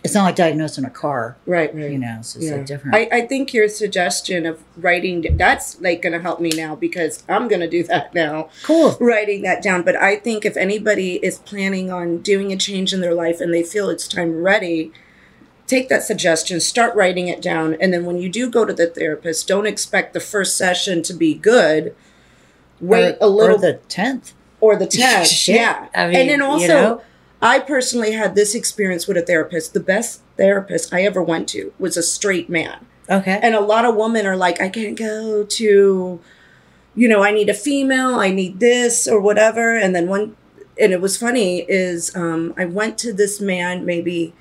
it's 0.03 0.15
not 0.15 0.25
like 0.25 0.37
diagnosing 0.37 0.85
a 0.85 0.91
car 0.91 1.37
Right. 1.47 1.75
Right. 1.75 1.91
you 1.93 1.99
know 1.99 2.19
so 2.23 2.39
it's 2.39 2.49
Yeah. 2.49 2.57
like 2.57 2.67
different 2.67 2.95
I, 2.95 3.09
I 3.13 3.21
think 3.27 3.53
your 3.53 3.69
suggestion 3.69 4.47
of 4.47 4.63
writing 4.77 5.37
that's 5.37 5.81
like 5.81 6.03
going 6.03 6.13
to 6.15 6.21
help 6.21 6.41
me 6.41 6.51
now 6.55 6.75
because 6.75 7.23
I'm 7.29 7.49
going 7.49 7.61
to 7.61 7.69
do 7.69 7.83
that 7.85 8.15
now. 8.15 8.49
cool 8.63 8.97
writing 9.01 9.43
that 9.43 9.63
down. 9.63 9.83
But 9.83 9.97
I 9.97 10.17
think 10.17 10.45
if 10.45 10.57
anybody 10.57 11.17
is 11.25 11.39
planning 11.39 11.91
on 11.91 12.19
doing 12.19 12.53
a 12.53 12.57
change 12.57 12.93
in 12.93 13.01
their 13.01 13.15
life 13.15 13.41
and 13.41 13.53
they 13.53 13.63
feel 13.63 13.89
it's 13.91 14.09
time 14.09 14.43
ready, 14.43 14.93
take 15.67 15.89
that 15.89 16.03
suggestion, 16.03 16.61
start 16.61 16.95
writing 16.95 17.29
it 17.29 17.41
down. 17.43 17.75
And 17.81 17.93
then 17.93 18.05
when 18.05 18.17
you 18.19 18.29
do 18.29 18.49
go 18.51 18.65
to 18.65 18.73
the 18.73 18.87
therapist, 18.87 19.47
don't 19.47 19.67
expect 19.67 20.15
the 20.15 20.21
first 20.21 20.57
session 20.57 21.03
to 21.03 21.13
be 21.13 21.35
good. 21.35 21.95
Wait 22.81 23.13
or, 23.13 23.19
a 23.21 23.29
little 23.29 23.57
or 23.57 23.59
the 23.61 23.81
10th 23.89 24.33
or 24.61 24.77
the 24.77 24.87
10th. 24.87 25.49
Yeah. 25.55 25.89
I 25.95 26.07
mean, 26.09 26.17
and 26.17 26.29
then 26.31 26.39
you 26.41 26.45
also, 26.45 26.67
know? 26.67 27.03
I 27.43 27.59
personally 27.61 28.13
had 28.13 28.35
this 28.35 28.55
experience 28.55 29.07
with 29.07 29.17
a 29.17 29.23
therapist. 29.23 29.73
The 29.73 29.81
best 29.81 30.21
therapist 30.37 30.93
I 30.93 31.03
ever 31.03 31.23
went 31.23 31.49
to 31.51 31.73
was 31.79 31.97
a 31.97 32.03
straight 32.03 32.51
man. 32.51 32.87
okay 33.09 33.41
And 33.43 33.55
a 33.55 33.61
lot 33.61 33.85
of 33.85 33.97
women 33.97 34.27
are 34.27 34.37
like, 34.37 34.61
I 34.61 34.69
can't 34.69 34.99
go 34.99 35.45
to, 35.45 36.21
you 36.95 37.09
know, 37.09 37.23
I 37.23 37.31
need 37.31 37.49
a 37.49 37.55
female, 37.55 38.17
I 38.17 38.31
need 38.31 38.61
this 38.61 39.09
or 39.09 39.21
whatever. 39.21 39.77
And 39.77 39.95
then 39.95 40.07
one, 40.09 40.37
and 40.79 40.93
it 40.93 41.01
was 41.01 41.17
funny 41.17 41.61
is 41.61 42.15
um, 42.15 42.55
I 42.57 42.67
went 42.67 42.99
to 42.99 43.13
this 43.13 43.41
man 43.41 43.85
maybe 43.85 44.35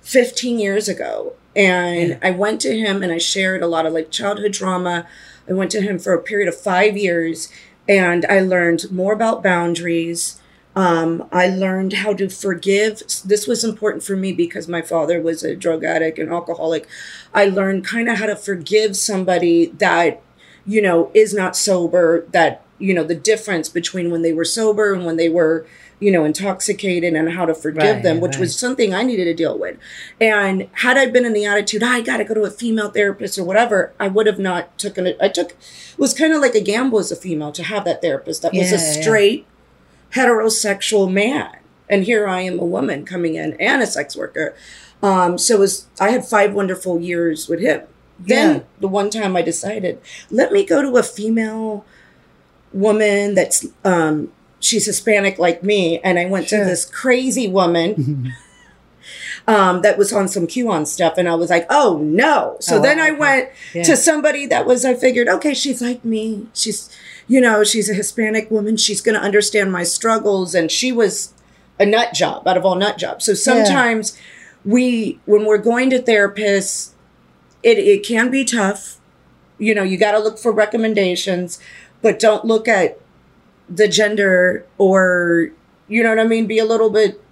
15 0.00 0.58
years 0.58 0.88
ago. 0.88 1.34
And 1.54 2.10
Yeah. 2.10 2.18
I 2.22 2.30
went 2.30 2.60
to 2.62 2.76
him 2.76 3.02
and 3.02 3.12
I 3.12 3.18
shared 3.18 3.62
a 3.62 3.66
lot 3.66 3.84
of 3.84 3.92
like 3.92 4.10
childhood 4.10 4.54
trauma. 4.54 5.06
I 5.48 5.52
went 5.52 5.70
to 5.72 5.82
him 5.82 5.98
for 5.98 6.14
a 6.14 6.22
period 6.22 6.48
of 6.48 6.58
five 6.58 6.96
years 6.96 7.50
and 7.88 8.24
I 8.26 8.40
learned 8.40 8.90
more 8.90 9.12
about 9.12 9.42
boundaries. 9.42 10.40
Um, 10.78 11.28
I 11.32 11.48
learned 11.48 11.92
how 11.92 12.12
to 12.14 12.28
forgive. 12.28 13.02
This 13.24 13.48
was 13.48 13.64
important 13.64 14.04
for 14.04 14.14
me 14.14 14.32
because 14.32 14.68
my 14.68 14.80
father 14.80 15.20
was 15.20 15.42
a 15.42 15.56
drug 15.56 15.82
addict 15.82 16.20
and 16.20 16.30
alcoholic. 16.30 16.86
I 17.34 17.46
learned 17.46 17.84
kind 17.84 18.08
of 18.08 18.18
how 18.18 18.26
to 18.26 18.36
forgive 18.36 18.96
somebody 18.96 19.66
that, 19.78 20.22
you 20.64 20.80
know, 20.80 21.10
is 21.14 21.34
not 21.34 21.56
sober, 21.56 22.24
that, 22.30 22.62
you 22.78 22.94
know, 22.94 23.02
the 23.02 23.16
difference 23.16 23.68
between 23.68 24.12
when 24.12 24.22
they 24.22 24.32
were 24.32 24.44
sober 24.44 24.94
and 24.94 25.04
when 25.04 25.16
they 25.16 25.28
were, 25.28 25.66
you 25.98 26.12
know, 26.12 26.24
intoxicated 26.24 27.12
and 27.14 27.32
how 27.32 27.44
to 27.44 27.54
forgive 27.54 27.96
Right, 27.96 28.02
them, 28.04 28.20
which 28.20 28.34
right. 28.36 28.42
was 28.42 28.56
something 28.56 28.94
I 28.94 29.02
needed 29.02 29.24
to 29.24 29.34
deal 29.34 29.58
with. 29.58 29.78
And 30.20 30.68
had 30.74 30.96
I 30.96 31.06
been 31.06 31.24
in 31.24 31.32
the 31.32 31.44
attitude, 31.44 31.82
"Ah, 31.82 31.94
I 31.94 32.02
got 32.02 32.18
to 32.18 32.24
go 32.24 32.34
to 32.34 32.42
a 32.42 32.52
female 32.52 32.90
therapist 32.90 33.36
or 33.36 33.42
whatever, 33.42 33.94
I 33.98 34.06
would 34.06 34.28
have 34.28 34.38
not 34.38 34.78
taken 34.78 35.08
it. 35.08 35.16
I 35.20 35.28
took, 35.28 35.50
it 35.50 35.98
was 35.98 36.14
kind 36.14 36.32
of 36.32 36.40
like 36.40 36.54
a 36.54 36.60
gamble 36.60 37.00
as 37.00 37.10
a 37.10 37.16
female 37.16 37.50
to 37.50 37.64
have 37.64 37.84
that 37.84 38.00
therapist 38.00 38.42
that 38.42 38.52
was 38.52 38.70
a 38.70 38.78
straight, 38.78 39.40
yeah. 39.40 39.57
Heterosexual 40.14 41.10
man. 41.10 41.56
And 41.88 42.04
here 42.04 42.26
I 42.28 42.42
am, 42.42 42.58
a 42.58 42.64
woman 42.64 43.04
coming 43.04 43.34
in 43.34 43.54
and 43.54 43.82
a 43.82 43.86
sex 43.86 44.14
worker. 44.16 44.54
Um, 45.02 45.38
so 45.38 45.54
it 45.54 45.60
was 45.60 45.86
I 46.00 46.10
had 46.10 46.24
five 46.26 46.52
wonderful 46.54 47.00
years 47.00 47.48
with 47.48 47.60
him. 47.60 47.82
Then 48.18 48.56
Yeah. 48.56 48.62
the 48.80 48.88
one 48.88 49.10
time 49.10 49.36
I 49.36 49.42
decided, 49.42 50.00
let 50.30 50.52
me 50.52 50.64
go 50.64 50.82
to 50.82 50.96
a 50.96 51.02
female 51.02 51.84
woman 52.72 53.34
that's 53.34 53.66
um 53.84 54.30
she's 54.60 54.86
Hispanic 54.86 55.38
like 55.38 55.62
me, 55.62 56.00
and 56.00 56.18
I 56.18 56.26
went 56.26 56.48
Sure. 56.48 56.58
to 56.58 56.64
this 56.64 56.84
crazy 56.84 57.46
woman 57.48 58.32
um 59.46 59.82
that 59.82 59.96
was 59.96 60.12
on 60.12 60.28
some 60.28 60.46
QAnon 60.46 60.86
stuff, 60.86 61.14
and 61.16 61.28
I 61.28 61.34
was 61.36 61.48
like, 61.50 61.66
oh 61.70 61.98
no. 62.02 62.56
So 62.60 62.76
Oh, 62.78 62.82
then 62.82 63.00
I 63.00 63.12
went 63.12 63.48
Yeah. 63.72 63.84
to 63.84 63.96
somebody 63.96 64.46
that 64.46 64.66
was 64.66 64.84
I 64.84 64.94
figured, 64.94 65.28
okay, 65.28 65.54
she's 65.54 65.80
like 65.80 66.04
me. 66.04 66.48
She's 66.54 66.90
you 67.28 67.40
know, 67.40 67.62
she's 67.62 67.88
a 67.88 67.94
Hispanic 67.94 68.50
woman. 68.50 68.76
She's 68.76 69.00
gonna 69.00 69.18
understand 69.18 69.70
my 69.70 69.84
struggles. 69.84 70.54
And 70.54 70.70
she 70.70 70.90
was 70.90 71.34
a 71.78 71.86
nut 71.86 72.14
job 72.14 72.48
out 72.48 72.56
of 72.56 72.64
all 72.64 72.74
nut 72.74 72.98
jobs. 72.98 73.26
So 73.26 73.34
sometimes 73.34 74.18
we 74.64 75.20
when 75.26 75.44
we're 75.44 75.58
going 75.58 75.90
to 75.90 76.00
therapists, 76.00 76.92
it, 77.62 77.78
it 77.78 78.04
can 78.04 78.30
be 78.30 78.44
tough. 78.44 78.98
You 79.58 79.74
know, 79.74 79.82
you 79.82 79.98
gotta 79.98 80.18
look 80.18 80.38
for 80.38 80.50
recommendations, 80.52 81.60
but 82.02 82.18
don't 82.18 82.44
look 82.44 82.66
at 82.66 82.98
the 83.68 83.86
gender 83.86 84.66
or 84.78 85.50
you 85.86 86.02
know 86.02 86.10
what 86.10 86.18
I 86.18 86.24
mean, 86.24 86.46
be 86.46 86.58
a 86.58 86.64
little 86.64 86.90
bit 86.90 87.22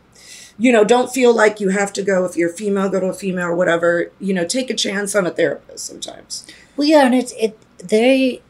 you 0.58 0.72
know, 0.72 0.84
don't 0.84 1.12
feel 1.12 1.34
like 1.34 1.60
you 1.60 1.68
have 1.70 1.92
to 1.94 2.02
go 2.02 2.24
if 2.24 2.36
you're 2.36 2.48
female, 2.48 2.88
go 2.88 3.00
to 3.00 3.06
a 3.06 3.14
female 3.14 3.48
or 3.48 3.54
whatever. 3.54 4.10
You 4.18 4.32
know, 4.34 4.46
take 4.46 4.70
a 4.70 4.74
chance 4.74 5.14
on 5.14 5.26
a 5.26 5.30
therapist 5.30 5.84
sometimes. 5.84 6.46
Well, 6.76 6.88
yeah, 6.88 7.04
and 7.04 7.14
it's 7.14 7.32
it 7.32 7.58
they, 7.78 8.42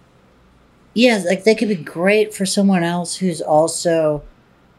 yeah, 0.97 1.23
like 1.27 1.45
they 1.45 1.55
could 1.55 1.69
be 1.69 1.75
great 1.77 2.33
for 2.35 2.47
someone 2.47 2.83
else 2.83 3.17
who's 3.17 3.41
also 3.41 4.23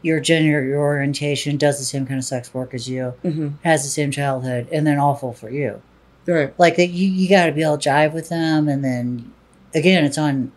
your 0.02 0.20
gender, 0.20 0.62
your 0.64 0.78
orientation, 0.80 1.56
does 1.56 1.78
the 1.78 1.84
same 1.84 2.06
kind 2.06 2.18
of 2.18 2.24
sex 2.24 2.52
work 2.54 2.74
as 2.74 2.88
you, 2.88 3.14
Mm-hmm. 3.24 3.48
has 3.64 3.82
the 3.84 3.88
same 3.88 4.10
childhood, 4.10 4.68
and 4.72 4.86
then 4.86 4.98
awful 4.98 5.32
for 5.32 5.50
you. 5.50 5.80
Right. 6.26 6.52
Like 6.58 6.76
that, 6.76 6.88
you 6.88 7.08
you 7.08 7.28
got 7.28 7.46
to 7.46 7.52
be 7.52 7.62
able 7.62 7.78
to 7.78 7.88
jive 7.88 8.12
with 8.12 8.28
them, 8.28 8.68
and 8.68 8.84
then 8.84 9.32
again, 9.74 10.04
it's 10.04 10.18
on. 10.18 10.52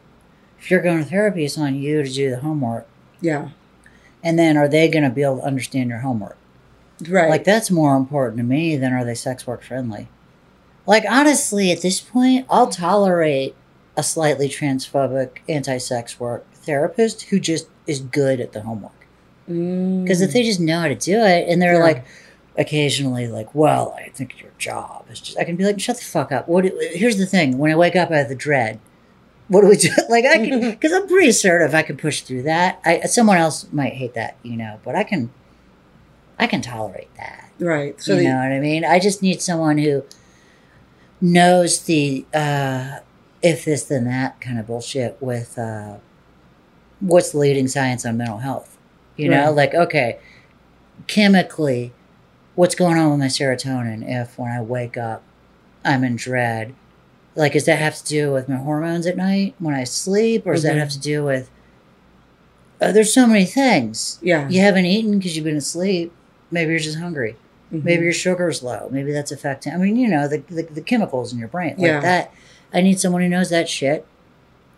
If 0.60 0.70
you're 0.70 0.82
going 0.82 1.00
to 1.04 1.10
therapy, 1.10 1.46
it's 1.46 1.58
on 1.58 1.76
you 1.76 2.04
to 2.04 2.10
do 2.10 2.30
the 2.30 2.40
homework, 2.42 2.86
Yeah. 3.20 3.50
and 4.24 4.38
then 4.38 4.58
are 4.58 4.68
they 4.68 4.88
going 4.90 5.04
to 5.04 5.10
be 5.10 5.24
able 5.24 5.38
to 5.38 5.44
understand 5.44 5.90
your 5.90 6.00
homework? 6.00 6.38
Right. 7.08 7.30
Like 7.30 7.44
that's 7.46 7.72
more 7.72 7.96
important 7.96 8.38
to 8.38 8.44
me 8.44 8.76
than 8.78 8.94
are 8.94 9.04
they 9.06 9.16
sex 9.16 9.48
work 9.48 9.64
friendly. 9.64 10.08
Like 10.86 11.04
honestly, 11.10 11.72
at 11.72 11.82
this 11.82 12.00
point, 12.00 12.46
I'll 12.50 12.68
tolerate 12.68 13.56
a 14.02 14.04
slightly 14.04 14.50
transphobic 14.50 15.30
anti-sex 15.48 16.20
work 16.20 16.44
therapist 16.54 17.24
who 17.30 17.40
just 17.40 17.68
is 17.88 18.00
good 18.00 18.40
at 18.40 18.52
the 18.54 18.62
homework. 18.62 18.92
Because 19.48 20.22
if 20.22 20.34
they 20.34 20.44
just 20.44 20.60
know 20.60 20.80
how 20.82 20.88
to 20.88 20.96
do 20.96 21.18
it, 21.24 21.48
and 21.50 21.62
they're 21.62 21.74
Mm. 21.76 21.78
Yeah. 21.80 21.84
like 21.94 22.06
occasionally 22.58 23.28
like, 23.28 23.54
"Well, 23.56 23.96
I 23.98 24.10
think 24.10 24.42
your 24.42 24.52
job 24.58 25.06
is 25.12 25.20
just," 25.20 25.38
I 25.38 25.44
can 25.44 25.56
be 25.56 25.64
like, 25.66 25.80
"Shut 25.80 25.98
the 25.98 26.04
fuck 26.04 26.32
up." 26.32 26.48
What? 26.48 26.64
do- 26.66 26.78
Here's 26.94 27.18
the 27.18 27.26
thing: 27.26 27.58
when 27.58 27.72
I 27.72 27.76
wake 27.76 27.96
up, 27.96 28.12
I 28.12 28.18
have 28.18 28.30
the 28.30 28.36
dread. 28.36 28.80
What 29.50 29.62
do 29.62 29.68
we 29.68 29.76
do? 29.78 29.90
Like 30.10 30.26
I 30.26 30.38
can, 30.38 30.60
because 30.76 30.94
I'm 30.94 31.08
pretty 31.08 31.28
assertive. 31.30 31.74
I 31.76 31.82
can 31.84 31.98
push 31.98 32.22
through 32.22 32.44
that. 32.44 32.80
I 32.86 33.02
someone 33.08 33.38
else 33.38 33.68
might 33.72 33.94
hate 33.94 34.14
that, 34.16 34.36
you 34.44 34.56
know, 34.58 34.80
but 34.86 34.96
I 34.96 35.04
can. 35.04 35.30
I 36.40 36.48
can 36.48 36.62
tolerate 36.62 37.14
that. 37.18 37.50
right. 37.60 38.00
So 38.02 38.14
you 38.14 38.20
the- 38.20 38.30
know 38.30 38.38
what 38.38 38.52
I 38.52 38.60
mean? 38.60 38.84
I 38.86 38.98
just 39.00 39.22
need 39.22 39.42
someone 39.42 39.78
who 39.78 40.04
knows 41.20 41.84
the 41.84 42.26
uh, 42.34 43.00
if 43.42 43.66
this 43.66 43.84
then 43.84 44.06
that 44.06 44.40
kind 44.42 44.60
of 44.60 44.68
bullshit 44.68 45.18
with 45.22 45.58
uh, 45.58 45.98
what's 47.00 47.32
the 47.32 47.38
leading 47.40 47.68
science 47.68 48.06
on 48.06 48.18
mental 48.18 48.38
health. 48.40 48.78
You 49.18 49.30
know, 49.30 49.52
like 49.52 49.74
okay, 49.76 50.18
chemically, 51.08 51.92
what's 52.56 52.76
going 52.76 52.98
on 52.98 53.12
with 53.12 53.20
my 53.20 53.26
serotonin 53.28 54.04
if 54.08 54.38
when 54.38 54.52
I 54.52 54.62
wake 54.62 54.98
up 54.98 55.24
I'm 55.84 56.04
in 56.04 56.16
dread? 56.16 56.74
Like, 57.36 57.54
does 57.54 57.66
that 57.66 57.80
have 57.80 57.96
to 57.98 58.04
do 58.04 58.32
with 58.34 58.50
my 58.50 58.58
hormones 58.58 59.06
at 59.08 59.16
night 59.18 59.56
when 59.60 59.74
I 59.74 59.84
sleep, 59.86 60.46
or 60.46 60.54
does 60.54 60.64
that 60.64 60.76
Mhm. 60.76 60.80
have 60.80 60.90
to 60.90 61.00
do 61.00 61.24
with? 61.24 61.50
Uh, 62.82 62.92
there's 62.92 63.14
so 63.14 63.28
many 63.28 63.46
things. 63.46 64.18
yeah. 64.22 64.50
You 64.50 64.60
haven't 64.62 64.86
eaten 64.86 65.18
because 65.18 65.36
you've 65.36 65.46
been 65.46 65.56
asleep. 65.56 66.12
Maybe 66.50 66.72
you're 66.72 66.80
just 66.80 66.98
hungry. 66.98 67.36
Mhm. 67.72 67.84
Maybe 67.84 68.04
your 68.04 68.12
sugar's 68.14 68.62
low. 68.64 68.90
Maybe 68.92 69.12
that's 69.14 69.32
affecting. 69.32 69.72
I 69.74 69.78
mean, 69.78 69.96
you 69.96 70.08
know, 70.10 70.28
the, 70.28 70.40
the, 70.50 70.64
the 70.64 70.82
chemicals 70.82 71.32
in 71.32 71.40
your 71.40 71.48
brain. 71.48 71.76
Like 71.78 71.88
Yeah. 71.88 72.00
that. 72.02 72.34
I 72.74 72.82
need 72.82 73.00
someone 73.00 73.22
who 73.22 73.30
knows 73.30 73.50
that 73.50 73.68
shit. 73.70 74.06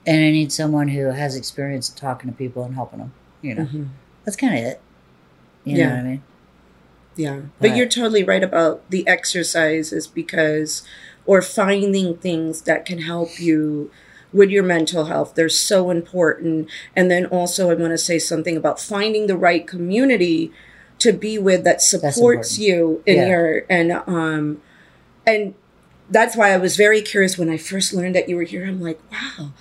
And 0.05 0.17
I 0.17 0.31
need 0.31 0.51
someone 0.51 0.89
who 0.89 1.05
has 1.07 1.35
experience 1.35 1.87
talking 1.89 2.29
to 2.29 2.35
people 2.35 2.63
and 2.63 2.75
helping 2.75 2.99
them. 2.99 3.13
You 3.41 3.55
know, 3.55 3.65
Mhm. 3.65 3.87
that's 4.25 4.35
kind 4.35 4.57
of 4.57 4.63
it. 4.65 4.81
You 5.63 5.77
Yeah. 5.77 5.89
know 5.89 5.95
what 5.95 5.99
I 5.99 6.03
mean? 6.03 6.23
Yeah. 7.15 7.35
But 7.59 7.69
But- 7.69 7.77
you're 7.77 7.87
totally 7.87 8.23
right 8.23 8.43
about 8.43 8.81
the 8.89 9.07
exercises 9.07 10.07
because, 10.07 10.83
or 11.25 11.41
finding 11.41 12.17
things 12.17 12.61
that 12.63 12.85
can 12.85 12.99
help 12.99 13.39
you 13.39 13.91
with 14.33 14.49
your 14.49 14.63
mental 14.63 15.05
health. 15.05 15.33
They're 15.35 15.47
so 15.47 15.89
important. 15.91 16.67
And 16.95 17.09
then 17.11 17.25
also, 17.27 17.69
I 17.69 17.75
want 17.75 17.91
to 17.91 17.97
say 17.97 18.17
something 18.19 18.57
about 18.57 18.79
finding 18.79 19.27
the 19.27 19.37
right 19.37 19.65
community 19.65 20.51
to 20.99 21.13
be 21.13 21.37
with 21.37 21.63
that 21.63 21.81
supports 21.81 22.57
you 22.57 23.03
in 23.05 23.15
Yeah. 23.17 23.27
your, 23.27 23.65
and, 23.69 23.91
um, 24.07 24.61
and 25.25 25.53
that's 26.09 26.35
why 26.35 26.51
I 26.51 26.57
was 26.57 26.75
very 26.75 27.01
curious 27.01 27.37
when 27.37 27.49
I 27.49 27.57
first 27.57 27.93
learned 27.93 28.15
that 28.15 28.29
you 28.29 28.35
were 28.35 28.43
here. 28.43 28.65
I'm 28.65 28.81
like, 28.81 28.99
wow, 29.11 29.51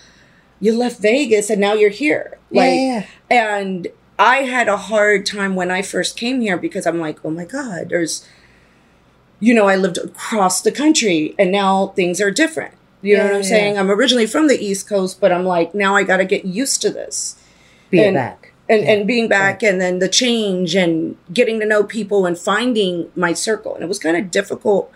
you 0.61 0.77
left 0.77 1.01
Vegas 1.01 1.51
and 1.51 1.61
now 1.61 1.75
you're 1.75 1.91
here. 1.91 2.39
Like, 2.51 2.71
yeah, 2.75 3.07
yeah. 3.31 3.57
and 3.59 3.89
I 4.19 4.39
had 4.39 4.69
a 4.69 4.77
hard 4.77 5.25
time 5.27 5.55
when 5.57 5.71
I 5.71 5.83
first 5.83 6.17
came 6.17 6.41
here 6.41 6.57
because 6.57 6.87
I'm 6.87 7.01
like, 7.01 7.25
oh 7.25 7.31
my 7.31 7.45
God, 7.45 7.89
there's, 7.89 8.27
you 9.41 9.55
know, 9.55 9.67
I 9.69 9.77
lived 9.77 9.99
across 9.99 10.61
the 10.61 10.73
country 10.73 11.35
and 11.39 11.51
now 11.51 11.89
things 11.89 12.21
are 12.21 12.31
different. 12.31 12.75
You 13.01 13.17
know 13.17 13.25
what 13.25 13.35
I'm 13.35 13.43
yeah. 13.43 13.49
saying? 13.49 13.79
I'm 13.79 13.91
originally 13.91 14.27
from 14.27 14.47
the 14.47 14.57
East 14.65 14.89
Coast, 14.89 15.21
but 15.21 15.33
I'm 15.33 15.45
like, 15.45 15.75
now 15.75 15.97
I 15.97 16.05
got 16.05 16.19
to 16.19 16.25
get 16.25 16.45
used 16.45 16.81
to 16.83 16.91
this 16.91 17.37
Be 17.91 17.99
it 17.99 18.07
and- 18.09 18.15
back. 18.15 18.53
and, 18.69 18.83
Yeah. 18.85 18.93
and 18.93 19.07
being 19.09 19.27
back 19.29 19.63
and 19.65 19.81
then 19.81 19.99
the 19.99 20.09
change 20.09 20.77
and 20.77 21.17
getting 21.33 21.59
to 21.59 21.67
know 21.67 21.83
people 21.83 22.27
and 22.27 22.39
finding 22.39 23.11
my 23.17 23.33
circle. 23.33 23.75
And 23.75 23.83
it 23.83 23.89
was 23.89 23.99
kind 23.99 24.17
of 24.17 24.31
difficult 24.31 24.93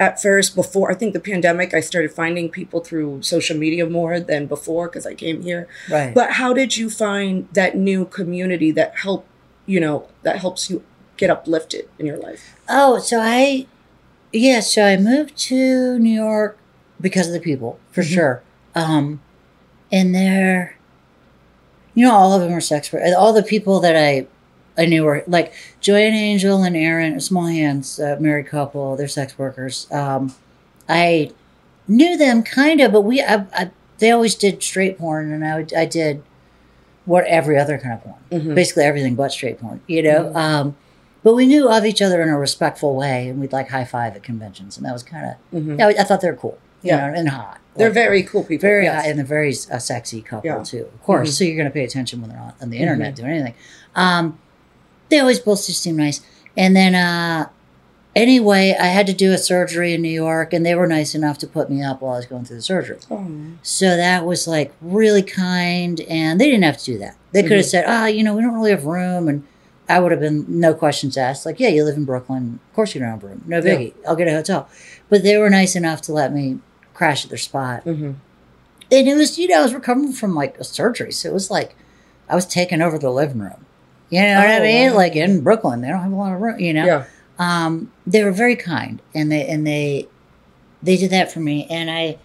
at 0.00 0.20
first 0.22 0.54
before 0.54 0.90
I 0.90 0.94
think 0.94 1.12
the 1.12 1.20
pandemic, 1.20 1.74
I 1.74 1.80
started 1.80 2.12
finding 2.12 2.48
people 2.50 2.80
through 2.80 3.22
social 3.22 3.56
media 3.58 3.84
more 3.88 4.20
than 4.20 4.46
before 4.46 4.86
because 4.88 5.06
I 5.06 5.14
came 5.14 5.42
here. 5.42 5.66
Right. 5.90 6.14
But 6.14 6.32
how 6.32 6.52
did 6.52 6.76
you 6.76 6.88
find 6.88 7.48
that 7.52 7.76
new 7.76 8.04
community 8.04 8.70
that 8.72 8.98
help, 8.98 9.26
you 9.66 9.80
know, 9.80 10.08
that 10.22 10.38
helps 10.38 10.70
you 10.70 10.84
get 11.16 11.30
uplifted 11.30 11.88
in 11.98 12.06
your 12.06 12.16
life? 12.18 12.54
Oh, 12.68 12.98
so 12.98 13.18
I, 13.20 13.66
yeah, 14.32 14.60
so 14.60 14.84
I 14.84 14.96
moved 14.96 15.36
to 15.48 15.98
New 15.98 16.12
York 16.14 16.56
because 17.00 17.26
of 17.26 17.32
the 17.32 17.40
people, 17.40 17.78
for 17.90 18.02
Mhm. 18.02 18.14
sure. 18.14 18.42
Um, 18.76 19.20
and 19.90 20.14
they're, 20.14 20.76
you 21.94 22.04
know, 22.06 22.14
all 22.14 22.32
of 22.34 22.40
them 22.42 22.52
are 22.52 22.60
sex. 22.60 22.94
All 23.16 23.32
the 23.32 23.42
people 23.42 23.80
that 23.80 23.96
I, 23.96 24.26
I 24.78 24.86
knew 24.86 25.04
were 25.04 25.24
like 25.26 25.52
Joanna 25.80 26.16
Angel 26.16 26.62
and 26.62 26.76
Aaron, 26.76 27.20
Small 27.20 27.46
Hands, 27.46 27.98
uh, 28.00 28.16
married 28.20 28.46
couple. 28.46 28.96
They're 28.96 29.08
sex 29.08 29.36
workers. 29.38 29.86
Um, 29.90 30.34
I 30.88 31.32
knew 31.88 32.16
them 32.16 32.42
kind 32.42 32.80
of, 32.80 32.92
but 32.92 33.02
we, 33.02 33.20
I, 33.20 33.44
I, 33.52 33.70
they 33.98 34.10
always 34.12 34.34
did 34.36 34.62
straight 34.62 34.98
porn, 34.98 35.32
and 35.32 35.44
I, 35.44 35.66
I 35.80 35.84
did 35.84 36.22
what 37.04 37.24
every 37.26 37.58
other 37.58 37.78
kind 37.78 37.94
of 37.94 38.02
porn 38.04 38.16
Mhm. 38.30 38.54
basically 38.54 38.84
everything 38.84 39.14
but 39.14 39.32
straight 39.32 39.58
porn, 39.58 39.80
you 39.86 40.02
know. 40.02 40.24
Mhm. 40.24 40.36
Um, 40.36 40.76
but 41.24 41.34
we 41.34 41.46
knew 41.46 41.68
of 41.68 41.84
each 41.84 42.00
other 42.00 42.22
in 42.22 42.28
a 42.28 42.38
respectful 42.38 42.94
way, 42.94 43.28
and 43.28 43.40
we'd 43.40 43.52
like 43.52 43.70
high 43.70 43.84
five 43.86 44.14
at 44.14 44.22
conventions, 44.22 44.76
and 44.76 44.86
that 44.86 44.92
was 44.92 45.02
kind 45.02 45.26
of 45.26 45.58
Mhm. 45.60 45.78
yeah. 45.78 45.86
I 45.88 46.04
thought 46.04 46.20
they 46.20 46.30
were 46.30 46.36
cool, 46.36 46.58
you 46.82 46.90
Yeah. 46.92 47.08
know, 47.08 47.14
and 47.18 47.28
hot. 47.30 47.58
They're 47.76 47.88
Like, 47.88 47.94
very 47.94 48.22
cool 48.22 48.44
people. 48.44 48.68
very 48.68 48.84
yes. 48.84 49.02
hot 49.02 49.10
and 49.10 49.20
a 49.20 49.24
very 49.24 49.50
uh, 49.70 49.78
sexy 49.78 50.20
couple 50.20 50.46
Yeah. 50.50 50.62
too, 50.62 50.86
of 50.94 51.02
course. 51.02 51.30
Mhm. 51.30 51.32
So 51.32 51.44
you're 51.44 51.56
going 51.56 51.68
to 51.68 51.72
pay 51.74 51.84
attention 51.84 52.20
when 52.20 52.30
they're 52.30 52.38
on, 52.40 52.52
on 52.60 52.70
the 52.70 52.78
internet 52.78 53.14
doing 53.16 53.30
anything. 53.30 53.54
Um, 53.96 54.38
they 55.08 55.18
always 55.18 55.38
both 55.40 55.66
just 55.66 55.82
seem 55.82 55.96
nice, 55.96 56.20
and 56.56 56.74
then 56.76 56.94
uh, 56.94 57.48
anyway, 58.16 58.76
I 58.78 58.86
had 58.86 59.06
to 59.06 59.12
do 59.12 59.32
a 59.32 59.38
surgery 59.38 59.94
in 59.94 60.02
New 60.02 60.08
York, 60.08 60.52
and 60.52 60.64
they 60.64 60.74
were 60.74 60.86
nice 60.86 61.14
enough 61.14 61.38
to 61.38 61.46
put 61.46 61.70
me 61.70 61.82
up 61.82 62.00
while 62.02 62.14
I 62.14 62.16
was 62.18 62.26
going 62.26 62.44
through 62.44 62.56
the 62.56 62.62
surgery. 62.62 62.98
Oh. 63.10 63.26
So 63.62 63.96
that 63.96 64.24
was 64.26 64.46
like 64.46 64.72
really 64.80 65.22
kind, 65.22 66.00
and 66.02 66.40
they 66.40 66.46
didn't 66.46 66.64
have 66.64 66.78
to 66.78 66.84
do 66.84 66.98
that. 66.98 67.16
They 67.32 67.42
could 67.42 67.56
have 67.58 67.66
said, 67.66 67.84
"Ah, 67.86 68.06
you 68.06 68.22
know, 68.24 68.34
we 68.34 68.42
don't 68.42 68.54
really 68.54 68.70
have 68.70 68.84
room," 68.84 69.28
and 69.28 69.44
I 69.88 70.00
would 70.00 70.12
have 70.12 70.20
been 70.20 70.44
no 70.48 70.74
questions 70.74 71.16
asked. 71.16 71.46
Like, 71.46 71.60
"Yeah, 71.60 71.68
you 71.68 71.84
live 71.84 71.96
in 71.96 72.04
Brooklyn, 72.04 72.60
of 72.68 72.74
course 72.74 72.94
you 72.94 73.00
don't 73.00 73.10
have 73.10 73.22
room. 73.22 73.42
No 73.46 73.58
Yeah. 73.58 73.76
biggie. 73.76 73.94
I'll 74.06 74.16
get 74.16 74.28
a 74.28 74.32
hotel." 74.32 74.68
But 75.08 75.22
they 75.22 75.36
were 75.38 75.48
nice 75.50 75.74
enough 75.76 76.00
to 76.02 76.12
let 76.12 76.32
me 76.32 76.58
crash 76.94 77.24
at 77.24 77.30
their 77.30 77.38
spot, 77.38 77.82
hmm 77.84 78.12
and 78.90 79.06
it 79.06 79.14
was, 79.14 79.38
you 79.38 79.46
know, 79.48 79.58
I 79.60 79.62
was 79.62 79.74
recovering 79.74 80.12
from 80.12 80.34
like 80.34 80.56
a 80.58 80.64
surgery, 80.64 81.12
so 81.12 81.28
it 81.28 81.34
was 81.34 81.50
like 81.50 81.76
I 82.28 82.34
was 82.34 82.46
taking 82.46 82.80
over 82.80 82.98
the 82.98 83.10
living 83.10 83.38
room. 83.40 83.66
You 84.10 84.22
know 84.22 84.36
what 84.36 84.48
I 84.50 84.58
Oh, 84.58 84.62
mean? 84.62 84.90
wow. 84.90 84.96
Like 84.96 85.16
in 85.16 85.40
Brooklyn, 85.42 85.80
they 85.82 85.88
don't 85.88 86.00
have 86.02 86.12
a 86.12 86.16
lot 86.16 86.34
of 86.34 86.40
room. 86.40 86.58
You 86.58 86.72
know, 86.74 86.84
Yeah. 86.86 87.04
um, 87.38 87.90
they 88.06 88.24
were 88.24 88.32
very 88.32 88.56
kind 88.56 89.00
and 89.14 89.30
they 89.30 89.46
and 89.46 89.66
they 89.66 90.08
they 90.82 90.96
did 90.96 91.10
that 91.10 91.30
for 91.32 91.40
me 91.40 91.66
and 91.70 91.90
i 91.90 92.16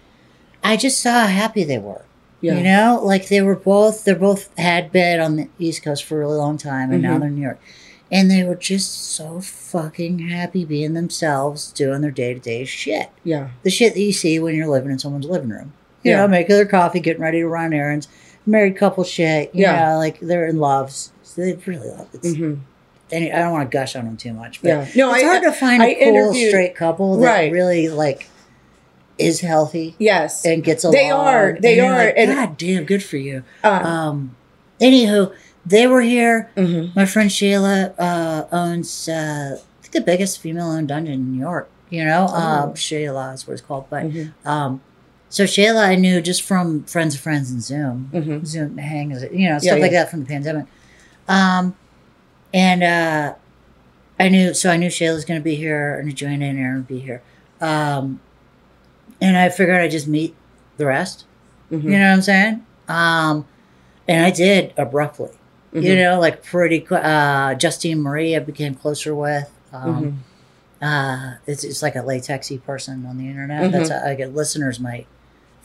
i 0.62 0.76
just 0.76 1.00
saw 1.00 1.22
how 1.22 1.26
happy 1.26 1.64
they 1.64 1.78
were 1.78 2.02
Yeah. 2.40 2.54
you 2.56 2.62
know 2.62 3.00
like 3.02 3.26
they 3.28 3.42
were 3.42 3.56
both 3.56 4.04
they 4.04 4.14
both 4.14 4.48
had 4.56 4.92
been 4.92 5.18
on 5.20 5.34
the 5.36 5.48
east 5.58 5.82
coast 5.82 6.04
for 6.04 6.16
a 6.16 6.18
really 6.20 6.36
long 6.38 6.56
time 6.56 6.92
and 6.92 7.02
now 7.02 7.16
Mhm. 7.16 7.20
they're 7.20 7.28
in 7.30 7.34
new 7.34 7.42
york 7.42 7.60
and 8.12 8.30
they 8.30 8.44
were 8.44 8.54
just 8.54 9.10
so 9.12 9.40
fucking 9.40 10.20
happy 10.20 10.64
being 10.64 10.94
themselves, 10.94 11.72
doing 11.72 12.00
their 12.00 12.12
day 12.12 12.32
to 12.34 12.38
day 12.38 12.64
shit. 12.64 13.08
Yeah. 13.24 13.48
The 13.64 13.70
shit 13.70 13.94
that 13.94 14.00
you 14.00 14.12
see 14.12 14.38
when 14.38 14.54
you're 14.54 14.68
living 14.68 14.92
in 14.92 14.98
someone's 15.00 15.26
living 15.26 15.48
room. 15.48 15.72
You 16.04 16.12
Yeah. 16.12 16.18
know, 16.18 16.28
making 16.28 16.54
their 16.54 16.64
coffee, 16.66 17.00
getting 17.00 17.22
ready 17.22 17.40
to 17.40 17.48
run 17.48 17.72
errands, 17.72 18.06
married 18.46 18.76
couple 18.76 19.02
shit. 19.04 19.50
You 19.52 19.62
Yeah. 19.62 19.88
know, 19.90 19.98
like 19.98 20.20
they're 20.20 20.46
in 20.46 20.58
love. 20.58 20.94
They 21.36 21.54
really 21.66 21.88
love 21.88 22.08
it. 22.12 22.36
hmm 22.36 22.54
And 23.12 23.32
I 23.32 23.38
don't 23.40 23.52
want 23.52 23.70
to 23.70 23.76
gush 23.76 23.96
on 23.96 24.04
them 24.06 24.16
too 24.16 24.32
much, 24.32 24.62
but 24.62 24.68
Yeah. 24.68 24.86
No, 24.96 25.12
it's 25.14 25.22
I, 25.24 25.26
hard 25.26 25.42
to 25.42 25.52
find 25.52 25.82
a 25.82 25.86
I 25.86 25.94
cool 26.10 26.34
straight 26.34 26.74
couple 26.74 27.16
that 27.18 27.26
Right. 27.26 27.52
really 27.52 27.88
like 27.88 28.28
is 29.18 29.40
healthy 29.40 29.94
yes. 29.98 30.44
and 30.44 30.64
gets 30.64 30.82
along. 30.84 30.94
They 30.94 31.10
are, 31.10 31.56
they 31.60 31.78
and 31.78 31.86
you're 31.86 31.96
like, 31.96 32.14
and- 32.16 32.32
God 32.32 32.56
damn, 32.56 32.84
good 32.84 33.02
for 33.02 33.16
you. 33.16 33.44
Uh, 33.62 33.68
Um, 33.68 34.36
anywho, 34.80 35.32
they 35.64 35.86
were 35.86 36.00
here. 36.00 36.50
mhm. 36.56 36.94
My 36.96 37.06
friend 37.06 37.30
Shayla 37.30 37.94
uh, 37.98 38.44
owns 38.50 39.08
uh, 39.08 39.58
the 39.92 40.00
biggest 40.00 40.40
female-owned 40.40 40.88
dungeon 40.88 41.14
in 41.14 41.32
New 41.32 41.38
York. 41.40 41.68
You 41.90 42.04
know, 42.04 42.26
Oh. 42.28 42.34
um, 42.34 42.74
Shayla 42.74 43.34
is 43.34 43.46
what 43.46 43.52
it's 43.52 43.62
called. 43.62 43.84
But 43.88 44.10
Mhm. 44.10 44.32
um, 44.44 44.80
so 45.28 45.44
Shayla, 45.44 45.86
I 45.86 45.94
knew 45.94 46.20
just 46.20 46.42
from 46.42 46.82
friends 46.84 47.14
of 47.14 47.20
friends 47.20 47.50
and 47.52 47.62
Zoom, 47.62 48.10
Mhm. 48.12 48.44
Zoom 48.44 48.78
hang, 48.78 49.12
is? 49.12 49.22
You 49.22 49.28
know, 49.30 49.36
Yeah, 49.38 49.58
stuff 49.58 49.78
like 49.80 49.92
that 49.92 50.10
from 50.10 50.20
the 50.20 50.26
pandemic. 50.26 50.64
Um, 51.28 51.76
and 52.52 52.82
uh, 52.82 53.34
I 54.18 54.28
knew, 54.28 54.54
so 54.54 54.70
I 54.70 54.76
knew 54.76 54.88
Shayla 54.88 55.14
was 55.14 55.24
going 55.24 55.40
to 55.40 55.44
be 55.44 55.56
here, 55.56 55.98
and 55.98 56.14
Joanna 56.14 56.46
and 56.46 56.58
Aaron 56.58 56.76
would 56.76 56.86
be 56.88 57.00
here. 57.00 57.22
Um, 57.60 58.20
and 59.20 59.36
I 59.36 59.48
figured 59.48 59.80
I'd 59.80 59.90
just 59.90 60.06
meet 60.08 60.34
the 60.76 60.86
rest. 60.86 61.24
Mhm. 61.70 61.84
You 61.84 61.90
know 61.98 62.08
what 62.08 62.14
I'm 62.14 62.22
saying? 62.22 62.66
Um, 62.88 63.46
and 64.06 64.24
I 64.24 64.30
did 64.30 64.72
abruptly. 64.76 65.30
You 65.72 65.80
Mhm. 65.80 65.96
know, 65.96 66.20
like 66.20 66.44
pretty 66.44 66.80
quick. 66.80 67.02
Uh, 67.02 67.54
Justine 67.54 68.00
Marie, 68.00 68.36
I 68.36 68.38
became 68.38 68.74
closer 68.74 69.14
with. 69.14 69.50
Um, 69.72 70.22
Mhm. 70.82 70.86
uh, 70.86 71.36
it's, 71.46 71.64
it's 71.64 71.82
like 71.82 71.96
a 71.96 72.00
latexy 72.00 72.62
person 72.62 73.04
on 73.06 73.18
the 73.18 73.28
internet. 73.28 73.62
Mhm. 73.64 73.72
That's 73.72 73.90
I 73.90 74.14
get 74.14 74.34
listeners 74.34 74.78
might 74.78 75.06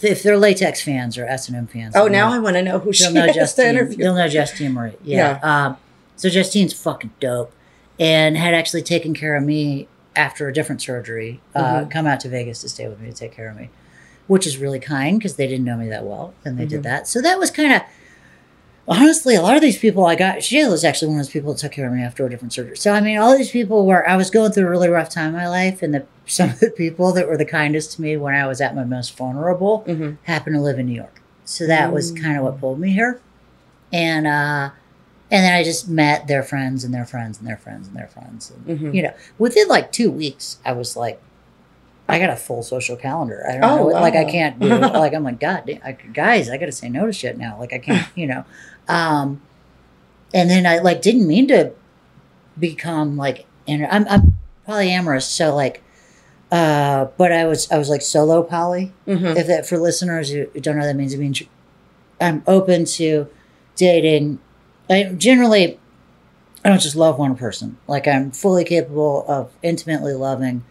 if 0.01 0.23
they're 0.23 0.37
latex 0.37 0.81
fans 0.81 1.17
or 1.17 1.25
S 1.25 1.47
and 1.47 1.57
M 1.57 1.67
fans. 1.67 1.95
Oh, 1.95 2.07
now 2.07 2.29
know- 2.29 2.35
I 2.35 2.39
want 2.39 2.55
to 2.55 2.61
know 2.63 2.79
who 2.79 2.93
she 2.93 3.11
know 3.11 3.25
is 3.25 3.33
to 3.33 3.39
Justine. 3.39 3.67
interview. 3.69 3.97
They'll 3.97 4.15
know 4.15 4.27
Justine 4.27 4.73
Marie. 4.73 4.93
Yeah. 5.03 5.39
Um, 5.43 5.77
so 6.15 6.29
Justine's 6.29 6.73
fucking 6.73 7.11
dope, 7.19 7.51
and 7.99 8.37
had 8.37 8.53
actually 8.53 8.81
taken 8.81 9.13
care 9.13 9.35
of 9.35 9.43
me 9.43 9.87
after 10.15 10.47
a 10.47 10.53
different 10.53 10.81
surgery. 10.81 11.39
Uh, 11.55 11.81
Mhm. 11.85 11.91
come 11.91 12.05
out 12.07 12.19
to 12.21 12.29
Vegas 12.29 12.59
to 12.61 12.69
stay 12.69 12.87
with 12.87 12.99
me 12.99 13.09
to 13.09 13.15
take 13.15 13.31
care 13.33 13.49
of 13.49 13.55
me, 13.57 13.69
which 14.27 14.45
is 14.47 14.57
really 14.57 14.79
kind 14.79 15.17
because 15.19 15.35
they 15.35 15.47
didn't 15.47 15.65
know 15.65 15.77
me 15.77 15.87
that 15.89 16.03
well, 16.05 16.33
and 16.43 16.57
they 16.57 16.65
Mhm. 16.65 16.69
did 16.69 16.83
that. 16.83 17.07
So 17.07 17.21
that 17.21 17.39
was 17.39 17.51
kind 17.51 17.73
of. 17.73 17.81
Honestly, 18.89 19.35
a 19.35 19.41
lot 19.43 19.55
of 19.55 19.61
these 19.61 19.77
people 19.77 20.05
I 20.07 20.15
got, 20.15 20.41
Sheila 20.43 20.71
was 20.71 20.83
actually 20.83 21.09
one 21.09 21.19
of 21.19 21.25
those 21.27 21.31
people 21.31 21.53
that 21.53 21.59
took 21.59 21.71
care 21.73 21.85
of 21.87 21.93
me 21.93 22.01
after 22.01 22.25
a 22.25 22.29
different 22.29 22.53
surgery. 22.53 22.75
So, 22.75 22.91
I 22.91 23.01
mean, 23.01 23.19
all 23.19 23.37
these 23.37 23.51
people 23.51 23.85
were, 23.85 24.07
I 24.09 24.17
was 24.17 24.31
going 24.31 24.51
through 24.51 24.65
a 24.65 24.69
really 24.69 24.89
rough 24.89 25.09
time 25.11 25.27
in 25.27 25.33
my 25.35 25.47
life, 25.47 25.83
and 25.83 25.93
the, 25.93 26.05
some 26.25 26.49
of 26.49 26.59
the 26.59 26.71
people 26.71 27.13
that 27.13 27.27
were 27.27 27.37
the 27.37 27.45
kindest 27.45 27.93
to 27.93 28.01
me 28.01 28.17
when 28.17 28.33
I 28.33 28.47
was 28.47 28.61
at 28.61 28.75
my 28.75 28.83
most 28.83 29.15
vulnerable 29.15 29.83
Mhm. 29.87 30.17
happened 30.23 30.55
to 30.55 30.61
live 30.61 30.79
in 30.79 30.87
New 30.87 30.95
York. 30.95 31.21
So 31.45 31.67
that 31.67 31.93
was 31.93 32.11
Mm. 32.11 32.21
kind 32.23 32.37
of 32.37 32.43
what 32.43 32.59
pulled 32.59 32.79
me 32.79 32.91
here. 32.93 33.19
And 33.93 34.25
uh 34.27 34.69
and 35.31 35.43
then 35.45 35.53
I 35.53 35.63
just 35.63 35.87
met 35.87 36.25
their 36.27 36.41
friends 36.41 36.83
and 36.83 36.91
their 36.91 37.05
friends 37.05 37.37
and 37.37 37.47
their 37.47 37.57
friends 37.57 37.87
and 37.87 37.95
their 37.95 38.07
friends. 38.07 38.51
And, 38.67 38.79
Mhm. 38.79 38.93
You 38.95 39.03
know, 39.03 39.13
within 39.37 39.67
like 39.67 39.91
two 39.91 40.09
weeks, 40.09 40.57
I 40.65 40.71
was 40.71 40.95
like, 40.95 41.21
I 42.09 42.19
got 42.19 42.29
a 42.31 42.35
full 42.35 42.63
social 42.63 42.95
calendar. 42.97 43.45
I 43.47 43.53
don't 43.53 43.63
Oh, 43.63 43.77
know, 43.77 43.85
like 44.01 44.15
I 44.15 44.25
can't 44.25 44.59
do. 44.59 44.67
like 44.67 45.13
I'm 45.13 45.23
like, 45.23 45.39
God, 45.47 45.69
I, 45.83 45.91
guys, 46.13 46.49
I 46.49 46.57
got 46.57 46.65
to 46.65 46.71
say 46.71 46.89
no 46.89 47.05
to 47.05 47.13
shit 47.13 47.37
now. 47.37 47.57
Like 47.59 47.71
I 47.73 47.77
can't, 47.79 48.07
you 48.15 48.25
know. 48.27 48.45
Um, 48.87 49.41
and 50.33 50.49
then 50.49 50.65
I 50.65 50.79
like 50.79 51.01
didn't 51.01 51.27
mean 51.27 51.47
to 51.49 51.71
become 52.57 53.17
like, 53.17 53.45
and 53.67 53.85
I'm 53.87 54.07
I'm 54.07 54.35
polyamorous, 54.67 55.23
so 55.23 55.55
like, 55.55 55.83
uh, 56.51 57.05
but 57.17 57.31
I 57.31 57.45
was 57.45 57.71
I 57.71 57.77
was 57.77 57.89
like 57.89 58.01
solo 58.01 58.43
poly 58.43 58.91
Mhm. 59.07 59.35
if 59.37 59.47
that 59.47 59.67
for 59.67 59.77
listeners 59.77 60.31
who 60.31 60.45
don't 60.59 60.77
know 60.77 60.85
that 60.85 60.95
means, 60.95 61.13
it 61.13 61.19
means 61.19 61.41
I'm 62.19 62.43
open 62.47 62.85
to 62.85 63.27
dating. 63.75 64.39
I 64.89 65.03
generally 65.15 65.79
I 66.65 66.69
don't 66.69 66.81
just 66.81 66.95
love 66.95 67.17
one 67.19 67.35
person. 67.35 67.77
Like 67.87 68.07
I'm 68.07 68.31
fully 68.31 68.63
capable 68.63 69.23
of 69.27 69.51
intimately 69.61 70.13
loving, 70.13 70.63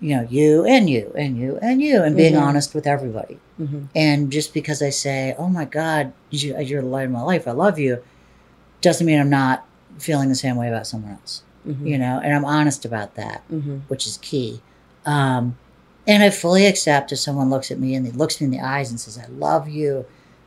you 0.00 0.16
know, 0.16 0.26
you 0.30 0.64
and 0.64 0.88
you 0.88 1.12
and 1.16 1.36
you 1.36 1.58
and 1.60 1.80
you, 1.82 2.02
and 2.02 2.16
being 2.16 2.34
Mhm. 2.34 2.40
honest 2.42 2.74
with 2.74 2.86
everybody. 2.86 3.38
Mhm. 3.60 3.88
And 3.94 4.30
just 4.32 4.54
because 4.54 4.80
I 4.82 4.90
say, 4.90 5.34
"Oh 5.38 5.48
my 5.48 5.64
God, 5.66 6.12
you- 6.30 6.58
you're 6.60 6.82
the 6.82 6.88
light 6.88 7.04
of 7.06 7.10
my 7.10 7.20
life, 7.22 7.46
I 7.46 7.52
love 7.52 7.78
you," 7.78 7.98
doesn't 8.80 9.06
mean 9.06 9.20
I'm 9.20 9.28
not 9.30 9.64
feeling 9.98 10.28
the 10.30 10.34
same 10.34 10.56
way 10.56 10.68
about 10.68 10.86
someone 10.86 11.12
else. 11.12 11.42
Mhm. 11.68 11.86
You 11.86 11.98
know, 11.98 12.20
and 12.24 12.34
I'm 12.34 12.44
honest 12.46 12.84
about 12.86 13.14
that 13.16 13.42
Mhm. 13.52 13.80
which 13.88 14.06
is 14.06 14.18
key. 14.22 14.62
Um, 15.04 15.56
and 16.06 16.22
I 16.22 16.30
fully 16.30 16.64
accept 16.66 17.12
if 17.12 17.18
someone 17.18 17.50
looks 17.50 17.70
at 17.70 17.78
me 17.78 17.94
and 17.94 18.06
they 18.06 18.10
looks 18.10 18.40
me 18.40 18.46
in 18.46 18.50
the 18.50 18.60
eyes 18.60 18.90
and 18.90 18.98
says, 18.98 19.18
"I 19.18 19.26
love 19.38 19.68
you. 19.68 20.06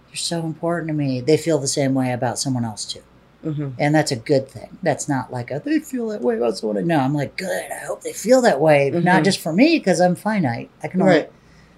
You're 0.10 0.16
so 0.18 0.44
important 0.46 0.88
to 0.88 0.94
me." 0.94 1.22
They 1.22 1.38
feel 1.38 1.60
the 1.60 1.68
same 1.68 1.94
way 1.94 2.12
about 2.12 2.40
someone 2.40 2.66
else 2.66 2.86
too, 2.86 3.02
Mhm. 3.44 3.74
and 3.80 3.94
that's 3.94 4.12
a 4.12 4.16
good 4.16 4.48
thing. 4.48 4.78
That's 4.82 5.10
not 5.10 5.32
like 5.32 5.52
a, 5.52 5.62
they 5.64 5.80
feel 5.80 6.08
that 6.10 6.22
way 6.22 6.38
about 6.38 6.58
someone. 6.58 6.86
No, 6.88 7.00
I'm 7.00 7.14
like, 7.14 7.36
good. 7.38 7.66
I 7.72 7.86
hope 7.86 8.02
they 8.02 8.14
feel 8.14 8.42
that 8.42 8.60
way, 8.62 8.90
not 8.90 9.22
Mhm. 9.22 9.26
just 9.26 9.40
for 9.40 9.52
me 9.54 9.78
because 9.80 10.00
I'm 10.00 10.16
finite. 10.16 10.70
I 10.82 10.88
can 10.88 11.02
only 11.02 11.14
Right. 11.16 11.32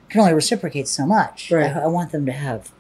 can 0.10 0.22
only 0.22 0.34
reciprocate 0.34 0.88
so 0.88 1.06
much. 1.06 1.50
Right. 1.52 1.76
I, 1.76 1.82
I 1.82 1.88
want 1.88 2.12
them 2.12 2.26
to 2.28 2.32
have 2.32 2.72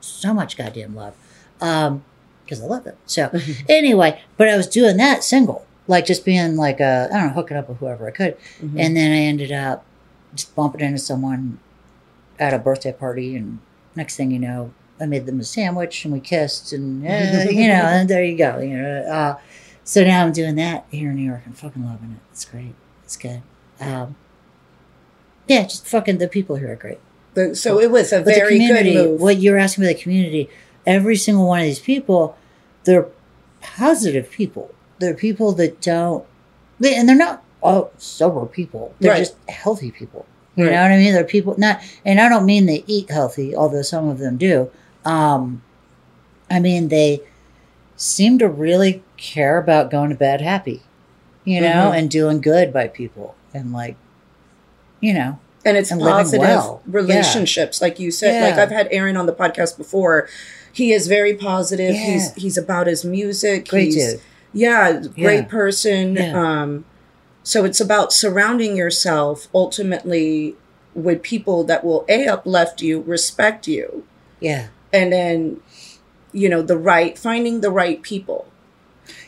so 0.00 0.34
much 0.34 0.56
goddamn 0.56 0.96
love 0.96 1.14
because 1.58 2.60
I 2.60 2.66
love 2.66 2.84
them. 2.84 2.96
So 3.06 3.28
Mhm. 3.28 3.64
anyway, 3.68 4.20
but 4.36 4.48
I 4.48 4.56
was 4.56 4.66
doing 4.66 4.96
that 4.96 5.22
single, 5.22 5.64
like 5.86 6.04
just 6.06 6.24
being 6.24 6.56
like 6.56 6.80
a 6.80 7.08
I 7.12 7.18
don't 7.18 7.28
know, 7.28 7.32
hooking 7.34 7.56
up 7.56 7.68
with 7.68 7.78
whoever 7.78 8.06
I 8.08 8.10
could. 8.10 8.36
Mhm. 8.60 8.74
And 8.78 8.96
then 8.96 9.12
I 9.12 9.18
ended 9.20 9.52
up 9.52 9.84
just 10.34 10.54
bumping 10.56 10.80
into 10.80 10.98
someone 10.98 11.58
at 12.40 12.52
a 12.52 12.58
birthday 12.58 12.92
party, 12.92 13.36
and 13.36 13.58
next 13.94 14.16
thing 14.16 14.30
you 14.32 14.38
know, 14.40 14.72
I 15.00 15.06
made 15.06 15.26
them 15.26 15.40
a 15.40 15.44
sandwich 15.44 16.04
and 16.04 16.12
we 16.14 16.20
kissed, 16.20 16.72
and 16.72 17.04
uh, 17.06 17.50
you 17.50 17.68
know, 17.68 17.74
and 17.74 18.08
there 18.08 18.24
you 18.24 18.36
go. 18.36 18.58
You 18.58 18.76
know, 18.76 18.98
uh, 19.08 19.38
so 19.84 20.04
now 20.04 20.24
I'm 20.24 20.32
doing 20.32 20.54
that 20.56 20.86
here 20.90 21.10
in 21.10 21.16
New 21.16 21.26
York. 21.28 21.42
I'm 21.46 21.52
fucking 21.52 21.84
loving 21.84 22.12
it. 22.12 22.30
It's 22.32 22.44
great. 22.44 22.74
It's 23.04 23.16
good. 23.16 23.42
Um, 23.80 24.14
yeah, 25.48 25.62
just 25.64 25.86
fucking 25.86 26.18
the 26.18 26.28
people 26.28 26.56
here 26.56 26.72
are 26.72 26.76
great. 26.76 26.98
The- 27.34 27.56
so 27.56 27.80
it 27.80 27.90
was 27.90 28.12
a 28.12 28.18
But 28.20 28.34
very 28.34 28.58
good 28.58 28.66
community, 28.68 28.94
move. 28.94 29.20
what 29.20 29.38
you're 29.38 29.58
asking 29.58 29.84
about 29.84 29.96
the 29.96 30.02
community, 30.02 30.48
every 30.86 31.16
single 31.16 31.46
one 31.48 31.60
of 31.60 31.64
these 31.66 31.78
people, 31.80 32.36
they're 32.84 33.06
positive 33.60 34.30
people. 34.30 34.70
They're 34.98 35.14
people 35.14 35.52
that 35.52 35.80
don't, 35.80 36.24
they, 36.78 36.94
and 36.94 37.08
they're 37.08 37.16
not 37.16 37.42
all 37.62 37.90
sober 37.98 38.46
people. 38.46 38.94
They're 39.00 39.12
Right. 39.12 39.18
just 39.18 39.34
healthy 39.48 39.90
people. 39.90 40.26
You 40.54 40.64
Right. 40.64 40.72
know 40.74 40.82
what 40.82 40.90
I 40.92 40.98
mean? 40.98 41.12
They're 41.14 41.24
people 41.24 41.54
not, 41.58 41.80
and 42.04 42.20
I 42.20 42.28
don't 42.28 42.44
mean 42.44 42.66
they 42.66 42.84
eat 42.86 43.10
healthy, 43.10 43.56
although 43.56 43.82
some 43.82 44.08
of 44.08 44.18
them 44.18 44.36
do. 44.36 44.70
Um, 45.04 45.62
I 46.50 46.60
mean 46.60 46.88
they 46.88 47.20
seem 47.96 48.38
to 48.38 48.48
really 48.48 49.02
care 49.16 49.58
about 49.58 49.90
going 49.90 50.10
to 50.10 50.16
bed 50.16 50.40
happy, 50.40 50.82
you 51.44 51.60
know, 51.60 51.90
Mhm. 51.92 51.98
and 51.98 52.10
doing 52.10 52.40
good 52.40 52.72
by 52.72 52.88
people, 52.88 53.34
and 53.54 53.72
like, 53.72 53.96
you 55.00 55.12
know, 55.14 55.38
and 55.64 55.76
it's 55.76 55.90
and 55.90 56.00
positive 56.00 56.40
well. 56.40 56.82
Yeah. 56.86 56.92
relationships 56.96 57.80
like 57.80 58.00
you 58.00 58.10
said 58.10 58.42
like 58.50 58.58
i've 58.58 58.72
had 58.72 58.88
aaron 58.90 59.16
on 59.16 59.26
the 59.26 59.32
podcast 59.32 59.76
before 59.78 60.28
he 60.72 60.92
is 60.92 61.06
very 61.06 61.34
positive 61.34 61.94
Yeah. 61.94 62.00
he's 62.04 62.34
he's 62.34 62.58
about 62.58 62.88
his 62.88 63.04
music 63.04 63.68
great 63.68 63.84
he's, 63.94 64.14
dude. 64.14 64.20
yeah 64.52 64.92
great 65.14 65.14
Yeah. 65.36 65.42
person 65.44 66.14
Yeah. 66.16 66.32
um 66.62 66.84
so 67.44 67.64
it's 67.64 67.80
about 67.80 68.12
surrounding 68.12 68.76
yourself 68.76 69.46
ultimately 69.54 70.56
with 70.96 71.22
people 71.22 71.62
that 71.62 71.84
will 71.84 72.04
a 72.08 72.26
uplift 72.26 72.82
you 72.82 73.00
respect 73.00 73.68
you 73.68 74.02
Yeah. 74.40 74.66
And 74.92 75.12
then 75.12 75.60
you 76.32 76.48
know 76.48 76.62
the 76.62 76.76
right 76.76 77.18
finding 77.18 77.60
the 77.60 77.70
right 77.70 78.02
people 78.02 78.46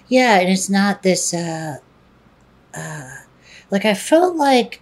Yeah, 0.09 0.39
and 0.39 0.51
it's 0.51 0.71
not 0.71 1.03
this 1.03 1.35
uh 1.35 1.79
uh 2.75 3.17
like 3.71 3.85
I 3.85 3.95
felt 3.95 4.37
like 4.37 4.81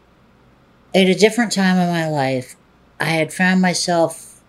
at 0.95 1.07
a 1.07 1.15
different 1.15 1.53
time 1.53 1.79
in 1.79 1.89
my 1.89 2.09
life 2.09 2.57
I 3.01 3.07
had 3.07 3.33
found 3.33 3.61
myself 3.61 4.41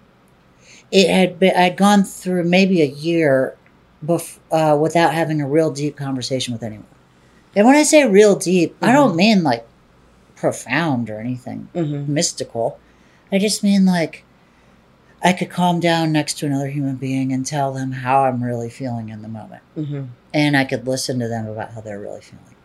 it 0.92 1.10
had 1.10 1.40
been 1.40 1.56
I'd 1.56 1.78
gone 1.78 2.04
through 2.04 2.44
maybe 2.44 2.82
a 2.82 2.86
year 2.86 3.58
bef- 4.06 4.40
uh, 4.52 4.78
without 4.78 5.14
having 5.14 5.42
a 5.42 5.48
real 5.48 5.72
deep 5.72 5.96
conversation 5.96 6.54
with 6.54 6.64
anyone. 6.64 6.86
And 7.56 7.66
when 7.66 7.76
I 7.76 7.84
say 7.84 8.08
real 8.08 8.36
deep, 8.36 8.76
I 8.82 8.92
don't 8.92 9.16
mean 9.16 9.44
like 9.44 9.66
profound 10.36 11.10
or 11.10 11.20
anything 11.20 11.70
mm-hmm. 11.74 12.14
mystical. 12.14 12.80
I 13.32 13.40
just 13.40 13.64
mean 13.64 13.86
like 13.86 14.24
I 15.24 15.32
could 15.34 15.49
calm 15.49 15.80
down 15.80 16.11
next 16.11 16.38
to 16.39 16.45
another 16.45 16.67
human 16.67 16.95
being 16.97 17.32
and 17.32 17.45
tell 17.45 17.71
them 17.71 17.91
how 17.93 18.24
I'm 18.26 18.43
really 18.43 18.69
feeling 18.69 19.09
in 19.09 19.21
the 19.21 19.28
moment 19.30 19.61
Mm-hmm. 19.78 20.03
and 20.34 20.57
I 20.57 20.65
could 20.65 20.86
listen 20.86 21.19
to 21.19 21.28
them 21.28 21.47
about 21.47 21.71
how 21.71 21.82
they're 21.82 21.99
really 21.99 22.21
feeling. 22.21 22.55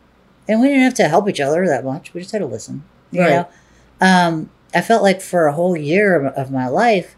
And 0.48 0.60
we 0.60 0.68
didn't 0.68 0.82
have 0.82 0.94
to 0.94 1.08
help 1.08 1.28
each 1.28 1.40
other 1.40 1.66
that 1.66 1.84
much. 1.84 2.12
We 2.14 2.20
just 2.22 2.32
had 2.32 2.38
to 2.40 2.46
listen. 2.46 2.82
You 3.10 3.20
Right. 3.20 3.30
know, 3.30 3.48
um, 4.00 4.50
I 4.74 4.80
felt 4.80 5.02
like 5.02 5.20
for 5.20 5.46
a 5.46 5.52
whole 5.52 5.76
year 5.76 6.24
of, 6.26 6.50
my 6.50 6.66
life, 6.68 7.14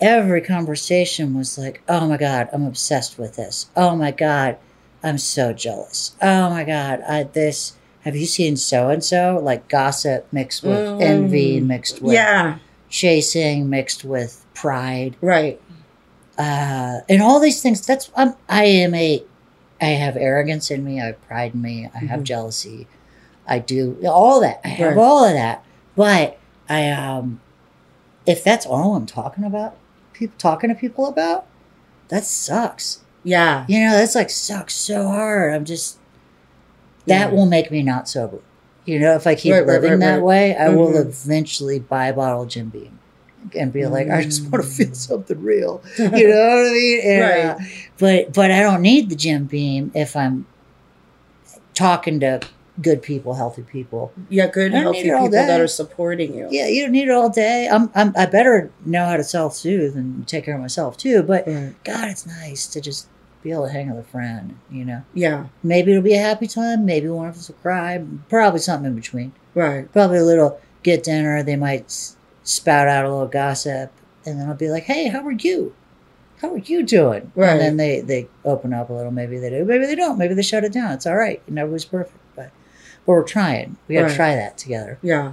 every 0.00 0.40
conversation 0.40 1.34
was 1.36 1.56
like, 1.58 1.82
"Oh 1.88 2.06
my 2.08 2.16
god, 2.16 2.48
I'm 2.52 2.64
obsessed 2.66 3.18
with 3.18 3.36
this. 3.36 3.66
Oh 3.76 3.96
my 3.96 4.10
god, 4.10 4.56
I'm 5.02 5.18
so 5.18 5.52
jealous. 5.52 6.12
Oh 6.22 6.50
my 6.50 6.64
god, 6.64 7.00
I 7.08 7.24
this. 7.24 7.72
Have 8.04 8.14
you 8.16 8.26
seen 8.26 8.56
so 8.56 8.90
and 8.90 9.02
so? 9.04 9.40
Like 9.42 9.68
gossip 9.68 10.26
mixed 10.32 10.62
with 10.62 10.78
Mm. 10.80 11.00
envy, 11.02 11.60
mixed 11.60 12.00
with 12.00 12.14
Yeah. 12.14 12.58
chasing, 12.88 13.68
mixed 13.68 14.04
with 14.04 14.44
pride, 14.60 15.16
Right. 15.20 15.60
uh, 16.38 17.00
and 17.08 17.22
all 17.22 17.40
these 17.40 17.62
things. 17.62 17.84
That's 17.86 18.10
um, 18.16 18.34
I 18.48 18.64
am 18.64 18.94
a. 18.94 19.22
I 19.80 19.86
have 19.86 20.16
arrogance 20.16 20.70
in 20.70 20.84
me. 20.84 21.00
I 21.00 21.06
have 21.06 21.28
pride 21.28 21.54
in 21.54 21.62
me. 21.62 21.88
I 21.94 21.98
have 21.98 22.20
Mhm. 22.20 22.24
jealousy. 22.24 22.86
I 23.46 23.60
do 23.60 23.96
all 24.06 24.40
that. 24.40 24.60
I 24.64 24.68
have 24.68 24.96
Right. 24.96 25.02
all 25.02 25.24
of 25.24 25.32
that. 25.34 25.62
But 25.96 26.36
I 26.68 26.90
um, 26.90 27.40
if 28.26 28.42
that's 28.44 28.66
all 28.66 28.96
I'm 28.96 29.06
talking 29.06 29.44
about, 29.44 29.76
people 30.12 30.34
talking 30.38 30.68
to 30.68 30.74
people 30.74 31.06
about, 31.06 31.46
that 32.08 32.24
sucks. 32.24 33.00
Yeah. 33.24 33.64
You 33.68 33.80
know, 33.80 33.92
that's 33.92 34.14
like 34.14 34.30
sucks 34.30 34.74
so 34.74 35.06
hard. 35.08 35.54
I'm 35.54 35.64
just 35.64 35.98
that 37.06 37.30
Yeah. 37.30 37.36
will 37.36 37.46
make 37.46 37.70
me 37.70 37.82
not 37.82 38.08
sober. 38.08 38.38
You 38.84 38.98
know, 38.98 39.14
if 39.14 39.26
I 39.26 39.34
keep 39.34 39.52
Right, 39.52 39.66
living 39.66 39.92
right, 39.92 40.00
that 40.00 40.22
way, 40.22 40.56
I 40.56 40.68
will 40.70 40.92
Mhm. 40.92 41.06
eventually 41.06 41.78
buy 41.78 42.06
a 42.08 42.12
bottle 42.12 42.42
of 42.42 42.48
Jim 42.48 42.68
Beam 42.68 42.97
and 43.56 43.72
be 43.72 43.86
like, 43.86 44.08
I 44.10 44.24
just 44.24 44.42
want 44.50 44.64
to 44.64 44.68
Mm. 44.70 44.72
feel 44.86 44.94
something 44.94 45.40
real. 45.42 45.82
You 45.96 46.04
know 46.08 46.10
what 46.10 46.66
I 46.66 46.70
mean? 46.72 47.00
And, 47.04 47.20
Right. 47.22 47.44
uh, 47.44 47.58
but 47.98 48.32
but 48.32 48.50
I 48.50 48.60
don't 48.60 48.82
need 48.82 49.08
the 49.10 49.16
Jim 49.16 49.44
Beam 49.44 49.90
if 49.94 50.14
I'm 50.16 50.46
talking 51.74 52.20
to 52.20 52.40
good 52.80 53.02
people, 53.02 53.34
healthy 53.34 53.62
people. 53.62 54.12
Yeah, 54.28 54.46
good, 54.46 54.72
healthy 54.72 55.02
need 55.02 55.08
it 55.08 55.12
all 55.12 55.26
people 55.26 55.46
that 55.46 55.60
are 55.60 55.66
supporting 55.66 56.34
you. 56.34 56.48
Yeah, 56.50 56.66
you 56.68 56.82
don't 56.82 56.92
need 56.92 57.08
it 57.08 57.10
all 57.12 57.28
day. 57.30 57.68
I'm, 57.70 57.90
I'm 57.94 58.12
I 58.16 58.26
better 58.26 58.70
know 58.84 59.04
how 59.06 59.16
to 59.16 59.24
self 59.24 59.54
soothe 59.54 59.96
and 59.96 60.26
take 60.28 60.44
care 60.44 60.54
of 60.54 60.60
myself 60.60 60.96
too. 60.96 61.22
But 61.22 61.46
Right. 61.46 61.74
God, 61.84 62.08
it's 62.08 62.26
nice 62.26 62.66
to 62.68 62.80
just 62.80 63.08
be 63.42 63.52
able 63.52 63.66
to 63.66 63.72
hang 63.72 63.88
with 63.94 64.04
a 64.04 64.08
friend. 64.08 64.56
You 64.70 64.84
know. 64.84 65.02
Yeah. 65.14 65.46
Maybe 65.62 65.92
it'll 65.92 66.02
be 66.02 66.14
a 66.14 66.20
happy 66.20 66.46
time. 66.46 66.84
Maybe 66.84 67.08
one 67.08 67.28
of 67.28 67.36
us 67.36 67.48
will 67.48 67.56
cry. 67.56 68.02
Probably 68.28 68.60
something 68.60 68.86
in 68.90 68.94
between. 68.96 69.32
Right. 69.54 69.90
Probably 69.92 70.18
a 70.18 70.24
little 70.24 70.60
get 70.82 71.02
dinner. 71.02 71.42
They 71.42 71.56
might 71.56 72.12
spout 72.48 72.88
out 72.88 73.04
a 73.04 73.10
little 73.10 73.26
gossip, 73.28 73.92
and 74.24 74.40
then 74.40 74.48
I'll 74.48 74.54
be 74.54 74.68
like, 74.70 74.84
"Hey, 74.84 75.08
how 75.08 75.24
are 75.26 75.32
you? 75.32 75.74
How 76.40 76.52
are 76.52 76.58
you 76.58 76.82
doing?" 76.84 77.30
Right. 77.34 77.50
And 77.50 77.60
then 77.60 77.76
they 77.76 78.00
they 78.00 78.28
open 78.44 78.72
up 78.72 78.90
a 78.90 78.92
little. 78.92 79.10
Maybe 79.12 79.38
they 79.38 79.50
do. 79.50 79.64
Maybe 79.64 79.86
they 79.86 79.94
don't. 79.94 80.18
Maybe 80.18 80.34
they 80.34 80.42
shut 80.42 80.64
it 80.64 80.72
down. 80.72 80.92
It's 80.92 81.06
all 81.06 81.16
right. 81.16 81.42
Nobody's 81.48 81.84
perfect, 81.84 82.16
but 82.36 82.50
but 83.04 83.12
we're 83.12 83.22
trying. 83.24 83.76
We 83.86 83.94
got 83.96 84.02
to 84.02 84.06
Right. 84.08 84.16
try 84.16 84.34
that 84.34 84.56
together. 84.58 84.98
Yeah. 85.02 85.32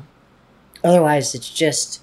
Otherwise, 0.83 1.33
it's 1.35 1.49
just. 1.49 2.01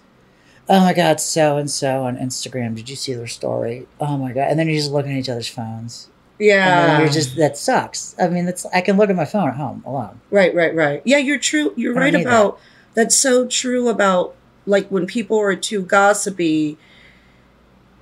Oh 0.68 0.80
my 0.80 0.94
God, 0.94 1.20
so 1.20 1.56
and 1.56 1.68
so 1.70 2.04
on 2.04 2.16
Instagram. 2.16 2.76
Did 2.76 2.88
you 2.88 2.94
see 2.96 3.12
their 3.14 3.26
story? 3.26 3.88
Oh 4.00 4.16
my 4.16 4.32
God. 4.32 4.46
And 4.48 4.58
then 4.58 4.68
you're 4.68 4.76
just 4.78 4.92
looking 4.92 5.12
at 5.12 5.18
each 5.18 5.28
other's 5.28 5.48
phones. 5.48 6.08
And 6.38 6.46
Yeah. 6.46 7.00
you're 7.00 7.08
just, 7.08 7.36
that 7.36 7.58
sucks. 7.58 8.14
I 8.18 8.28
mean, 8.28 8.46
that's, 8.46 8.64
I 8.66 8.80
can 8.80 8.96
look 8.96 9.10
at 9.10 9.16
my 9.16 9.24
phone 9.24 9.48
at 9.48 9.56
home 9.56 9.82
alone. 9.84 10.20
Right, 10.30 10.54
right, 10.54 10.72
right. 10.74 11.02
Yeah, 11.04 11.18
you're 11.18 11.38
true. 11.38 11.72
You're 11.76 11.94
right 11.94 12.14
about 12.14 12.58
that's 12.94 13.16
so 13.16 13.44
true 13.46 13.88
about 13.88 14.34
like 14.66 14.88
when 14.88 15.06
people 15.06 15.38
are 15.38 15.56
too 15.56 15.82
gossipy 15.82 16.76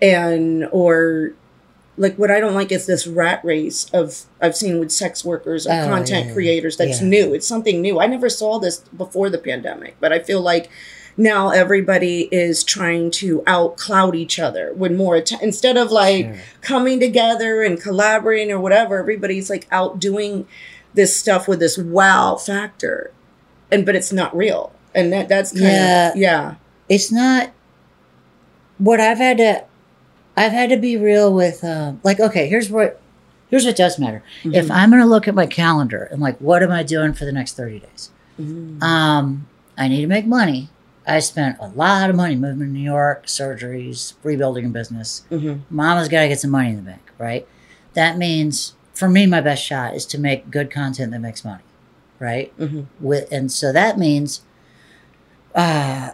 and 0.02 0.66
or 0.72 1.32
like 1.96 2.16
what 2.16 2.30
I 2.30 2.40
don't 2.40 2.54
like 2.54 2.72
is 2.72 2.86
this 2.86 3.06
rat 3.06 3.44
race 3.44 3.86
of 3.92 4.22
I've 4.40 4.56
seen 4.56 4.78
with 4.78 4.90
sex 4.90 5.24
workers 5.24 5.66
or 5.66 5.72
Oh, 5.72 5.86
content 5.88 6.28
yeah. 6.28 6.32
creators 6.32 6.76
that's 6.76 7.00
Yeah. 7.02 7.08
new. 7.08 7.34
It's 7.34 7.46
something 7.46 7.80
new. 7.82 8.00
I 8.00 8.06
never 8.06 8.28
saw 8.30 8.58
this 8.58 8.78
before 8.96 9.28
the 9.28 9.38
pandemic, 9.38 9.96
but 10.00 10.12
I 10.12 10.18
feel 10.18 10.40
like 10.40 10.70
now 11.16 11.50
everybody 11.50 12.28
is 12.32 12.64
trying 12.64 13.10
to 13.10 13.42
out 13.46 13.76
cloud 13.76 14.14
each 14.14 14.38
other 14.38 14.72
with 14.74 14.92
more 14.92 15.16
att- 15.16 15.42
instead 15.42 15.76
of 15.76 15.90
like 15.90 16.24
Sure. 16.26 16.34
coming 16.62 17.00
together 17.00 17.62
and 17.62 17.78
collaborating 17.80 18.50
or 18.52 18.60
whatever 18.60 18.98
everybody's 18.98 19.50
like 19.50 19.66
out 19.70 20.00
doing 20.00 20.46
this 20.94 21.14
stuff 21.14 21.46
with 21.46 21.58
this 21.60 21.76
wow 21.76 22.36
factor 22.36 23.10
and 23.70 23.84
but 23.84 23.94
it's 23.94 24.12
not 24.12 24.34
real 24.34 24.72
and 24.94 25.12
that 25.12 25.28
that's 25.28 25.52
kind 25.52 25.64
Yeah. 25.64 26.10
of 26.10 26.16
yeah 26.16 26.54
it's 26.88 27.10
not 27.12 27.50
what 28.78 29.00
I've 29.00 29.18
had 29.18 29.38
to 29.38 29.64
I've 30.36 30.52
had 30.52 30.70
to 30.70 30.76
be 30.76 30.96
real 30.96 31.32
with 31.32 31.62
um 31.64 32.00
like 32.02 32.20
okay 32.20 32.48
here's 32.48 32.70
what 32.70 33.00
here's 33.50 33.64
what 33.66 33.76
does 33.76 33.98
matter 33.98 34.22
if 34.44 34.66
Mhm. 34.66 34.70
I'm 34.70 34.90
gonna 34.90 35.06
look 35.06 35.28
at 35.28 35.34
my 35.34 35.46
calendar 35.46 36.08
and 36.10 36.20
like 36.20 36.38
what 36.38 36.62
am 36.62 36.70
I 36.70 36.82
doing 36.82 37.12
for 37.12 37.24
the 37.24 37.32
next 37.32 37.56
30 37.56 37.80
days 37.80 38.10
Mhm. 38.40 38.82
um 38.82 39.46
I 39.76 39.88
need 39.88 40.00
to 40.02 40.06
make 40.06 40.26
money 40.26 40.68
I 41.06 41.18
spent 41.20 41.56
a 41.60 41.66
lot 41.68 42.10
of 42.10 42.16
money 42.16 42.36
moving 42.36 42.60
to 42.60 42.66
New 42.66 42.78
York 42.80 43.26
surgeries 43.26 44.14
rebuilding 44.22 44.66
a 44.66 44.68
business 44.68 45.22
Mhm. 45.30 45.60
mama's 45.70 46.08
got 46.08 46.22
to 46.22 46.28
get 46.28 46.40
some 46.40 46.50
money 46.50 46.70
in 46.70 46.76
the 46.76 46.82
bank 46.82 47.02
right 47.18 47.46
that 47.94 48.16
means 48.18 48.74
for 48.94 49.08
me 49.08 49.26
my 49.26 49.40
best 49.40 49.62
shot 49.64 49.94
is 49.94 50.06
to 50.06 50.18
make 50.18 50.50
good 50.50 50.70
content 50.70 51.10
that 51.12 51.20
makes 51.20 51.44
money 51.44 51.62
right 52.18 52.52
Mhm. 52.58 52.86
with 53.00 53.30
and 53.32 53.50
so 53.50 53.72
that 53.72 53.98
means 53.98 54.42
uh 55.54 56.10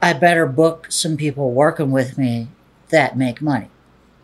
I 0.00 0.12
better 0.12 0.46
book 0.46 0.86
some 0.90 1.16
people 1.16 1.50
working 1.52 1.90
with 1.90 2.16
me 2.16 2.48
that 2.90 3.16
make 3.18 3.42
money. 3.42 3.68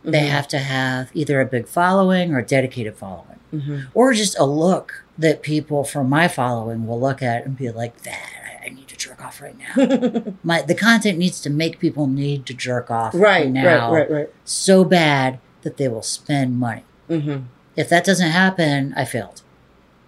They 0.05 0.21
Mhm. 0.21 0.29
have 0.29 0.47
to 0.49 0.59
have 0.59 1.11
either 1.15 1.41
a 1.41 1.45
big 1.47 1.67
following 1.67 2.33
or 2.33 2.39
a 2.39 2.45
dedicated 2.47 2.95
following, 2.97 3.39
Mhm. 3.53 3.87
or 3.93 4.13
just 4.13 4.39
a 4.39 4.45
look 4.45 5.03
that 5.19 5.43
people 5.43 5.83
from 5.85 6.09
my 6.09 6.29
following 6.29 6.87
will 6.87 7.01
look 7.01 7.23
at 7.23 7.45
and 7.45 7.57
be 7.57 7.71
like, 7.71 8.03
"That 8.03 8.19
I, 8.65 8.69
need 8.69 8.89
to 8.89 8.97
jerk 8.97 9.23
off 9.25 9.41
right 9.43 9.57
now." 9.59 10.35
my 10.45 10.63
the 10.63 10.75
content 10.75 11.19
needs 11.19 11.41
to 11.41 11.51
make 11.51 11.79
people 11.81 12.07
need 12.07 12.47
to 12.47 12.55
jerk 12.55 12.91
off 12.91 13.13
right 13.15 13.51
now 13.51 13.91
right 13.93 14.01
right 14.01 14.11
right 14.11 14.31
so 14.45 14.85
bad 14.85 15.39
that 15.63 15.77
they 15.77 15.89
will 15.89 16.03
spend 16.03 16.59
money. 16.59 16.85
mm-hmm. 17.11 17.45
If 17.77 17.89
that 17.89 18.05
doesn't 18.05 18.31
happen, 18.31 18.95
I 18.97 19.05
failed. 19.05 19.43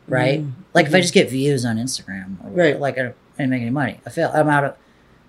Right? 0.08 0.40
Mhm. 0.44 0.52
Like 0.74 0.86
if 0.86 0.94
I 0.94 0.98
Mhm. 0.98 1.02
just 1.02 1.14
get 1.14 1.28
views 1.30 1.64
on 1.64 1.78
Instagram, 1.78 2.36
or 2.44 2.50
Right. 2.50 2.78
Like 2.78 2.94
don't, 2.96 3.14
I 3.38 3.42
didn't 3.42 3.50
make 3.50 3.62
any 3.62 3.70
money. 3.70 4.00
I 4.06 4.10
feel 4.10 4.30
I'm 4.34 4.48
out 4.48 4.64
of. 4.64 4.76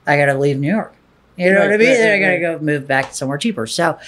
I 0.05 0.17
got 0.17 0.25
to 0.27 0.35
leave 0.37 0.57
New 0.59 0.69
York. 0.71 0.93
You 1.35 1.51
know 1.51 1.59
Right, 1.59 1.65
what 1.65 1.73
I 1.73 1.77
mean? 1.77 1.87
right, 1.89 1.97
then 1.97 2.13
I 2.13 2.19
got 2.19 2.27
to 2.37 2.47
right. 2.47 2.59
go 2.59 2.65
move 2.65 2.87
back 2.87 3.13
somewhere 3.13 3.37
cheaper. 3.37 3.67
So 3.67 3.99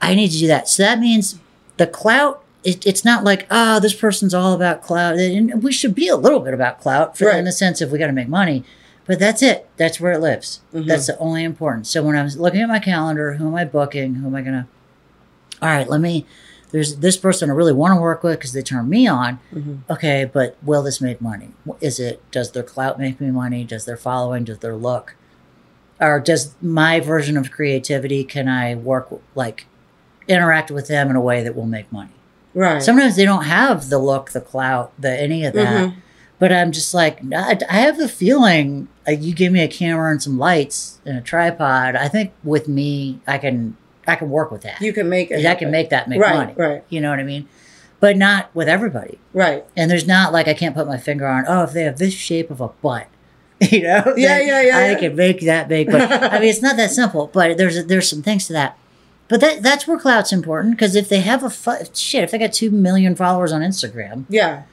I 0.00 0.14
need 0.14 0.30
to 0.30 0.38
do 0.38 0.46
that. 0.48 0.68
So 0.68 0.82
that 0.82 0.98
means 0.98 1.38
the 1.76 1.86
clout. 1.86 2.42
It, 2.64 2.86
it's 2.86 3.04
not 3.04 3.24
like 3.24 3.46
oh, 3.50 3.78
this 3.78 3.94
person's 3.94 4.32
all 4.34 4.54
about 4.54 4.82
clout. 4.82 5.16
And 5.18 5.62
we 5.62 5.70
should 5.72 5.94
be 5.94 6.08
a 6.08 6.16
little 6.16 6.40
bit 6.40 6.54
about 6.54 6.80
clout 6.80 7.16
for, 7.18 7.28
in 7.30 7.44
the 7.44 7.52
sense 7.52 7.80
if 7.82 7.90
we 7.90 7.98
got 7.98 8.06
to 8.06 8.12
make 8.12 8.28
money. 8.28 8.64
But 9.06 9.18
that's 9.18 9.42
it. 9.42 9.68
That's 9.76 10.00
where 10.00 10.12
it 10.12 10.20
lives. 10.20 10.60
Mhm. 10.72 10.86
That's 10.86 11.06
the 11.08 11.18
only 11.18 11.44
important. 11.44 11.86
So 11.86 12.02
when 12.02 12.16
I 12.16 12.22
was 12.22 12.38
looking 12.38 12.62
at 12.62 12.68
my 12.68 12.78
calendar, 12.78 13.34
who 13.34 13.48
am 13.48 13.54
I 13.54 13.66
booking? 13.66 14.14
Who 14.14 14.26
am 14.28 14.34
I 14.34 14.40
gonna? 14.40 14.66
All 15.60 15.68
right, 15.68 15.88
let 15.88 16.00
me. 16.00 16.24
There's 16.70 16.96
this 16.96 17.16
person 17.16 17.50
I 17.50 17.52
really 17.54 17.72
want 17.72 17.94
to 17.94 18.00
work 18.00 18.22
with 18.22 18.38
because 18.38 18.52
they 18.52 18.62
turn 18.62 18.88
me 18.88 19.06
on. 19.06 19.38
Mhm. 19.54 19.78
Okay, 19.88 20.28
but 20.30 20.56
will 20.62 20.82
this 20.82 21.00
make 21.00 21.20
money? 21.20 21.50
Is 21.80 22.00
it? 22.00 22.20
Does 22.30 22.50
their 22.52 22.62
clout 22.64 22.98
make 22.98 23.20
me 23.20 23.30
money? 23.30 23.64
Does 23.64 23.84
their 23.84 23.96
following? 23.96 24.44
Does 24.44 24.58
their 24.58 24.74
look? 24.74 25.14
Or 26.00 26.18
does 26.18 26.54
my 26.60 26.98
version 27.00 27.36
of 27.36 27.50
creativity? 27.52 28.24
Can 28.24 28.48
I 28.48 28.74
work 28.74 29.08
like 29.34 29.66
interact 30.26 30.70
with 30.70 30.88
them 30.88 31.10
in 31.10 31.16
a 31.16 31.20
way 31.20 31.42
that 31.42 31.54
will 31.54 31.66
make 31.66 31.90
money? 31.92 32.10
right 32.54 32.82
Sometimes 32.82 33.16
they 33.16 33.24
don't 33.24 33.44
have 33.44 33.88
the 33.88 33.98
look, 33.98 34.30
the 34.30 34.40
clout, 34.40 34.92
the 34.98 35.10
any 35.10 35.44
of 35.44 35.54
that. 35.54 35.88
Mhm. 35.88 35.94
But 36.40 36.52
I'm 36.52 36.72
just 36.72 36.92
like, 36.94 37.20
I 37.32 37.58
I 37.70 37.78
have 37.80 37.96
the 37.98 38.08
feeling 38.08 38.88
like 39.06 39.22
you 39.22 39.34
give 39.34 39.52
me 39.52 39.60
a 39.62 39.68
camera 39.68 40.10
and 40.10 40.22
some 40.22 40.38
lights 40.38 40.98
and 41.06 41.16
a 41.16 41.20
tripod. 41.20 41.94
I 41.96 42.08
think 42.08 42.32
with 42.42 42.66
me, 42.68 43.20
I 43.26 43.38
can 43.38 43.76
I 44.06 44.16
can 44.16 44.30
work 44.30 44.50
with 44.50 44.62
that. 44.62 44.80
you 44.80 44.92
can 44.92 45.08
make 45.08 45.30
it 45.30 45.44
I 45.46 45.54
can 45.54 45.70
make 45.70 45.90
that 45.90 46.08
make 46.08 46.20
right 46.20 46.34
money. 46.34 46.54
right 46.56 46.84
You 46.88 47.00
know 47.00 47.10
what 47.10 47.18
I 47.18 47.24
mean? 47.24 47.48
But 48.00 48.16
not 48.16 48.54
with 48.54 48.68
everybody. 48.68 49.18
right 49.32 49.64
And 49.76 49.90
there's 49.90 50.06
not 50.06 50.32
like 50.32 50.46
I 50.48 50.54
can't 50.54 50.74
put 50.74 50.86
my 50.86 50.98
finger 50.98 51.26
on. 51.26 51.44
Oh, 51.48 51.62
if 51.64 51.72
they 51.72 51.84
have 51.84 51.98
this 51.98 52.12
shape 52.14 52.50
of 52.50 52.60
a 52.60 52.68
butt, 52.68 53.06
you 53.60 53.82
know? 53.82 54.14
Yeah, 54.16 54.40
yeah, 54.40 54.60
yeah, 54.62 54.76
I 54.78 54.90
yeah. 54.90 54.98
can 54.98 55.16
make 55.16 55.40
that 55.42 55.68
big. 55.68 55.90
But 55.90 56.10
I 56.32 56.38
mean, 56.40 56.48
it's 56.50 56.60
not 56.62 56.76
that 56.76 56.90
simple. 56.90 57.28
But 57.32 57.56
there's 57.56 57.86
there's 57.86 58.08
some 58.10 58.22
things 58.22 58.46
to 58.48 58.52
that. 58.52 58.76
But 59.28 59.40
that 59.40 59.62
that's 59.62 59.86
where 59.86 59.98
clout's 59.98 60.32
important 60.32 60.74
because 60.76 60.94
if 60.94 61.08
they 61.08 61.20
have 61.20 61.42
a 61.42 61.48
fu- 61.50 61.84
shit, 61.94 62.24
if 62.24 62.30
they 62.30 62.38
got 62.38 62.52
two 62.52 62.70
million 62.70 63.16
followers 63.16 63.52
on 63.52 63.62
Instagram 63.62 64.26
yeah 64.28 64.64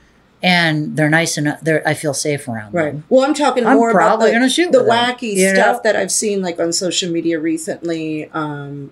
and 0.44 0.98
they're 0.98 1.10
nice 1.10 1.38
enough, 1.38 1.62
they're 1.62 1.88
I 1.88 1.94
feel 1.94 2.14
safe 2.16 2.48
around 2.48 2.74
right 2.74 2.94
them. 2.94 3.04
well 3.10 3.24
i'm 3.24 3.34
talking 3.36 3.64
I'm 3.66 3.78
more 3.78 3.92
about 3.92 4.00
probably 4.08 4.28
the, 4.32 4.34
gonna 4.38 4.50
shoot 4.50 4.72
the 4.72 4.80
with 4.80 4.88
them, 4.88 4.98
wacky 5.16 5.36
know? 5.38 5.54
stuff 5.54 5.84
that 5.84 5.96
i've 5.96 6.12
seen 6.12 6.42
like 6.42 6.60
on 6.60 6.74
social 6.74 7.12
media 7.12 7.40
recently 7.40 8.28
um 8.32 8.92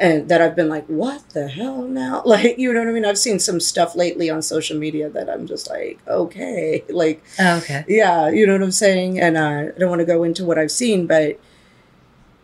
and 0.00 0.28
that 0.28 0.40
I've 0.40 0.56
been 0.56 0.68
like, 0.68 0.86
what 0.86 1.28
the 1.30 1.48
hell 1.48 1.82
now? 1.82 2.22
Like, 2.26 2.58
you 2.58 2.72
know 2.72 2.80
what 2.80 2.88
I 2.88 2.92
mean? 2.92 3.04
I've 3.04 3.18
seen 3.18 3.38
some 3.38 3.60
stuff 3.60 3.94
lately 3.94 4.28
on 4.30 4.42
social 4.42 4.78
media 4.78 5.08
that 5.10 5.28
I'm 5.28 5.46
just 5.46 5.68
like, 5.70 5.98
okay, 6.08 6.84
like, 6.90 7.22
Oh, 7.38 7.58
okay. 7.58 7.84
yeah, 7.88 8.28
you 8.28 8.46
know 8.46 8.54
what 8.54 8.62
I'm 8.62 8.72
saying? 8.72 9.20
And 9.20 9.36
uh, 9.36 9.72
I 9.74 9.78
don't 9.78 9.90
want 9.90 10.00
to 10.00 10.06
go 10.06 10.22
into 10.24 10.44
what 10.44 10.58
I've 10.58 10.70
seen, 10.70 11.06
but 11.06 11.38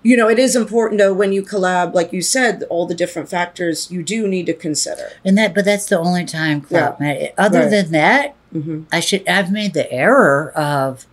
you 0.05 0.17
know, 0.17 0.29
it 0.29 0.39
is 0.39 0.57
important 0.57 0.99
though 0.99 1.15
when 1.15 1.33
you 1.33 1.43
collab, 1.45 1.95
like 1.95 2.13
you 2.13 2.23
said, 2.23 2.65
all 2.71 2.87
the 2.87 2.95
different 2.95 3.29
factors 3.29 3.89
you 3.91 4.03
do 4.03 4.27
need 4.27 4.47
to 4.47 4.53
consider. 4.55 5.11
And 5.25 5.39
that, 5.39 5.55
but 5.55 5.65
that's 5.65 5.87
the 5.87 5.99
only 5.99 6.25
time 6.25 6.61
clout. 6.61 6.99
man. 6.99 7.29
Other 7.39 7.61
Right. 7.61 7.71
than 7.71 7.93
that, 7.93 8.35
hmm 8.53 8.83
I 8.93 8.99
should. 9.01 9.27
I've 9.29 9.51
made 9.53 9.75
the 9.75 9.91
error 9.93 10.51
of 10.57 11.07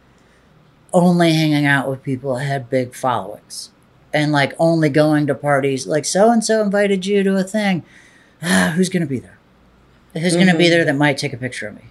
only 0.91 1.33
hanging 1.33 1.65
out 1.65 1.87
with 1.89 2.01
people 2.01 2.35
that 2.35 2.43
had 2.45 2.69
big 2.69 2.95
followings, 2.95 3.69
and 4.13 4.31
like 4.31 4.53
only 4.59 4.89
going 4.89 5.27
to 5.27 5.35
parties. 5.35 5.85
Like 5.87 6.05
so 6.05 6.31
and 6.31 6.43
so 6.43 6.61
invited 6.61 7.05
you 7.05 7.23
to 7.23 7.35
a 7.37 7.43
thing. 7.43 7.83
ah, 8.43 8.73
who's 8.75 8.89
going 8.89 9.01
to 9.01 9.07
be 9.07 9.19
there? 9.19 9.37
Who's 10.13 10.35
going 10.35 10.47
to 10.47 10.57
be 10.57 10.69
there 10.69 10.83
that 10.85 10.95
might 10.95 11.17
take 11.17 11.33
a 11.33 11.37
picture 11.37 11.67
of 11.67 11.75
me? 11.75 11.83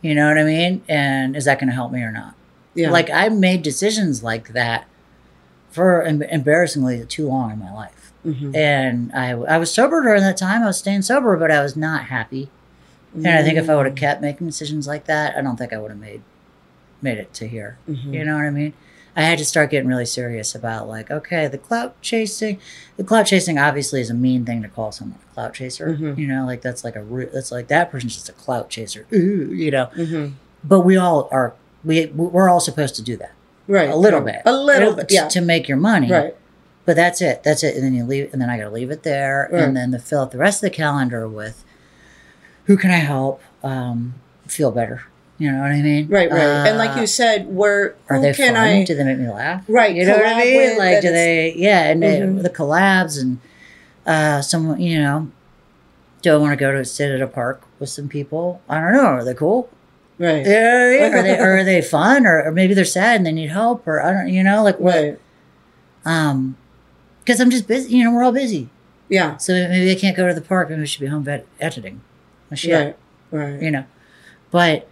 You 0.00 0.14
know 0.14 0.28
what 0.28 0.38
I 0.38 0.44
mean? 0.44 0.82
And 0.88 1.36
is 1.36 1.44
that 1.44 1.58
going 1.58 1.68
to 1.68 1.74
help 1.74 1.92
me 1.92 2.00
or 2.02 2.10
not? 2.12 2.34
Yeah. 2.74 2.90
Like 2.90 3.10
I 3.10 3.28
made 3.28 3.62
decisions 3.62 4.22
like 4.22 4.52
that 4.52 4.86
for 5.70 6.02
em- 6.02 6.22
embarrassingly 6.22 7.04
too 7.06 7.26
long 7.28 7.50
in 7.52 7.58
my 7.58 7.72
life. 7.72 8.12
Mhm. 8.24 8.54
And 8.56 9.12
I, 9.12 9.30
I 9.32 9.58
was 9.58 9.72
sober 9.72 10.02
during 10.02 10.22
that 10.22 10.36
time. 10.36 10.62
I 10.62 10.66
was 10.66 10.78
staying 10.78 11.02
sober, 11.02 11.36
but 11.36 11.50
I 11.50 11.62
was 11.62 11.76
not 11.76 12.04
happy. 12.04 12.48
And 13.14 13.26
I 13.26 13.42
think 13.42 13.56
if 13.58 13.68
I 13.70 13.74
would 13.76 13.86
have 13.86 13.94
kept 13.96 14.20
making 14.22 14.46
decisions 14.46 14.86
like 14.86 15.06
that, 15.06 15.36
I 15.36 15.40
don't 15.40 15.56
think 15.56 15.72
I 15.72 15.78
would 15.78 15.90
have 15.90 16.00
made 16.00 16.22
made 17.02 17.18
it 17.18 17.32
to 17.34 17.46
here. 17.48 17.78
Mhm. 17.88 18.12
You 18.12 18.24
know 18.24 18.34
what 18.36 18.44
I 18.44 18.50
mean? 18.50 18.72
I 19.18 19.22
had 19.22 19.38
to 19.38 19.44
start 19.44 19.70
getting 19.70 19.88
really 19.88 20.06
serious 20.06 20.54
about 20.54 20.86
like, 20.88 21.10
okay, 21.10 21.48
the 21.48 21.58
clout 21.58 22.00
chasing, 22.00 22.60
the 22.96 23.02
clout 23.02 23.26
chasing 23.26 23.58
obviously 23.58 24.00
is 24.00 24.10
a 24.10 24.14
mean 24.14 24.44
thing 24.44 24.62
to 24.62 24.68
call 24.68 24.92
someone 24.92 25.18
a 25.30 25.34
clout 25.34 25.54
chaser. 25.54 25.88
Mhm. 25.96 26.16
You 26.16 26.28
know, 26.28 26.46
like 26.46 26.62
that's 26.62 26.84
like 26.84 26.94
a 26.94 27.02
that's 27.32 27.50
like 27.50 27.66
that 27.66 27.90
person's 27.90 28.14
just 28.14 28.28
a 28.28 28.32
clout 28.32 28.70
chaser. 28.70 29.06
Ooh, 29.12 29.52
you 29.52 29.72
know. 29.72 29.86
Mhm. 29.96 30.34
But 30.62 30.80
we 30.82 30.96
all 30.96 31.28
are 31.32 31.54
we 31.84 32.06
we're 32.06 32.48
all 32.48 32.60
supposed 32.60 32.94
to 32.94 33.02
do 33.02 33.16
that 33.16 33.32
Right. 33.66 33.90
a 33.90 33.96
little 33.96 34.20
right. 34.20 34.36
bit, 34.44 34.52
A 34.52 34.56
little 34.56 34.92
bit. 34.94 35.10
Yeah. 35.10 35.26
to 35.28 35.40
make 35.40 35.66
your 35.68 35.78
money. 35.78 36.10
Right. 36.10 36.36
But 36.84 36.94
that's 36.96 37.20
it. 37.20 37.42
That's 37.42 37.64
it. 37.64 37.74
And 37.74 37.84
then 37.84 37.94
you 37.94 38.04
leave, 38.04 38.32
and 38.32 38.40
then 38.40 38.48
I 38.48 38.56
got 38.56 38.64
to 38.64 38.70
leave 38.70 38.90
it 38.92 39.02
there, 39.02 39.48
Right. 39.52 39.62
and 39.64 39.76
then 39.76 39.90
to 39.92 39.98
fill 39.98 40.20
out 40.22 40.30
the 40.30 40.38
rest 40.38 40.62
of 40.62 40.70
the 40.70 40.74
calendar 40.76 41.26
with 41.28 41.64
who 42.66 42.76
can 42.76 42.90
I 42.92 42.98
help 42.98 43.42
um, 43.64 44.14
feel 44.46 44.70
better. 44.70 45.02
You 45.38 45.52
know 45.52 45.58
what 45.60 45.70
I 45.70 45.80
mean? 45.82 46.08
Right. 46.08 46.30
Right. 46.30 46.40
and 46.40 46.78
like 46.78 46.96
Uh, 46.96 47.00
you 47.02 47.06
said, 47.06 47.46
where 47.54 47.94
are 48.08 48.20
they 48.20 48.32
can 48.34 48.54
fun? 48.54 48.64
I? 48.64 48.84
Do 48.84 48.94
they 48.96 49.04
make 49.04 49.18
me 49.18 49.28
laugh? 49.28 49.64
Right, 49.68 49.94
You 49.94 50.04
know 50.04 50.16
what 50.16 50.26
I 50.26 50.38
mean? 50.40 50.76
like, 50.78 51.00
do 51.00 51.10
they? 51.12 51.54
Yeah, 51.56 51.84
and 51.84 52.02
Mhm. 52.02 52.42
the 52.42 52.50
collabs 52.50 53.20
and 53.20 53.38
uh, 54.04 54.40
someone. 54.42 54.80
You 54.80 55.00
know, 55.00 55.28
do 56.22 56.32
I 56.34 56.36
want 56.38 56.52
to 56.52 56.56
go 56.56 56.72
to 56.72 56.84
sit 56.84 57.12
at 57.12 57.20
a 57.20 57.26
park 57.28 57.62
with 57.78 57.88
some 57.88 58.08
people? 58.08 58.60
I 58.68 58.80
don't 58.80 58.92
know. 58.92 59.04
Are 59.04 59.24
they 59.24 59.34
cool? 59.34 59.70
Right. 60.18 60.44
Yeah, 60.44 60.90
yeah. 60.90 61.18
Are 61.18 61.22
they? 61.22 61.38
Or 61.38 61.56
are 61.58 61.64
they 61.64 61.82
fun? 61.96 62.26
Or, 62.26 62.42
or 62.42 62.50
maybe 62.50 62.74
they're 62.74 62.84
sad 62.84 63.16
and 63.18 63.26
they 63.26 63.30
need 63.32 63.50
help? 63.50 63.86
Or 63.86 64.02
I 64.02 64.12
don't. 64.12 64.28
You 64.28 64.42
know, 64.42 64.64
like 64.64 64.80
what? 64.80 64.94
Right. 64.96 65.18
Um, 66.04 66.56
because 67.24 67.40
I'm 67.40 67.50
just 67.50 67.68
busy. 67.68 67.94
You 67.96 68.04
know, 68.04 68.12
we're 68.12 68.24
all 68.24 68.32
busy. 68.32 68.70
Yeah. 69.08 69.36
So 69.36 69.52
maybe 69.52 69.90
I 69.90 69.94
can't 69.94 70.16
go 70.16 70.26
to 70.26 70.34
the 70.34 70.40
park. 70.40 70.68
Maybe 70.70 70.82
I 70.82 70.84
should 70.86 71.00
be 71.00 71.06
home 71.06 71.22
vet- 71.22 71.46
editing 71.60 72.00
shit. 72.54 72.96
Right. 73.30 73.52
Right. 73.52 73.62
You 73.62 73.70
know, 73.70 73.84
but 74.50 74.88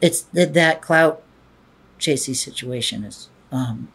it's 0.00 0.22
that 0.32 0.54
that 0.54 0.82
clout 0.82 1.22
chasey 1.98 2.34
situation 2.34 3.04
is. 3.04 3.28
um 3.52 3.88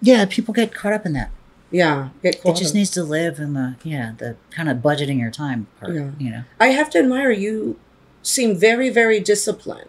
Yeah, 0.00 0.24
people 0.28 0.52
get 0.54 0.74
caught 0.74 0.92
up 0.92 1.06
in 1.06 1.12
that. 1.14 1.30
Yeah. 1.70 2.10
Get 2.22 2.36
It 2.44 2.56
just 2.56 2.72
up. 2.72 2.74
needs 2.74 2.90
to 2.90 3.02
live 3.02 3.38
in 3.38 3.54
the 3.54 3.76
yeah 3.84 4.12
the 4.18 4.36
kind 4.50 4.68
of 4.68 4.78
budgeting 4.78 5.18
your 5.18 5.30
time 5.30 5.66
part. 5.80 5.94
Yeah. 5.94 6.10
You 6.18 6.30
know. 6.30 6.42
I 6.60 6.68
have 6.68 6.90
to 6.90 6.98
admire 6.98 7.30
you. 7.30 7.78
Seem 8.22 8.56
very, 8.56 8.88
very 8.88 9.18
disciplined. 9.18 9.88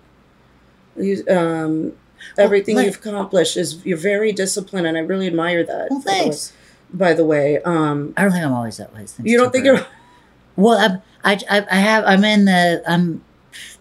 You, 0.97 1.24
um, 1.30 1.93
everything 2.38 2.76
like- 2.78 2.86
you've 2.86 2.95
accomplished 2.95 3.58
is 3.58 3.86
you're 3.86 3.97
very 3.97 4.32
disciplined, 4.32 4.88
and 4.88 4.97
I 4.97 5.01
really 5.01 5.28
admire 5.28 5.64
that. 5.64 5.88
Well, 5.91 5.99
by 5.99 6.04
the 6.04 6.10
way- 6.18 6.20
thanks. 6.24 6.54
By 6.95 7.14
the 7.14 7.26
way, 7.26 7.60
um, 7.64 8.14
I 8.16 8.22
don't 8.22 8.32
think 8.32 8.45
I'm 8.45 8.54
always 8.54 8.78
that 8.78 8.93
way. 8.93 9.06
You 9.24 9.38
don't 9.38 9.51
think 9.51 9.66
you're. 9.66 9.86
Well, 10.56 10.78
I'm, 10.78 11.01
I, 11.24 11.39
I, 11.49 11.66
I 11.72 11.76
have, 11.80 12.04
I'm 12.06 12.24
in 12.24 12.45
the, 12.45 12.84
I'm 12.88 13.24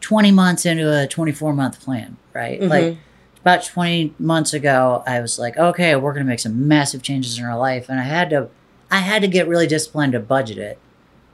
20 0.00 0.30
months 0.32 0.66
into 0.66 0.90
a 1.02 1.06
24 1.06 1.52
month 1.52 1.80
plan, 1.80 2.16
right? 2.32 2.60
Mhm. 2.60 2.68
Like 2.68 2.96
about 3.40 3.64
20 3.64 4.14
months 4.18 4.52
ago, 4.52 5.02
I 5.06 5.20
was 5.20 5.38
like, 5.38 5.56
okay, 5.56 5.96
we're 5.96 6.12
going 6.12 6.24
to 6.24 6.28
make 6.30 6.40
some 6.40 6.68
massive 6.68 7.02
changes 7.02 7.38
in 7.38 7.44
our 7.44 7.58
life. 7.58 7.88
And 7.88 7.98
I 7.98 8.04
had 8.04 8.30
to, 8.30 8.48
I 8.90 8.98
had 8.98 9.22
to 9.22 9.28
get 9.28 9.48
really 9.48 9.66
disciplined 9.66 10.12
to 10.12 10.20
budget 10.20 10.58
it, 10.58 10.78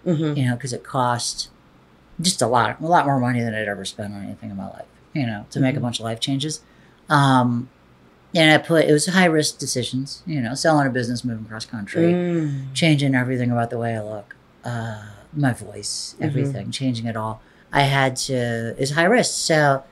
Mhm. 0.07 0.37
you 0.37 0.47
know, 0.47 0.55
because 0.55 0.73
it 0.73 0.83
cost 0.85 1.49
just 2.21 2.41
a 2.43 2.47
lot, 2.47 2.81
a 2.81 2.87
lot 2.87 3.05
more 3.07 3.21
money 3.21 3.41
than 3.41 3.55
I'd 3.55 3.69
ever 3.69 3.85
spent 3.85 4.15
on 4.15 4.23
anything 4.25 4.51
in 4.51 4.57
my 4.57 4.67
life, 4.69 4.87
you 5.13 5.27
know, 5.27 5.47
to 5.51 5.61
make 5.61 5.77
a 5.77 5.79
Mhm. 5.79 5.83
bunch 5.83 5.99
of 6.01 6.05
life 6.05 6.19
changes. 6.21 6.61
Um, 7.09 7.69
and 8.35 8.51
I 8.53 8.59
put, 8.59 8.85
it 8.87 8.93
was 8.93 9.07
high 9.07 9.25
risk 9.27 9.59
decisions, 9.59 10.23
you 10.27 10.41
know, 10.41 10.55
selling 10.55 10.87
a 10.87 10.91
business, 10.91 11.25
moving 11.25 11.45
cross 11.47 11.65
country 11.65 12.13
Mm. 12.13 12.73
changing 12.75 13.15
everything 13.15 13.51
about 13.51 13.71
the 13.71 13.79
way 13.79 13.97
I 13.97 14.03
look, 14.03 14.35
uh, 14.65 14.99
my 15.33 15.53
voice, 15.53 16.15
Mhm. 16.21 16.27
everything, 16.27 16.71
changing 16.71 17.07
it 17.07 17.17
all. 17.17 17.41
I 17.73 17.83
had 17.83 18.17
to 18.17 18.75
is 18.79 18.93
high 18.93 19.05
risk. 19.05 19.35
So 19.47 19.85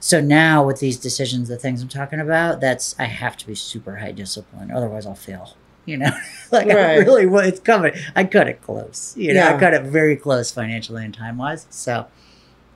so 0.00 0.20
now 0.20 0.64
with 0.66 0.80
these 0.80 0.98
decisions, 0.98 1.48
the 1.48 1.56
things 1.56 1.80
I'm 1.82 1.88
talking 1.88 2.20
about, 2.20 2.60
that's 2.60 2.94
I 2.98 3.04
have 3.04 3.36
to 3.38 3.46
be 3.46 3.54
super 3.54 3.96
high 3.96 4.12
discipline, 4.12 4.70
otherwise 4.70 5.06
I'll 5.06 5.14
fail. 5.14 5.56
You 5.86 5.98
know, 5.98 6.10
like 6.52 6.68
I 6.68 6.96
really 6.96 7.26
wa- 7.26 7.40
it's 7.40 7.60
coming. 7.60 7.92
I 8.16 8.24
cut 8.24 8.48
it 8.48 8.62
close. 8.62 9.14
You 9.16 9.34
know, 9.34 9.40
I 9.46 9.50
Yeah. 9.50 9.58
cut 9.60 9.74
it 9.74 9.82
very 9.82 10.16
close 10.16 10.50
financially 10.50 11.04
and 11.04 11.12
time 11.14 11.36
wise. 11.38 11.66
So, 11.70 12.06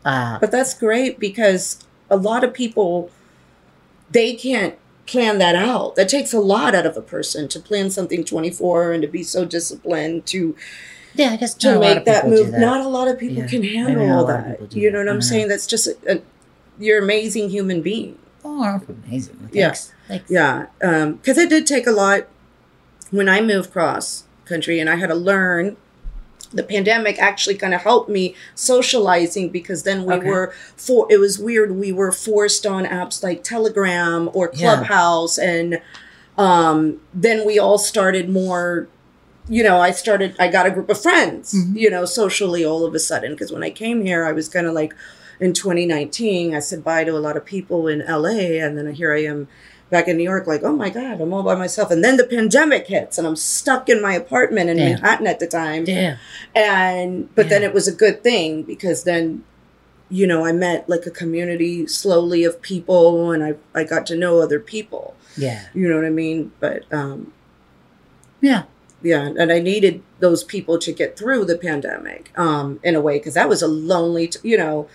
uh, 0.05 0.38
But 0.38 0.51
that's 0.51 0.74
great 0.74 1.18
because 1.18 1.84
a 2.11 2.16
lot 2.16 2.44
of 2.44 2.53
people 2.55 3.11
they 4.11 4.34
can't 4.34 4.74
plan 5.07 5.38
that 5.38 5.55
out. 5.57 5.96
That 5.96 6.09
takes 6.09 6.32
a 6.32 6.40
lot 6.40 6.74
out 6.74 6.86
of 6.86 6.96
a 6.96 7.03
person 7.03 7.49
to 7.49 7.61
plan 7.61 7.90
something 7.90 8.24
24 8.24 8.92
and 8.92 9.03
to 9.03 9.09
be 9.09 9.22
so 9.22 9.44
disciplined 9.44 10.26
to 10.26 10.55
yeah, 11.19 11.31
I 11.33 11.37
guess 11.37 11.55
to 11.55 11.66
not 11.66 11.77
a 11.77 11.79
lot 11.81 11.95
make 11.97 12.05
that 12.07 12.29
move. 12.29 12.51
that. 12.53 12.61
Not 12.61 12.81
a 12.81 12.89
lot 12.89 13.09
of 13.09 13.19
people 13.19 13.39
Yeah, 13.43 13.49
can 13.49 13.62
handle 13.64 14.11
all 14.11 14.25
lot 14.25 14.31
of 14.41 14.47
people 14.53 14.66
that. 14.69 14.77
You 14.77 14.91
know 14.91 14.99
what 14.99 15.09
I'm 15.09 15.14
don't 15.16 15.23
saying? 15.23 15.49
That's 15.49 15.66
just 15.66 15.87
a, 15.89 15.97
a, 16.19 16.23
you're 16.79 16.99
an 16.99 17.05
amazing 17.05 17.51
human 17.51 17.83
being. 17.83 18.16
oh, 18.45 18.81
amazing. 19.07 19.51
Yeah. 19.53 19.66
Thanks. 19.69 19.93
Thanks. 20.07 20.31
Yeah, 20.31 20.66
because 20.79 21.37
it 21.37 21.51
did 21.51 21.66
take 21.66 21.87
a 21.87 21.91
lot 21.93 22.27
when 23.11 23.29
I 23.29 23.41
moved 23.43 23.73
cross 23.73 24.25
country, 24.47 24.79
and 24.81 24.89
I 24.89 24.97
had 24.97 25.09
to 25.09 25.14
learn. 25.14 25.77
The 26.51 26.62
pandemic 26.62 27.19
actually 27.19 27.57
kind 27.57 27.75
of 27.75 27.83
helped 27.83 28.09
me 28.09 28.35
socializing 28.55 29.51
because 29.51 29.83
then 29.83 30.05
we 30.07 30.14
Okay. 30.14 30.27
were 30.31 30.55
for. 30.77 31.07
It 31.11 31.19
was 31.19 31.39
weird. 31.39 31.73
We 31.77 31.93
were 31.93 32.11
forced 32.12 32.64
on 32.64 32.87
apps 32.87 33.23
like 33.23 33.45
Telegram 33.45 34.31
or 34.33 34.51
Yeah. 34.55 34.77
Clubhouse, 34.77 35.37
and 35.37 35.83
um, 36.39 37.01
then 37.12 37.45
we 37.45 37.59
all 37.59 37.77
started 37.79 38.31
more. 38.31 38.89
You 39.49 39.62
know, 39.62 39.78
I 39.80 39.90
started. 39.92 40.34
I 40.38 40.49
got 40.49 40.66
a 40.66 40.70
group 40.70 40.90
of 40.90 41.01
friends. 41.01 41.55
Mhm. 41.55 41.76
You 41.76 41.90
know, 41.90 42.05
socially 42.05 42.64
all 42.64 42.84
of 42.84 42.94
a 42.94 42.99
sudden 42.99 43.32
because 43.32 43.51
when 43.53 43.62
I 43.62 43.70
came 43.70 44.05
here, 44.05 44.24
I 44.24 44.32
was 44.32 44.49
kind 44.49 44.66
of 44.66 44.74
like 44.74 44.94
in 45.40 45.53
2019. 45.53 46.55
I 46.55 46.61
said 46.61 46.84
bye 46.84 47.05
to 47.05 47.16
a 47.16 47.18
lot 47.18 47.36
of 47.36 47.44
people 47.44 47.88
in 47.88 48.03
LA, 48.07 48.61
and 48.64 48.76
then 48.76 48.92
here 48.94 49.12
I 49.12 49.22
am 49.24 49.49
back 49.90 50.07
in 50.07 50.18
New 50.18 50.22
York, 50.24 50.46
like, 50.46 50.62
oh 50.62 50.76
my 50.76 50.90
God, 50.90 51.18
I'm 51.18 51.32
all 51.32 51.42
by 51.42 51.55
myself. 51.55 51.90
And 51.90 52.05
then 52.05 52.18
the 52.18 52.24
pandemic 52.24 52.88
hits 52.88 53.16
and 53.16 53.26
I'm 53.26 53.36
stuck 53.36 53.88
in 53.88 54.03
my 54.03 54.12
apartment 54.12 54.68
in 54.68 54.76
Yeah. 54.76 54.90
Manhattan 54.90 55.26
at 55.26 55.40
the 55.40 55.46
time. 55.46 55.84
Yeah. 55.86 56.16
And, 56.55 57.34
but 57.34 57.49
then 57.49 57.62
it 57.62 57.72
was 57.72 57.88
a 57.88 57.92
good 57.92 58.22
thing 58.22 58.64
because 58.64 59.05
then, 59.05 59.44
you 60.11 60.26
know, 60.26 60.44
I 60.44 60.53
met 60.53 60.90
like 60.90 61.07
a 61.07 61.11
community 61.11 61.86
slowly 61.86 62.44
of 62.44 62.61
people 62.61 63.32
and 63.32 63.42
I, 63.42 63.55
I 63.74 63.84
got 63.84 64.05
to 64.09 64.14
know 64.14 64.40
other 64.42 64.61
people. 64.61 65.14
Yeah. 65.38 65.62
You 65.72 65.88
know 65.88 65.96
what 65.96 66.05
I 66.05 66.11
mean? 66.11 66.53
But, 66.61 66.82
um, 66.92 67.32
Yeah. 68.42 68.64
Yeah, 69.03 69.26
and 69.38 69.53
I 69.53 69.59
needed 69.61 70.03
those 70.20 70.42
people 70.44 70.78
to 70.78 70.92
get 70.92 71.16
through 71.18 71.44
the 71.44 71.57
pandemic 71.59 72.32
um, 72.38 72.80
in 72.82 72.94
a 72.94 73.01
way 73.01 73.18
because 73.18 73.34
that 73.34 73.49
was 73.49 73.62
a 73.62 73.68
lonely, 73.68 74.28
t- 74.28 74.38
you 74.42 74.57
know, 74.57 74.88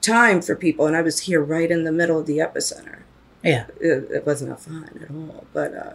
time 0.00 0.42
for 0.42 0.54
people, 0.54 0.86
and 0.86 0.94
I 0.96 1.02
was 1.02 1.20
here 1.20 1.42
right 1.42 1.70
in 1.70 1.84
the 1.84 1.92
middle 1.92 2.18
of 2.18 2.26
the 2.26 2.38
epicenter 2.38 2.98
Yeah. 3.42 3.66
it, 3.80 4.10
it 4.10 4.26
wasn't 4.26 4.58
fun 4.60 4.90
at 5.02 5.10
all. 5.10 5.44
But 5.52 5.74
uh, 5.74 5.92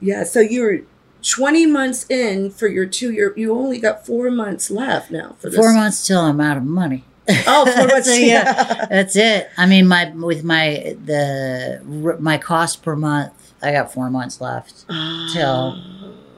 yeah, 0.00 0.24
so 0.24 0.40
you're 0.40 0.80
20 1.22 1.66
months 1.66 2.06
in 2.10 2.50
for 2.50 2.68
your 2.68 2.86
two 2.86 3.10
year. 3.12 3.32
You 3.36 3.52
only 3.56 3.78
got 3.78 4.06
four 4.06 4.30
months 4.30 4.70
left 4.70 5.10
now 5.10 5.36
for 5.38 5.48
this. 5.50 5.58
Four 5.58 5.72
months 5.74 6.06
till 6.06 6.20
I'm 6.20 6.40
out 6.40 6.56
of 6.58 6.62
money. 6.64 7.04
Oh, 7.46 7.64
four 7.74 7.86
months. 7.88 8.06
So, 8.08 8.14
yeah, 8.14 8.86
that's 8.90 9.16
it. 9.16 9.48
I 9.56 9.64
mean, 9.66 9.88
my 9.88 10.10
with 10.10 10.44
my 10.44 10.94
the 11.04 11.80
my 12.20 12.36
cost 12.38 12.82
per 12.82 12.94
month, 12.94 13.32
I 13.62 13.72
got 13.72 13.92
four 13.94 14.10
months 14.10 14.40
left. 14.42 14.84
Till- 15.32 15.82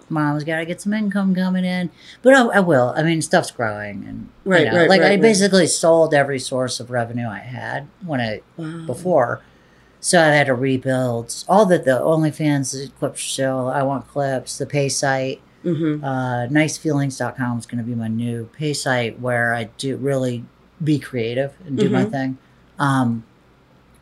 Mom's 0.09 0.45
got 0.45 0.59
to 0.59 0.65
get 0.67 0.81
some 0.81 0.93
income 0.93 1.35
coming 1.35 1.65
in, 1.65 1.91
but 2.23 2.35
I, 2.35 2.43
I 2.47 2.61
will. 2.61 2.93
I 2.97 3.03
mean, 3.03 3.21
stuff's 3.23 3.51
growing, 3.51 4.05
and 4.07 4.29
you 4.45 4.51
Right, 4.53 4.67
know, 4.67 4.77
right, 4.79 4.89
like 4.89 5.01
right, 5.01 5.07
I 5.07 5.11
right. 5.11 5.21
basically 5.21 5.67
sold 5.67 6.15
every 6.15 6.39
source 6.39 6.79
of 6.81 6.91
revenue 6.91 7.27
I 7.29 7.39
had 7.41 7.89
when 8.05 8.21
I 8.21 8.41
Wow. 8.57 8.85
before. 8.87 9.41
So 10.01 10.21
I 10.21 10.27
had 10.27 10.47
to 10.47 10.55
rebuild 10.55 11.35
all 11.49 11.67
the 11.67 11.79
the 11.79 11.99
OnlyFans, 12.01 12.73
the 12.73 12.89
clip 12.99 13.17
show, 13.17 13.65
iWantClips, 13.75 14.59
the 14.59 14.67
pay 14.67 14.89
site, 14.89 15.41
Mm-hmm. 15.65 16.05
uh, 16.05 16.47
nicefeelings.com 16.47 17.59
is 17.59 17.67
going 17.67 17.79
to 17.83 17.85
be 17.85 17.97
my 17.97 18.07
new 18.07 18.49
pay 18.53 18.73
site 18.73 19.19
where 19.19 19.53
I 19.53 19.65
do 19.79 19.97
really 19.97 20.45
be 20.85 21.01
creative 21.01 21.55
and 21.67 21.77
do 21.77 21.89
my 21.91 22.05
Mhm. 22.05 22.11
thing. 22.13 22.39
Um, 22.79 23.25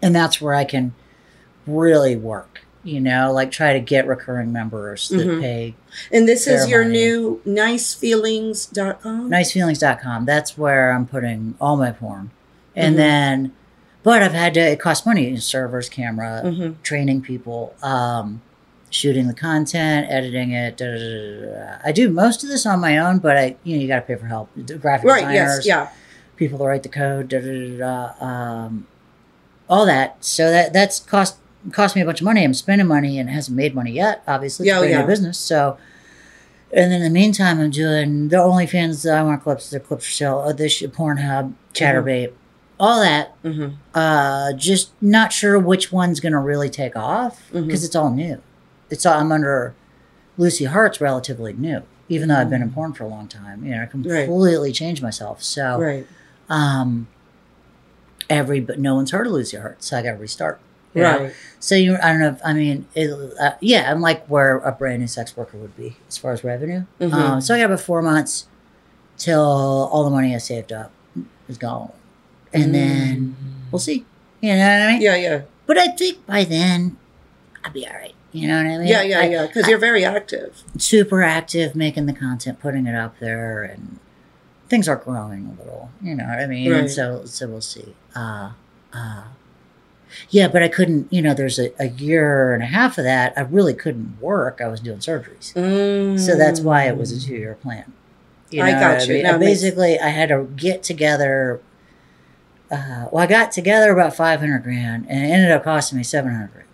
and 0.03 0.15
that's 0.15 0.43
where 0.43 0.53
I 0.53 0.65
can 0.65 0.93
really 1.67 2.17
work, 2.17 2.64
you 2.85 3.01
know, 3.01 3.33
like 3.33 3.51
try 3.51 3.73
to 3.73 3.81
get 3.81 4.07
recurring 4.07 4.53
members 4.53 5.09
that 5.09 5.27
Mhm. 5.27 5.41
pay 5.41 5.75
And 6.13 6.29
this 6.29 6.47
is 6.47 6.69
your 6.69 6.83
money. 6.85 6.93
new 6.99 7.41
nicefeelings.com? 7.47 9.31
nicefeelings.com. 9.31 10.25
That's 10.25 10.57
where 10.59 10.93
I'm 10.93 11.07
putting 11.07 11.55
all 11.61 11.77
my 11.77 11.91
porn. 11.93 12.31
And 12.77 12.95
Mhm. 12.95 12.99
then, 12.99 13.53
but 14.03 14.23
I've 14.23 14.33
had 14.33 14.55
to, 14.55 14.61
it 14.61 14.81
costs 14.81 15.07
money, 15.07 15.37
servers, 15.39 15.89
camera, 15.89 16.43
Mm-hmm. 16.45 16.73
training 16.83 17.23
people, 17.23 17.75
um, 17.83 18.43
shooting 18.91 19.27
the 19.29 19.35
content, 19.35 20.07
editing 20.11 20.53
it. 20.53 20.77
Da, 20.77 20.87
da, 20.87 21.47
da. 21.47 21.77
I 21.85 21.93
do 21.93 22.11
most 22.11 22.45
of 22.45 22.51
this 22.51 22.65
on 22.67 22.81
my 22.81 22.99
own, 22.99 23.19
but 23.19 23.37
I, 23.37 23.57
you 23.65 23.77
know, 23.77 23.83
you 23.83 23.89
got 23.89 23.97
to 23.97 24.03
pay 24.03 24.15
for 24.17 24.27
help. 24.27 24.51
The 24.57 24.75
Graphic 24.77 25.09
Right. 25.09 25.21
designers, 25.27 25.67
Yes. 25.67 25.67
Yeah. 25.67 25.89
people 26.37 26.59
to 26.59 26.65
write 26.65 26.83
the 26.83 26.89
code, 26.89 27.29
da, 27.29 27.41
da, 27.41 27.79
da, 27.79 27.79
da, 28.19 28.25
um, 28.25 28.87
all 29.69 29.87
that. 29.87 30.17
So 30.21 30.51
that 30.51 30.73
that's 30.73 31.01
cost 31.01 31.37
cost 31.73 31.97
me 31.97 32.03
a 32.03 32.05
bunch 32.05 32.21
of 32.21 32.25
money. 32.25 32.45
I'm 32.45 32.55
spending 32.55 32.87
money 32.87 33.19
and 33.19 33.29
it 33.29 33.33
hasn't 33.33 33.57
made 33.57 33.75
money 33.75 33.93
yet. 33.93 34.23
Obviously, 34.27 34.67
Yeah, 34.67 34.79
oh, 34.79 34.83
a 34.83 34.89
yeah. 34.89 35.07
business. 35.07 35.39
So, 35.39 35.77
and 36.73 36.91
then 36.91 37.01
in 37.01 37.03
the 37.03 37.11
meantime, 37.11 37.61
I'm 37.61 37.71
doing 37.71 38.29
the 38.29 38.37
OnlyFans, 38.37 39.03
the 39.03 39.11
iWantClips, 39.11 39.71
the 39.71 39.81
Clips4Sale, 39.81 40.49
uh, 40.49 40.53
this 40.53 40.83
Pornhub, 40.83 41.53
Chaturbate, 41.73 42.33
all 42.81 43.01
that. 43.01 43.33
hmm 43.43 43.69
Uh, 43.95 44.53
just 44.55 44.91
not 45.01 45.33
sure 45.33 45.59
which 45.59 45.93
one's 45.93 46.19
gonna 46.21 46.41
really 46.41 46.69
take 46.69 46.97
off 46.97 47.43
because 47.53 47.83
Mhm. 47.83 47.87
it's 47.87 47.95
all 47.97 48.11
new. 48.11 48.41
It's 48.91 49.07
all 49.07 49.19
I'm 49.19 49.31
under 49.33 49.75
Lucy 50.37 50.65
Hart's 50.65 51.01
relatively 51.01 51.53
new, 51.53 51.83
even 52.09 52.29
though 52.29 52.37
I've 52.37 52.51
been 52.51 52.61
in 52.63 52.71
porn 52.73 52.93
for 52.93 53.05
a 53.05 53.09
long 53.09 53.29
time. 53.29 53.65
You 53.65 53.77
know, 53.77 53.83
I 53.83 53.87
completely 53.87 54.73
changed 54.73 55.01
myself. 55.03 55.43
So, 55.45 55.79
Right. 55.81 56.07
um, 56.51 57.07
every 58.29 58.59
but 58.61 58.79
no 58.81 58.95
one's 58.97 59.13
heard 59.13 59.27
of 59.27 59.33
Lucy 59.33 59.57
Hart, 59.57 59.83
so 59.83 59.97
I 59.97 60.03
got 60.03 60.13
to 60.13 60.17
restart. 60.17 60.59
You 60.95 61.03
know? 61.03 61.19
Right. 61.25 61.35
So 61.61 61.75
you, 61.75 61.97
I 62.03 62.11
don't 62.13 62.21
know. 62.21 62.29
If, 62.29 62.41
I 62.45 62.53
mean, 62.53 62.87
it, 62.95 63.11
uh, 63.41 63.53
yeah, 63.61 63.91
I'm 63.91 64.01
like 64.01 64.27
where 64.27 64.59
a 64.59 64.73
brand 64.73 65.01
new 65.01 65.07
sex 65.09 65.37
worker 65.37 65.57
would 65.59 65.77
be 65.77 65.97
as 66.09 66.19
far 66.19 66.33
as 66.33 66.45
revenue. 66.45 66.85
Mhm. 67.01 67.13
Um, 67.13 67.41
so 67.41 67.55
I 67.55 67.59
got 67.59 67.67
about 67.67 67.81
four 67.81 68.03
months 68.03 68.47
till 69.17 69.41
all 69.41 70.05
the 70.05 70.11
money 70.11 70.35
I 70.35 70.39
saved 70.39 70.73
up 70.73 70.91
is 71.49 71.57
gone, 71.59 71.93
and 72.53 72.75
then 72.75 73.37
we'll 73.71 73.79
see. 73.79 74.05
You 74.41 74.55
know 74.55 74.59
what 74.59 74.83
I 74.83 74.87
mean? 74.93 75.01
Mm. 75.01 75.05
Yeah. 75.05 75.17
Yeah. 75.17 75.41
But 75.67 75.79
I 75.79 75.89
think 75.89 76.27
by 76.27 76.45
then 76.45 76.97
I'll 77.65 77.73
be 77.73 77.87
all 77.87 77.95
right. 77.95 78.15
You 78.33 78.49
know 78.49 78.57
what 78.57 78.67
I 78.67 78.79
mean? 78.79 78.89
Yeah. 78.89 79.03
Yeah. 79.03 79.21
I- 79.21 79.29
Yeah. 79.31 79.47
Because 79.47 79.67
you're 79.69 79.79
very 79.79 80.05
active. 80.05 80.63
super 80.77 81.23
active 81.23 81.75
making 81.75 82.07
the 82.07 82.13
content, 82.13 82.61
putting 82.61 82.87
it 82.87 82.95
up 82.95 83.19
there, 83.21 83.63
and 83.63 83.99
things 84.69 84.89
are 84.89 84.97
growing 84.97 85.47
a 85.57 85.63
little. 85.63 85.91
You 86.03 86.15
know 86.17 86.25
what 86.25 86.39
I 86.41 86.47
mean? 86.47 86.71
Right. 86.71 86.81
And 86.81 86.91
so, 86.91 87.23
so 87.25 87.47
we'll 87.49 87.61
see. 87.63 87.95
Uh, 88.15 88.51
uh, 88.93 89.23
yeah, 90.31 90.49
but 90.49 90.63
I 90.63 90.69
couldn't. 90.69 91.13
You 91.13 91.23
know, 91.23 91.35
there's 91.35 91.59
a, 91.59 91.73
a 91.83 91.89
year 91.89 92.55
and 92.55 92.63
a 92.63 92.67
half 92.67 92.99
of 92.99 93.05
that. 93.05 93.33
I 93.37 93.43
really 93.43 93.75
couldn't 93.75 94.21
work. 94.21 94.61
I 94.63 94.69
was 94.69 94.81
doing 94.81 94.99
surgeries, 94.99 95.53
so 96.19 96.37
that's 96.37 96.61
why 96.61 96.89
it 96.89 96.97
was 96.97 97.13
a 97.13 97.21
two 97.27 97.35
year 97.37 97.55
plan. 97.55 97.93
Mm. 98.51 98.63
I 98.63 98.71
got 98.73 99.07
you. 99.09 99.15
mean? 99.15 99.23
Makes- 99.25 99.39
Basically, 99.63 99.99
I 99.99 100.09
had 100.09 100.29
to 100.31 100.45
get 100.57 100.83
together. 100.83 101.61
Uh, 102.71 103.07
well, 103.13 103.23
I 103.23 103.27
got 103.27 103.53
together 103.53 103.93
about 103.93 104.17
five 104.17 104.41
hundred 104.41 104.63
grand, 104.63 105.07
and 105.09 105.25
it 105.25 105.29
ended 105.33 105.51
up 105.51 105.65
costing 105.65 105.99
me 105.99 106.05
seven 106.05 106.33
hundred 106.33 106.53
grand 106.53 106.69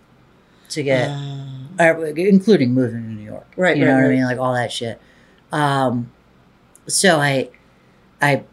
to 0.69 0.83
get 0.83 1.09
Uh, 1.09 1.83
uh, 1.83 1.99
including 2.15 2.73
moving 2.73 3.03
to 3.03 3.09
New 3.09 3.23
York. 3.25 3.45
Right, 3.57 3.75
You 3.75 3.83
know 3.85 3.91
right, 3.95 4.03
what 4.03 4.11
I 4.11 4.13
mean? 4.15 4.23
Like 4.23 4.37
all 4.39 4.53
that 4.53 4.71
shit. 4.71 4.99
Um, 5.51 6.11
so 6.87 7.19
I, 7.19 7.49
I 8.21 8.43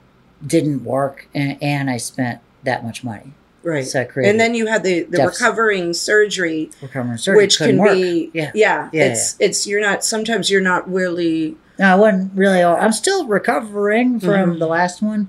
didn't 0.45 0.85
work 0.85 1.29
and, 1.35 1.57
and 1.63 1.89
I 1.89 1.97
spent 1.97 2.41
that 2.65 2.85
much 2.85 3.05
money. 3.05 3.35
Right. 3.63 3.87
So 3.87 4.01
I 4.03 4.21
And 4.23 4.39
then 4.41 4.55
you 4.55 4.67
had 4.67 4.83
the, 4.83 5.03
the 5.05 5.19
deficit. 5.19 5.41
recovering 5.41 5.93
surgery, 5.95 6.71
recovering 6.83 7.17
surgery. 7.19 7.43
which 7.45 7.59
can 7.59 7.79
work. 7.79 7.93
be 7.95 8.31
Yeah. 8.35 8.51
yeah, 8.55 8.89
Yeah, 8.93 9.05
It's 9.05 9.37
it's 9.39 9.67
you're 9.67 9.81
not 9.81 10.05
sometimes 10.05 10.51
you're 10.51 10.61
not 10.61 10.91
really 10.93 11.57
No, 11.79 11.93
I 11.93 11.95
wasn't 11.95 12.33
really. 12.35 12.63
I'm 12.63 12.93
still 12.93 13.27
recovering 13.27 14.21
from 14.21 14.55
Mhm. 14.57 14.59
the 14.59 14.67
last 14.67 15.01
one, 15.03 15.29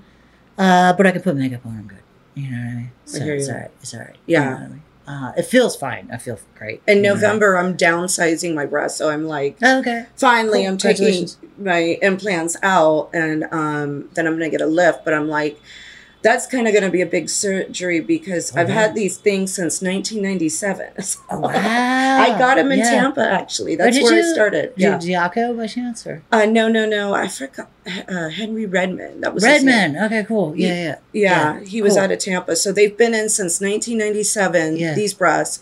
uh, 0.58 0.92
but 0.94 1.06
I 1.06 1.12
can 1.12 1.22
put 1.22 1.36
makeup 1.36 1.64
on. 1.64 1.72
I'm 1.78 1.86
good. 1.86 1.98
You 2.34 2.50
know 2.50 2.56
what 2.58 2.66
I 2.72 2.74
mean? 2.74 2.90
So 3.04 3.20
hear 3.24 3.34
it's 3.34 3.48
all 3.48 3.54
right. 3.56 3.70
It's 3.82 3.94
all 3.94 4.00
right. 4.00 4.16
Yeah. 4.26 4.42
You 4.44 4.50
know 4.50 4.56
I 4.56 4.68
mean? 4.68 4.82
Uh, 5.08 5.32
it 5.36 5.42
feels 5.44 5.74
fine. 5.74 6.08
I 6.12 6.18
feel 6.18 6.38
great. 6.56 6.82
in 6.86 7.02
know 7.02 7.10
I 7.10 7.12
mean? 7.14 7.20
November 7.22 7.56
I'm 7.58 7.76
downsizing 7.76 8.54
my 8.54 8.64
breast, 8.66 8.96
so 8.96 9.10
I'm 9.10 9.26
like 9.26 9.56
Oh, 9.62 9.78
okay. 9.80 10.06
finally 10.16 10.60
Cool. 10.60 10.68
I'm 10.68 10.78
taking 10.78 11.28
my 11.58 11.98
implants 12.00 12.56
out 12.62 13.10
and 13.12 13.44
um 13.52 14.08
then 14.14 14.26
I'm 14.26 14.34
gonna 14.34 14.50
get 14.50 14.60
a 14.60 14.66
lift, 14.66 15.04
but 15.04 15.12
I'm 15.14 15.28
like 15.28 15.60
that's 16.22 16.46
kind 16.46 16.66
of 16.66 16.72
going 16.74 16.84
to 16.84 16.90
be 16.90 17.00
a 17.00 17.06
big 17.06 17.28
surgery 17.30 18.00
because 18.00 18.54
I've 18.54 18.68
had 18.68 18.94
these 18.94 19.16
things 19.16 19.54
since 19.54 19.80
1997. 19.82 20.86
So 21.02 21.18
Oh, 21.30 21.38
wow. 21.40 21.50
I 21.54 22.36
got 22.38 22.56
them 22.56 22.70
in 22.72 22.78
Yeah. 22.80 22.90
Tampa, 22.90 23.22
actually. 23.26 23.74
That's 23.76 23.96
where 24.02 24.14
you? 24.14 24.20
it 24.20 24.34
started. 24.34 24.72
Yeah. 24.76 24.98
Yeah. 25.02 25.28
Diaco 25.28 25.56
by 25.56 25.66
chance 25.66 26.06
or 26.06 26.22
Uh, 26.30 26.44
no, 26.44 26.68
no, 26.68 26.84
no. 26.86 27.14
I 27.14 27.26
forgot. 27.28 27.70
Uh, 28.08 28.28
Henry 28.28 28.66
Redmond. 28.66 29.22
That 29.24 29.32
was. 29.34 29.42
Redman? 29.44 29.96
Okay, 29.96 30.24
cool. 30.24 30.54
Yeah, 30.56 30.96
yeah. 31.12 31.56
Yeah, 31.58 31.60
he 31.64 31.80
was 31.82 31.94
cool. 31.94 32.02
out 32.04 32.12
of 32.12 32.18
Tampa. 32.18 32.54
So 32.56 32.70
they've 32.72 32.96
been 32.96 33.14
in 33.14 33.28
since 33.30 33.60
1997, 33.60 34.76
Yeah. 34.76 34.94
these 34.94 35.14
breasts. 35.14 35.60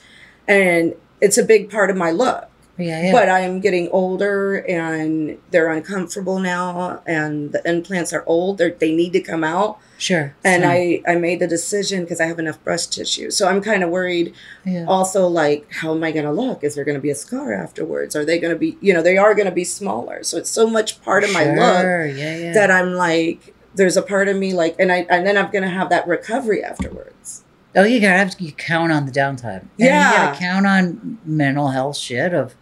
And 0.49 0.95
it's 1.21 1.39
a 1.39 1.45
big 1.45 1.71
part 1.71 1.91
of 1.91 1.97
my 1.97 2.11
look. 2.11 2.49
Yeah, 2.79 3.03
yeah. 3.03 3.13
But 3.13 3.29
I'm 3.29 3.61
getting 3.61 3.89
older 3.91 4.57
and 4.69 5.39
they're 5.51 5.71
uncomfortable 5.71 6.39
now. 6.39 7.03
And 7.07 7.53
the 7.53 7.61
implants 7.69 8.13
are 8.13 8.25
old. 8.27 8.59
They're, 8.59 8.71
they 8.71 8.95
need 8.95 9.13
to 9.15 9.21
come 9.21 9.45
out. 9.45 9.79
sure. 9.99 10.35
And 10.45 10.65
I, 10.65 11.03
I 11.07 11.17
made 11.17 11.41
the 11.41 11.49
decision 11.49 12.05
because 12.05 12.21
I 12.21 12.27
have 12.27 12.39
enough 12.39 12.63
breast 12.63 12.93
tissue. 12.93 13.31
So 13.31 13.49
I'm 13.49 13.61
kind 13.61 13.83
of 13.83 13.91
worried 13.91 14.35
yeah. 14.65 14.85
also, 14.87 15.27
like, 15.27 15.67
how 15.73 15.93
am 15.93 16.05
I 16.05 16.13
going 16.13 16.25
to 16.25 16.33
look? 16.33 16.63
Is 16.63 16.77
there 16.77 16.85
going 16.85 16.97
to 16.97 17.03
be 17.03 17.11
a 17.11 17.17
scar 17.17 17.53
afterwards? 17.53 18.15
Are 18.15 18.25
they 18.25 18.39
going 18.39 18.53
to 18.53 18.59
be, 18.59 18.79
you 18.81 18.95
know, 18.95 19.03
they 19.03 19.19
are 19.19 19.35
going 19.35 19.49
to 19.49 19.53
be 19.53 19.65
smaller. 19.65 20.23
So 20.23 20.39
it's 20.39 20.51
so 20.51 20.69
much 20.69 21.03
part 21.03 21.25
of 21.25 21.33
my 21.33 21.45
look 21.45 22.17
Yeah, 22.17 22.53
that 22.53 22.71
I'm 22.71 22.95
like, 22.95 23.55
there's 23.79 23.97
a 23.97 24.03
part 24.03 24.29
of 24.29 24.37
me 24.37 24.53
like, 24.53 24.77
and 24.79 24.93
I, 24.93 25.07
and 25.09 25.27
then 25.27 25.39
I'm 25.39 25.51
gonna 25.51 25.71
have 25.71 25.89
that 25.91 26.07
recovery 26.07 26.63
afterwards. 26.63 27.45
oh, 27.75 27.85
you 27.85 28.01
gotta 28.01 28.19
have 28.19 28.37
to 28.37 28.45
you 28.45 28.53
count 28.53 28.93
on 28.93 29.07
the 29.07 29.13
downtime. 29.13 29.61
And 29.61 29.71
Yeah. 29.79 30.11
You 30.11 30.17
gotta 30.17 30.39
count 30.39 30.67
on 30.67 31.19
mental 31.25 31.69
health 31.69 31.97
shit 31.97 32.35
of 32.35 32.55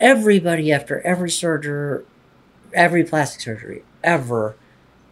everybody 0.00 0.72
after 0.72 1.00
every 1.02 1.30
surgery, 1.30 2.04
every 2.72 3.04
plastic 3.04 3.40
surgery 3.40 3.82
ever 4.02 4.56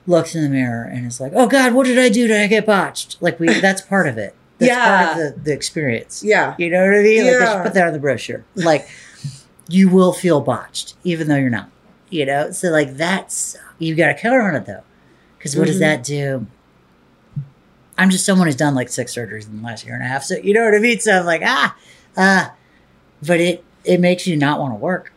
looks 0.07 0.35
in 0.35 0.43
the 0.43 0.49
mirror 0.49 0.85
and 0.85 1.07
is 1.07 1.21
like, 1.21 1.33
oh 1.35 1.47
God, 1.47 1.75
what 1.75 1.87
did 1.87 1.99
I 1.99 2.09
do? 2.09 2.27
Did 2.27 2.41
I 2.41 2.47
get 2.47 2.65
botched? 2.67 3.21
Like 3.21 3.39
we, 3.39 3.49
that's 3.61 3.83
part 3.83 4.09
of 4.09 4.17
it. 4.19 4.35
That's 4.59 4.71
Yeah. 4.73 4.85
part 5.15 5.19
of 5.19 5.35
the, 5.37 5.41
the 5.43 5.53
experience. 5.53 6.23
Yeah, 6.25 6.55
You 6.59 6.71
know 6.71 6.85
what 6.85 6.95
I 6.99 7.03
mean? 7.03 7.27
Like 7.27 7.39
they 7.39 7.47
should 7.47 7.63
put 7.63 7.75
that 7.75 7.87
on 7.87 7.93
the 7.93 7.99
brochure. 7.99 8.45
Like 8.55 8.89
you 9.69 9.89
will 9.91 10.13
feel 10.13 10.41
botched, 10.41 10.95
even 11.05 11.29
though 11.29 11.37
you're 11.37 11.51
not. 11.51 11.71
You 12.11 12.25
know? 12.25 12.51
So 12.53 12.71
like 12.71 12.97
that's 12.97 13.57
you 13.79 13.95
gotta 13.95 14.15
count 14.15 14.41
on 14.43 14.55
it 14.57 14.65
though. 14.67 14.83
Because 15.37 15.55
what 15.57 15.67
does 15.67 15.77
Mhm. 15.77 15.81
that 15.81 16.03
do? 16.05 16.47
I'm 17.99 18.11
just 18.11 18.25
someone 18.25 18.47
who's 18.47 18.57
done 18.57 18.75
like 18.75 18.89
six 18.89 19.15
surgeries 19.15 19.47
in 19.47 19.59
the 19.59 19.63
last 19.63 19.85
year 19.85 19.95
and 19.95 20.03
a 20.03 20.07
half. 20.07 20.23
So 20.25 20.37
you 20.37 20.55
know 20.55 20.65
what 20.65 20.75
I 20.75 20.79
mean? 20.79 21.01
So 21.01 21.13
I'm 21.21 21.27
like, 21.27 21.43
ah, 21.45 21.77
uh, 22.17 22.49
but 23.27 23.41
it 23.41 23.65
it 23.89 24.01
makes 24.01 24.27
you 24.27 24.37
not 24.37 24.61
want 24.61 24.73
to 24.73 24.77
work. 24.77 25.13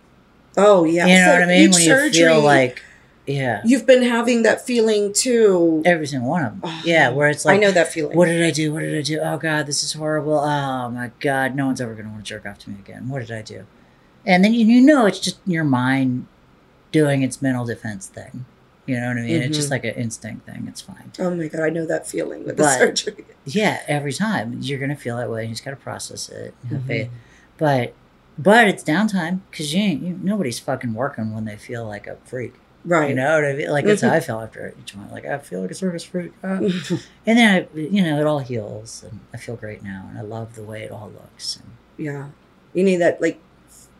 Oh 0.57 0.83
yeah. 0.83 1.05
You 1.05 1.15
know 1.19 1.25
So 1.25 1.33
what 1.33 1.41
I 1.43 1.45
mean? 1.45 1.71
When 1.71 1.79
you 1.81 1.87
surgery, 1.87 2.23
feel 2.23 2.41
like 2.41 2.81
yeah. 3.27 3.61
you've 3.63 3.85
been 3.85 4.03
having 4.03 4.43
that 4.43 4.65
feeling 4.65 5.13
too. 5.13 5.81
Every 5.85 6.07
single 6.07 6.29
one 6.29 6.43
of 6.43 6.51
them. 6.53 6.61
Oh, 6.63 6.81
yeah, 6.83 7.09
where 7.09 7.29
it's 7.29 7.45
like 7.45 7.55
I 7.55 7.59
know 7.59 7.71
that 7.71 7.91
feeling. 7.93 8.17
What 8.17 8.25
did 8.25 8.43
I 8.43 8.51
do? 8.51 8.73
What 8.73 8.79
did 8.81 8.97
I 8.97 9.01
do? 9.01 9.19
Oh 9.21 9.37
God, 9.37 9.65
this 9.67 9.83
is 9.83 9.93
horrible. 9.93 10.39
Oh 10.39 10.89
my 10.89 11.11
God, 11.19 11.55
no 11.55 11.67
one's 11.67 11.79
ever 11.81 11.93
gonna 11.93 12.09
want 12.09 12.25
to 12.25 12.29
jerk 12.29 12.45
off 12.45 12.59
to 12.59 12.69
me 12.69 12.77
again. 12.79 13.07
What 13.09 13.19
did 13.25 13.31
I 13.31 13.41
do? 13.41 13.65
And 14.25 14.43
then 14.43 14.53
you, 14.53 14.65
you 14.65 14.81
know 14.81 15.05
it's 15.05 15.19
just 15.19 15.39
your 15.45 15.63
mind 15.63 16.27
doing 16.91 17.21
its 17.23 17.41
mental 17.41 17.65
defense 17.65 18.07
thing. 18.07 18.45
You 18.85 18.99
know 18.99 19.07
what 19.07 19.17
I 19.17 19.21
mean? 19.21 19.41
It's 19.41 19.55
just 19.55 19.69
Mhm. 19.69 19.71
like 19.71 19.85
an 19.85 19.93
instinct 19.95 20.45
thing. 20.45 20.65
It's 20.67 20.81
fine. 20.81 21.11
oh 21.19 21.33
my 21.33 21.47
god, 21.47 21.61
I 21.61 21.69
know 21.69 21.85
that 21.85 22.07
feeling 22.07 22.45
with 22.45 22.57
the 22.57 22.67
surgery. 22.77 23.23
Yeah, 23.45 23.79
every 23.87 24.11
time 24.13 24.57
you're 24.61 24.79
gonna 24.79 24.95
feel 24.97 25.15
that 25.17 25.29
way. 25.29 25.43
You 25.45 25.49
just 25.51 25.63
gotta 25.63 25.77
process 25.77 26.27
it. 26.29 26.53
Mhm. 26.69 26.85
faith. 26.87 27.09
But 27.57 27.93
but 28.37 28.67
it's 28.67 28.83
downtime 28.83 29.41
because 29.49 29.73
you 29.73 29.81
ain't 29.81 30.03
you, 30.03 30.19
nobody's 30.21 30.59
fucking 30.59 30.93
working 30.93 31.33
when 31.33 31.45
they 31.45 31.57
feel 31.57 31.85
like 31.85 32.07
a 32.07 32.17
freak. 32.25 32.53
Right. 32.83 33.09
You 33.09 33.15
know 33.15 33.35
what 33.35 33.45
I 33.45 33.53
mean? 33.53 33.69
Like 33.69 33.85
that's 33.85 34.01
how 34.01 34.09
I 34.09 34.19
feel 34.19 34.39
after 34.39 34.73
each 34.81 34.95
one. 34.95 35.09
Like 35.11 35.25
I 35.25 35.37
feel 35.37 35.61
like 35.61 35.71
a 35.71 35.75
circus 35.75 36.03
freak. 36.03 36.33
Ah. 36.43 36.59
And 37.25 37.37
then 37.37 37.67
I, 37.75 37.77
you 37.77 38.01
know, 38.01 38.19
it 38.19 38.25
all 38.25 38.39
heals, 38.39 39.03
and 39.03 39.19
I 39.33 39.37
feel 39.37 39.55
great 39.55 39.83
now, 39.83 40.07
and 40.09 40.17
I 40.17 40.21
love 40.21 40.55
the 40.55 40.63
way 40.63 40.83
it 40.83 40.91
all 40.91 41.11
looks. 41.13 41.57
And 41.57 41.71
yeah. 41.97 42.29
You 42.73 42.83
need 42.83 42.97
that 42.97 43.21
like 43.21 43.39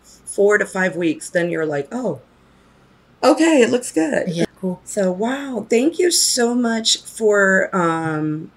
four 0.04 0.58
to 0.58 0.66
five 0.66 0.96
weeks. 0.96 1.30
Then 1.30 1.50
you're 1.50 1.66
like, 1.66 1.88
oh, 1.92 2.22
okay, 3.24 3.62
it 3.62 3.70
looks 3.70 3.92
good. 3.92 4.30
yeah, 4.30 4.46
cool. 4.60 4.82
So 4.84 5.12
wow, 5.12 5.68
thank 5.70 6.00
you 6.00 6.10
so 6.10 6.56
much 6.56 7.04
for 7.04 7.70
um 7.76 8.52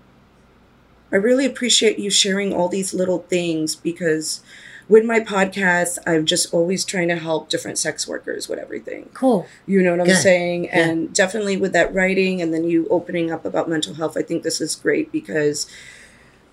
I 1.13 1.17
really 1.17 1.47
appreciate 1.47 1.99
you 1.99 2.11
sharing 2.11 2.53
all 2.53 2.69
these 2.69 2.93
little 2.93 3.21
things 3.21 3.77
because 3.77 4.43
with 4.89 5.05
my 5.05 5.21
podcast, 5.21 5.99
I'm 6.07 6.27
just 6.27 6.53
always 6.53 6.85
trying 6.85 7.09
to 7.09 7.17
help 7.17 7.49
different 7.49 7.79
sex 7.79 8.07
workers 8.07 8.49
with 8.49 8.59
everything. 8.59 9.09
Cool. 9.15 9.47
You 9.67 9.83
know 9.83 9.97
what 9.97 10.09
I'm 10.09 10.15
saying? 10.17 10.65
Yeah. 10.65 10.79
And 10.89 11.15
definitely 11.15 11.57
with 11.57 11.73
that 11.73 11.95
writing 11.95 12.43
and 12.43 12.53
then 12.53 12.65
you 12.65 12.87
opening 12.89 13.31
up 13.31 13.45
about 13.45 13.69
mental 13.69 13.95
health, 13.95 14.17
I 14.17 14.23
think 14.23 14.43
this 14.43 14.61
is 14.61 14.75
great 14.77 15.11
because 15.11 15.67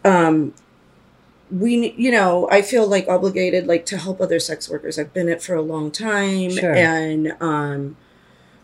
um 0.06 0.54
we 1.52 1.92
you 1.98 2.10
know 2.10 2.48
i 2.50 2.62
feel 2.62 2.88
like 2.88 3.08
obligated 3.10 3.68
like 3.68 3.86
to 3.86 3.98
help 3.98 4.22
other 4.22 4.40
sex 4.40 4.70
workers 4.70 4.98
i've 4.98 5.14
been 5.14 5.28
it 5.28 5.44
for 5.44 5.54
a 5.54 5.62
long 5.62 5.92
time 5.92 6.50
Sure. 6.50 6.74
and 6.74 7.36
um 7.42 7.98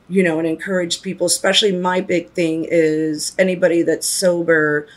you 0.07 0.23
know 0.23 0.39
and 0.39 0.47
encourage 0.47 1.01
people 1.01 1.27
especially 1.27 1.71
my 1.73 1.99
big 2.01 2.29
thing 2.31 2.65
is 2.67 3.35
anybody 3.37 3.81
that's 3.83 4.07
sober 4.07 4.87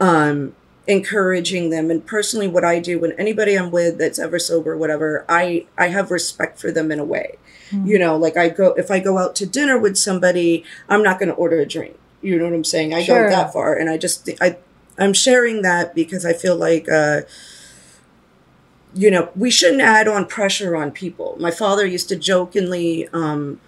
um 0.00 0.54
encouraging 0.88 1.70
them. 1.70 1.90
And 1.90 2.04
personally 2.04 2.48
what 2.48 2.64
i 2.64 2.78
do 2.80 2.98
when 2.98 3.12
anybody 3.12 3.54
i'm 3.56 3.70
with 3.70 3.98
that's 3.98 4.18
ever 4.18 4.38
sober 4.38 4.76
whatever 4.76 5.24
i 5.28 5.64
i 5.78 5.86
have 5.88 6.10
respect 6.10 6.58
for 6.58 6.72
them 6.72 6.90
in 6.90 6.98
a 6.98 7.04
way. 7.04 7.38
Mm-hmm. 7.70 7.86
you 7.86 7.98
know 7.98 8.16
like 8.16 8.36
i 8.36 8.48
go 8.48 8.72
if 8.74 8.90
i 8.90 8.98
go 8.98 9.16
out 9.16 9.34
to 9.36 9.46
dinner 9.46 9.78
with 9.78 9.96
somebody 9.96 10.64
i'm 10.88 11.02
not 11.02 11.18
going 11.18 11.28
to 11.28 11.34
order 11.34 11.58
a 11.60 11.66
drink. 11.66 11.96
You 12.20 12.36
know 12.38 12.44
what 12.44 12.52
i'm 12.54 12.64
saying? 12.64 12.92
I 12.94 13.02
Sure. 13.02 13.24
go 13.24 13.30
that 13.30 13.52
far. 13.52 13.74
And 13.74 13.88
i 13.88 13.96
just 13.96 14.28
i 14.40 14.56
i'm 14.98 15.12
sharing 15.12 15.62
that 15.62 15.94
because 15.94 16.26
i 16.26 16.32
feel 16.32 16.56
like 16.56 16.88
uh 16.90 17.22
you 18.94 19.10
know 19.10 19.30
we 19.36 19.50
shouldn't 19.50 19.80
add 19.82 20.06
on 20.08 20.26
pressure 20.26 20.76
on 20.76 20.90
people. 20.90 21.36
My 21.40 21.50
father 21.50 21.86
used 21.86 22.08
to 22.10 22.16
jokingly 22.16 23.08
um 23.12 23.60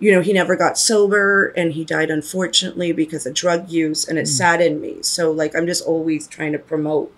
you 0.00 0.10
know 0.10 0.20
he 0.22 0.32
never 0.32 0.56
got 0.56 0.76
sober 0.78 1.48
and 1.56 1.72
he 1.74 1.84
died 1.84 2.10
unfortunately 2.10 2.90
because 2.92 3.26
of 3.26 3.34
drug 3.34 3.68
use 3.70 4.08
and 4.08 4.18
it 4.18 4.24
Mm. 4.24 4.28
saddened 4.28 4.80
me 4.80 4.96
so 5.02 5.30
like 5.30 5.54
i'm 5.54 5.66
just 5.66 5.84
always 5.86 6.26
trying 6.26 6.52
to 6.52 6.58
promote 6.58 7.12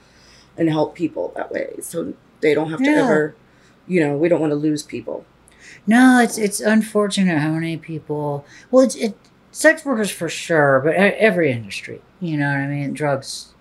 and 0.58 0.68
help 0.68 0.94
people 0.94 1.32
that 1.36 1.50
way 1.52 1.74
so 1.80 2.12
they 2.40 2.52
don't 2.54 2.70
have 2.70 2.82
to 2.82 2.90
ever 2.90 3.34
you 3.86 4.00
know 4.00 4.16
we 4.16 4.28
don't 4.28 4.40
want 4.40 4.50
to 4.50 4.56
lose 4.68 4.82
people 4.82 5.24
No, 5.86 6.20
it's 6.22 6.38
it's 6.38 6.60
unfortunate 6.60 7.38
how 7.38 7.52
many 7.58 7.76
people. 7.76 8.44
Well, 8.70 8.84
it's 8.84 8.94
it 8.94 9.14
sex 9.50 9.84
workers 9.84 10.10
for 10.10 10.28
sure, 10.28 10.80
but 10.84 10.94
every 10.94 11.50
industry. 11.50 11.98
You 12.20 12.36
know 12.38 12.46
what 12.52 12.60
I 12.60 12.68
mean? 12.68 12.92
Drugs, 12.94 13.54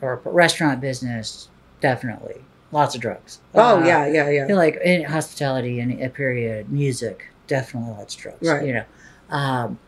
or 0.00 0.20
restaurant 0.24 0.80
business, 0.80 1.48
definitely 1.80 2.38
lots 2.70 2.94
of 2.94 3.00
drugs. 3.00 3.40
oh 3.54 3.80
Uh, 3.82 3.86
yeah 3.86 4.06
yeah 4.06 4.28
yeah 4.36 4.54
like 4.54 4.76
in 4.84 5.04
hospitality 5.04 5.80
and 5.80 5.90
a 6.02 6.08
period, 6.10 6.70
music, 6.70 7.16
definitely 7.46 7.90
lots 7.92 8.14
of 8.14 8.20
drugs. 8.20 8.48
Right. 8.48 8.66
You 8.66 8.72
know, 8.74 8.84
um, 9.30 9.78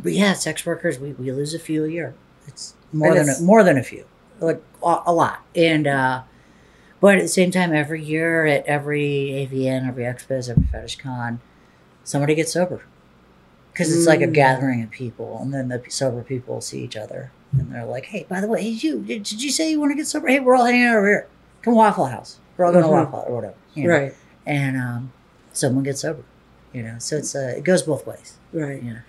but 0.00 0.12
yeah, 0.12 0.32
sex 0.34 0.64
workers, 0.66 0.98
we, 0.98 1.12
we 1.12 1.30
lose 1.32 1.54
a 1.54 1.58
few 1.58 1.84
a 1.84 1.88
year. 1.88 2.14
It's 2.46 2.74
more 2.92 3.14
And 3.16 3.28
than 3.28 3.36
a, 3.36 3.40
more 3.40 3.62
than 3.64 3.76
a 3.78 3.82
few, 3.82 4.04
like 4.40 4.62
a, 4.84 5.02
a 5.06 5.12
lot. 5.12 5.42
And 5.54 5.86
uh, 5.86 6.22
but 7.00 7.16
at 7.16 7.22
the 7.22 7.28
same 7.28 7.50
time, 7.50 7.74
every 7.74 8.02
year 8.02 8.46
at 8.46 8.64
every 8.66 9.48
AVN, 9.50 9.86
every 9.88 10.04
XBiz, 10.04 10.48
every 10.50 10.64
Fetish 10.64 10.96
Con, 10.98 11.40
somebody 12.04 12.34
gets 12.34 12.52
sober 12.52 12.82
because 13.72 13.94
it's 13.94 14.06
like 14.06 14.20
a 14.22 14.26
Mm. 14.26 14.32
gathering 14.34 14.82
of 14.82 14.90
people, 14.90 15.38
and 15.42 15.52
then 15.52 15.68
the 15.68 15.82
sober 15.88 16.22
people 16.22 16.60
see 16.60 16.82
each 16.82 16.96
other. 16.96 17.30
And 17.58 17.72
they're 17.72 17.84
like, 17.86 18.06
"Hey, 18.06 18.26
by 18.28 18.40
the 18.40 18.48
way, 18.48 18.62
hey, 18.62 18.68
you 18.70 19.00
did, 19.00 19.22
did 19.22 19.42
you 19.42 19.50
say 19.50 19.70
you 19.70 19.80
want 19.80 19.92
to 19.92 19.96
get 19.96 20.06
sober? 20.06 20.28
Hey, 20.28 20.40
we're 20.40 20.56
all 20.56 20.64
hanging 20.64 20.84
out 20.84 20.96
over 20.96 21.06
here. 21.06 21.26
Come 21.62 21.74
Waffle 21.74 22.06
House. 22.06 22.38
We're 22.56 22.64
all 22.66 22.72
going 22.72 22.84
Mhm. 22.84 22.88
to 22.88 22.92
Waffle 22.92 23.18
House 23.20 23.28
or 23.28 23.34
whatever." 23.34 23.54
you 23.74 23.88
know? 23.88 23.94
right 23.94 24.14
and 24.46 24.76
um, 24.76 25.12
someone 25.52 25.84
gets 25.84 26.00
sober. 26.02 26.22
You 26.76 26.82
know, 26.86 26.96
so 26.98 27.16
it's 27.20 27.34
uh, 27.34 27.54
it 27.58 27.64
goes 27.70 27.82
both 27.90 28.06
ways. 28.06 28.28
right 28.52 28.82
You 28.82 28.92
know, 28.94 29.00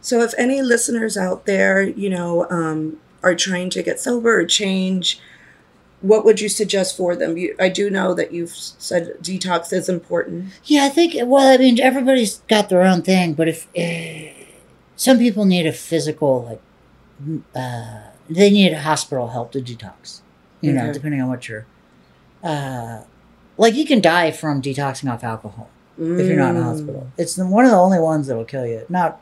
So 0.00 0.14
if 0.26 0.32
any 0.36 0.58
listeners 0.72 1.16
out 1.26 1.40
there, 1.46 1.80
you 2.02 2.10
know, 2.16 2.30
um, 2.50 2.98
are 3.22 3.34
trying 3.34 3.70
to 3.70 3.82
get 3.82 3.98
sober 3.98 4.32
or 4.40 4.44
change, 4.44 5.18
what 6.10 6.20
would 6.26 6.38
you 6.44 6.50
suggest 6.60 6.90
for 6.98 7.16
them? 7.16 7.38
You, 7.38 7.48
I 7.58 7.68
do 7.70 7.84
know 7.88 8.12
that 8.18 8.28
you've 8.36 8.54
said 8.88 9.02
detox 9.22 9.72
is 9.72 9.88
important. 9.88 10.36
yeah, 10.64 10.84
I 10.84 10.90
think. 10.96 11.14
Well, 11.32 11.46
I 11.54 11.56
mean, 11.56 11.80
everybody's 11.80 12.34
got 12.54 12.68
their 12.68 12.82
own 12.90 13.00
thing, 13.02 13.32
but 13.32 13.48
if 13.54 13.60
uh, 13.84 14.34
some 14.96 15.16
people 15.24 15.44
need 15.54 15.66
a 15.66 15.72
physical, 15.72 16.32
like, 16.44 16.62
uh, 17.56 18.00
they 18.28 18.50
need 18.50 18.72
a 18.72 18.80
hospital 18.80 19.28
help 19.28 19.52
to 19.52 19.60
detox. 19.70 20.20
You 20.60 20.72
know, 20.74 20.84
Okay. 20.84 20.92
depending 20.92 21.20
on 21.22 21.28
what 21.28 21.48
you're. 21.48 21.64
Uh, 22.42 23.02
like 23.56 23.74
you 23.74 23.86
can 23.86 24.00
die 24.02 24.30
from 24.30 24.60
detoxing 24.60 25.10
off 25.12 25.24
alcohol. 25.24 25.68
If 25.98 26.26
you're 26.26 26.36
not 26.36 26.50
in 26.50 26.56
a 26.56 26.60
Mm. 26.60 26.64
hospital. 26.64 27.06
It's 27.16 27.34
the, 27.36 27.46
one 27.46 27.64
of 27.64 27.70
the 27.70 27.76
only 27.76 27.98
ones 28.00 28.26
that 28.26 28.36
will 28.36 28.44
kill 28.44 28.66
you. 28.66 28.84
Not 28.88 29.20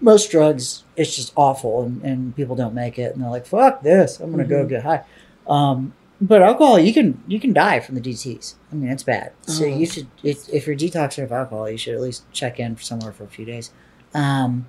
most 0.00 0.30
drugs. 0.30 0.84
It's 0.96 1.14
just 1.14 1.32
awful, 1.36 1.82
and, 1.84 2.02
and 2.02 2.36
people 2.36 2.56
don't 2.56 2.74
make 2.74 2.98
it, 2.98 3.14
and 3.14 3.22
they're 3.22 3.30
like, 3.30 3.46
"Fuck 3.46 3.82
this! 3.82 4.18
I'm 4.20 4.30
gonna 4.30 4.44
go 4.44 4.64
Mhm. 4.64 4.68
get 4.68 4.82
high." 4.82 5.02
Um, 5.46 5.92
but 6.20 6.40
alcohol, 6.42 6.78
you 6.78 6.92
can 6.94 7.22
you 7.28 7.38
can 7.40 7.52
die 7.52 7.80
from 7.80 7.94
the 7.96 8.00
DTS. 8.00 8.54
I 8.70 8.74
mean, 8.76 8.90
it's 8.90 9.02
bad. 9.02 9.32
So 9.46 9.64
Oh. 9.64 9.68
you 9.68 9.86
should, 9.86 10.06
if, 10.22 10.48
if 10.48 10.66
you're 10.66 10.76
detoxing 10.76 11.24
of 11.24 11.32
alcohol, 11.32 11.68
you 11.68 11.76
should 11.76 11.94
at 11.94 12.00
least 12.00 12.22
check 12.32 12.58
in 12.60 12.76
somewhere 12.78 13.12
for 13.12 13.24
a 13.24 13.28
few 13.28 13.44
days. 13.44 13.70
Um, 14.14 14.66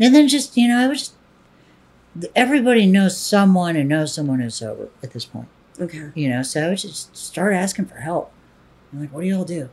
and 0.00 0.14
then 0.14 0.28
just 0.28 0.56
you 0.56 0.68
know, 0.68 0.78
I 0.78 0.88
would 0.88 0.98
just 0.98 1.12
everybody 2.36 2.86
knows 2.86 3.16
someone 3.16 3.76
and 3.76 3.88
knows 3.88 4.14
someone 4.14 4.40
who's 4.40 4.56
sober 4.56 4.88
at 5.02 5.12
this 5.12 5.24
point. 5.24 5.48
Okay. 5.80 6.10
You 6.14 6.28
know, 6.28 6.42
so 6.42 6.66
I 6.66 6.68
would 6.68 6.78
just 6.78 7.16
start 7.16 7.54
asking 7.54 7.86
for 7.86 7.96
help. 7.96 8.30
I'm 8.92 9.00
like, 9.00 9.12
what 9.12 9.22
do 9.22 9.26
y'all 9.28 9.44
do? 9.44 9.70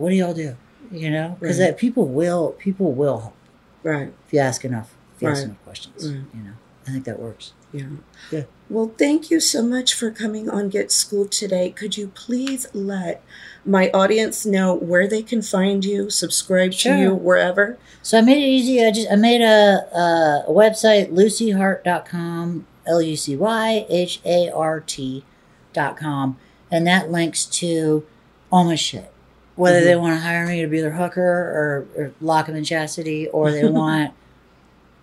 What 0.00 0.10
do 0.10 0.16
y'all 0.16 0.34
do? 0.34 0.56
You 0.90 1.10
know, 1.10 1.36
because 1.38 1.58
Right. 1.60 1.66
that 1.66 1.78
people 1.78 2.06
will 2.06 2.54
people 2.58 2.92
will 2.92 3.18
help 3.20 3.34
Right. 3.82 4.12
if 4.26 4.32
you 4.32 4.40
ask 4.40 4.64
enough. 4.64 4.94
If 5.16 5.22
you 5.22 5.28
ask 5.28 5.44
enough 5.44 5.62
questions, 5.64 6.06
Right. 6.08 6.22
you 6.34 6.42
know, 6.42 6.52
I 6.88 6.90
think 6.92 7.04
that 7.04 7.20
works. 7.20 7.52
Yeah. 7.72 7.84
Yeah. 8.32 8.42
Well, 8.68 8.92
thank 8.98 9.30
you 9.30 9.38
so 9.38 9.62
much 9.62 9.94
for 9.94 10.10
coming 10.10 10.48
on 10.50 10.68
Get 10.70 10.90
Schooled 10.90 11.30
today. 11.30 11.70
Could 11.70 11.96
you 11.96 12.08
please 12.14 12.66
let 12.72 13.22
my 13.64 13.90
audience 13.90 14.44
know 14.46 14.74
where 14.74 15.06
they 15.06 15.22
can 15.22 15.42
find 15.42 15.84
you, 15.84 16.08
subscribe 16.10 16.72
Sure. 16.72 16.94
to 16.94 17.00
you, 17.00 17.14
wherever? 17.14 17.76
So 18.02 18.18
I 18.18 18.22
made 18.22 18.38
it 18.38 18.46
easy. 18.48 18.84
I 18.84 18.90
just 18.90 19.08
I 19.10 19.16
made 19.16 19.42
a 19.42 19.86
a, 19.96 20.44
website 20.50 21.12
lucyhart.com, 21.12 22.66
L 22.86 23.02
U 23.02 23.16
C 23.16 23.36
Y 23.36 23.86
H 23.88 24.20
A 24.24 24.50
R 24.50 24.80
T 24.80 25.24
dot 25.72 25.96
com, 25.96 26.36
and 26.70 26.86
that 26.86 27.12
links 27.12 27.44
to 27.44 28.04
all 28.50 28.64
my 28.64 28.74
shit. 28.74 29.12
Whether 29.60 29.84
they 29.84 29.96
want 29.96 30.16
to 30.16 30.20
hire 30.20 30.46
me 30.46 30.62
to 30.62 30.66
be 30.66 30.80
their 30.80 30.92
hooker 30.92 31.20
or, 31.20 31.86
or 31.96 32.12
lock 32.20 32.46
them 32.46 32.56
in 32.56 32.64
chastity, 32.64 33.28
or 33.28 33.50
they 33.52 33.64
want 33.68 34.12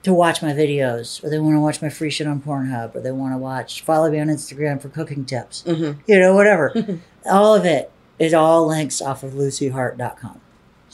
to 0.03 0.13
watch 0.13 0.41
my 0.41 0.53
videos, 0.53 1.23
or 1.23 1.29
they 1.29 1.39
want 1.39 1.55
to 1.55 1.59
watch 1.59 1.81
my 1.81 1.89
free 1.89 2.09
shit 2.09 2.27
on 2.27 2.41
Pornhub, 2.41 2.95
or 2.95 3.01
they 3.01 3.11
want 3.11 3.33
to 3.33 3.37
watch 3.37 3.81
follow 3.81 4.09
me 4.09 4.19
on 4.19 4.27
Instagram 4.27 4.81
for 4.81 4.89
cooking 4.89 5.25
tips. 5.25 5.63
Mm-hmm. 5.65 5.99
You 6.07 6.19
know, 6.19 6.33
whatever. 6.33 6.73
all 7.25 7.55
of 7.55 7.65
it 7.65 7.91
is 8.19 8.33
all 8.33 8.65
links 8.65 9.01
off 9.01 9.23
of 9.23 9.33
lucyhart.com. 9.33 10.41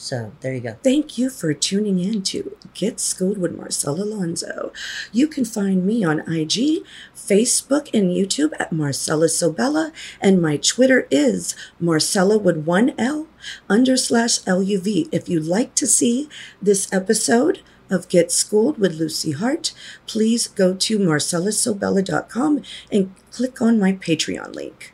So 0.04 0.32
there 0.40 0.52
you 0.52 0.60
go. 0.60 0.76
Thank 0.84 1.16
you 1.16 1.30
for 1.30 1.54
tuning 1.54 1.98
in 1.98 2.20
to 2.24 2.58
Get 2.74 3.00
Schooled 3.00 3.38
with 3.38 3.56
Marcela 3.56 4.02
Alonso. 4.02 4.70
You 5.12 5.26
can 5.26 5.46
find 5.46 5.86
me 5.86 6.04
on 6.04 6.20
IG, 6.30 6.84
Facebook, 7.16 7.88
and 7.94 8.10
YouTube 8.10 8.52
at 8.60 8.70
Marcela 8.70 9.28
Sobella, 9.28 9.92
and 10.20 10.42
my 10.42 10.58
Twitter 10.58 11.08
is 11.10 11.56
Marcela 11.80 12.36
with 12.36 12.66
one 12.66 12.92
L 12.98 13.28
under 13.66 13.96
slash 13.96 14.40
LUV. 14.40 15.08
If 15.10 15.26
you'd 15.30 15.46
like 15.46 15.74
to 15.76 15.86
see 15.86 16.28
this 16.60 16.92
episode 16.92 17.62
of 17.88 18.10
Get 18.10 18.30
Schooled 18.30 18.76
with 18.76 19.00
Lucy 19.00 19.32
Hart, 19.32 19.72
please 20.06 20.48
go 20.48 20.74
to 20.74 20.98
marcellasobella.com 20.98 22.62
and 22.92 23.14
click 23.30 23.62
on 23.62 23.80
my 23.80 23.94
Patreon 23.94 24.54
link. 24.54 24.93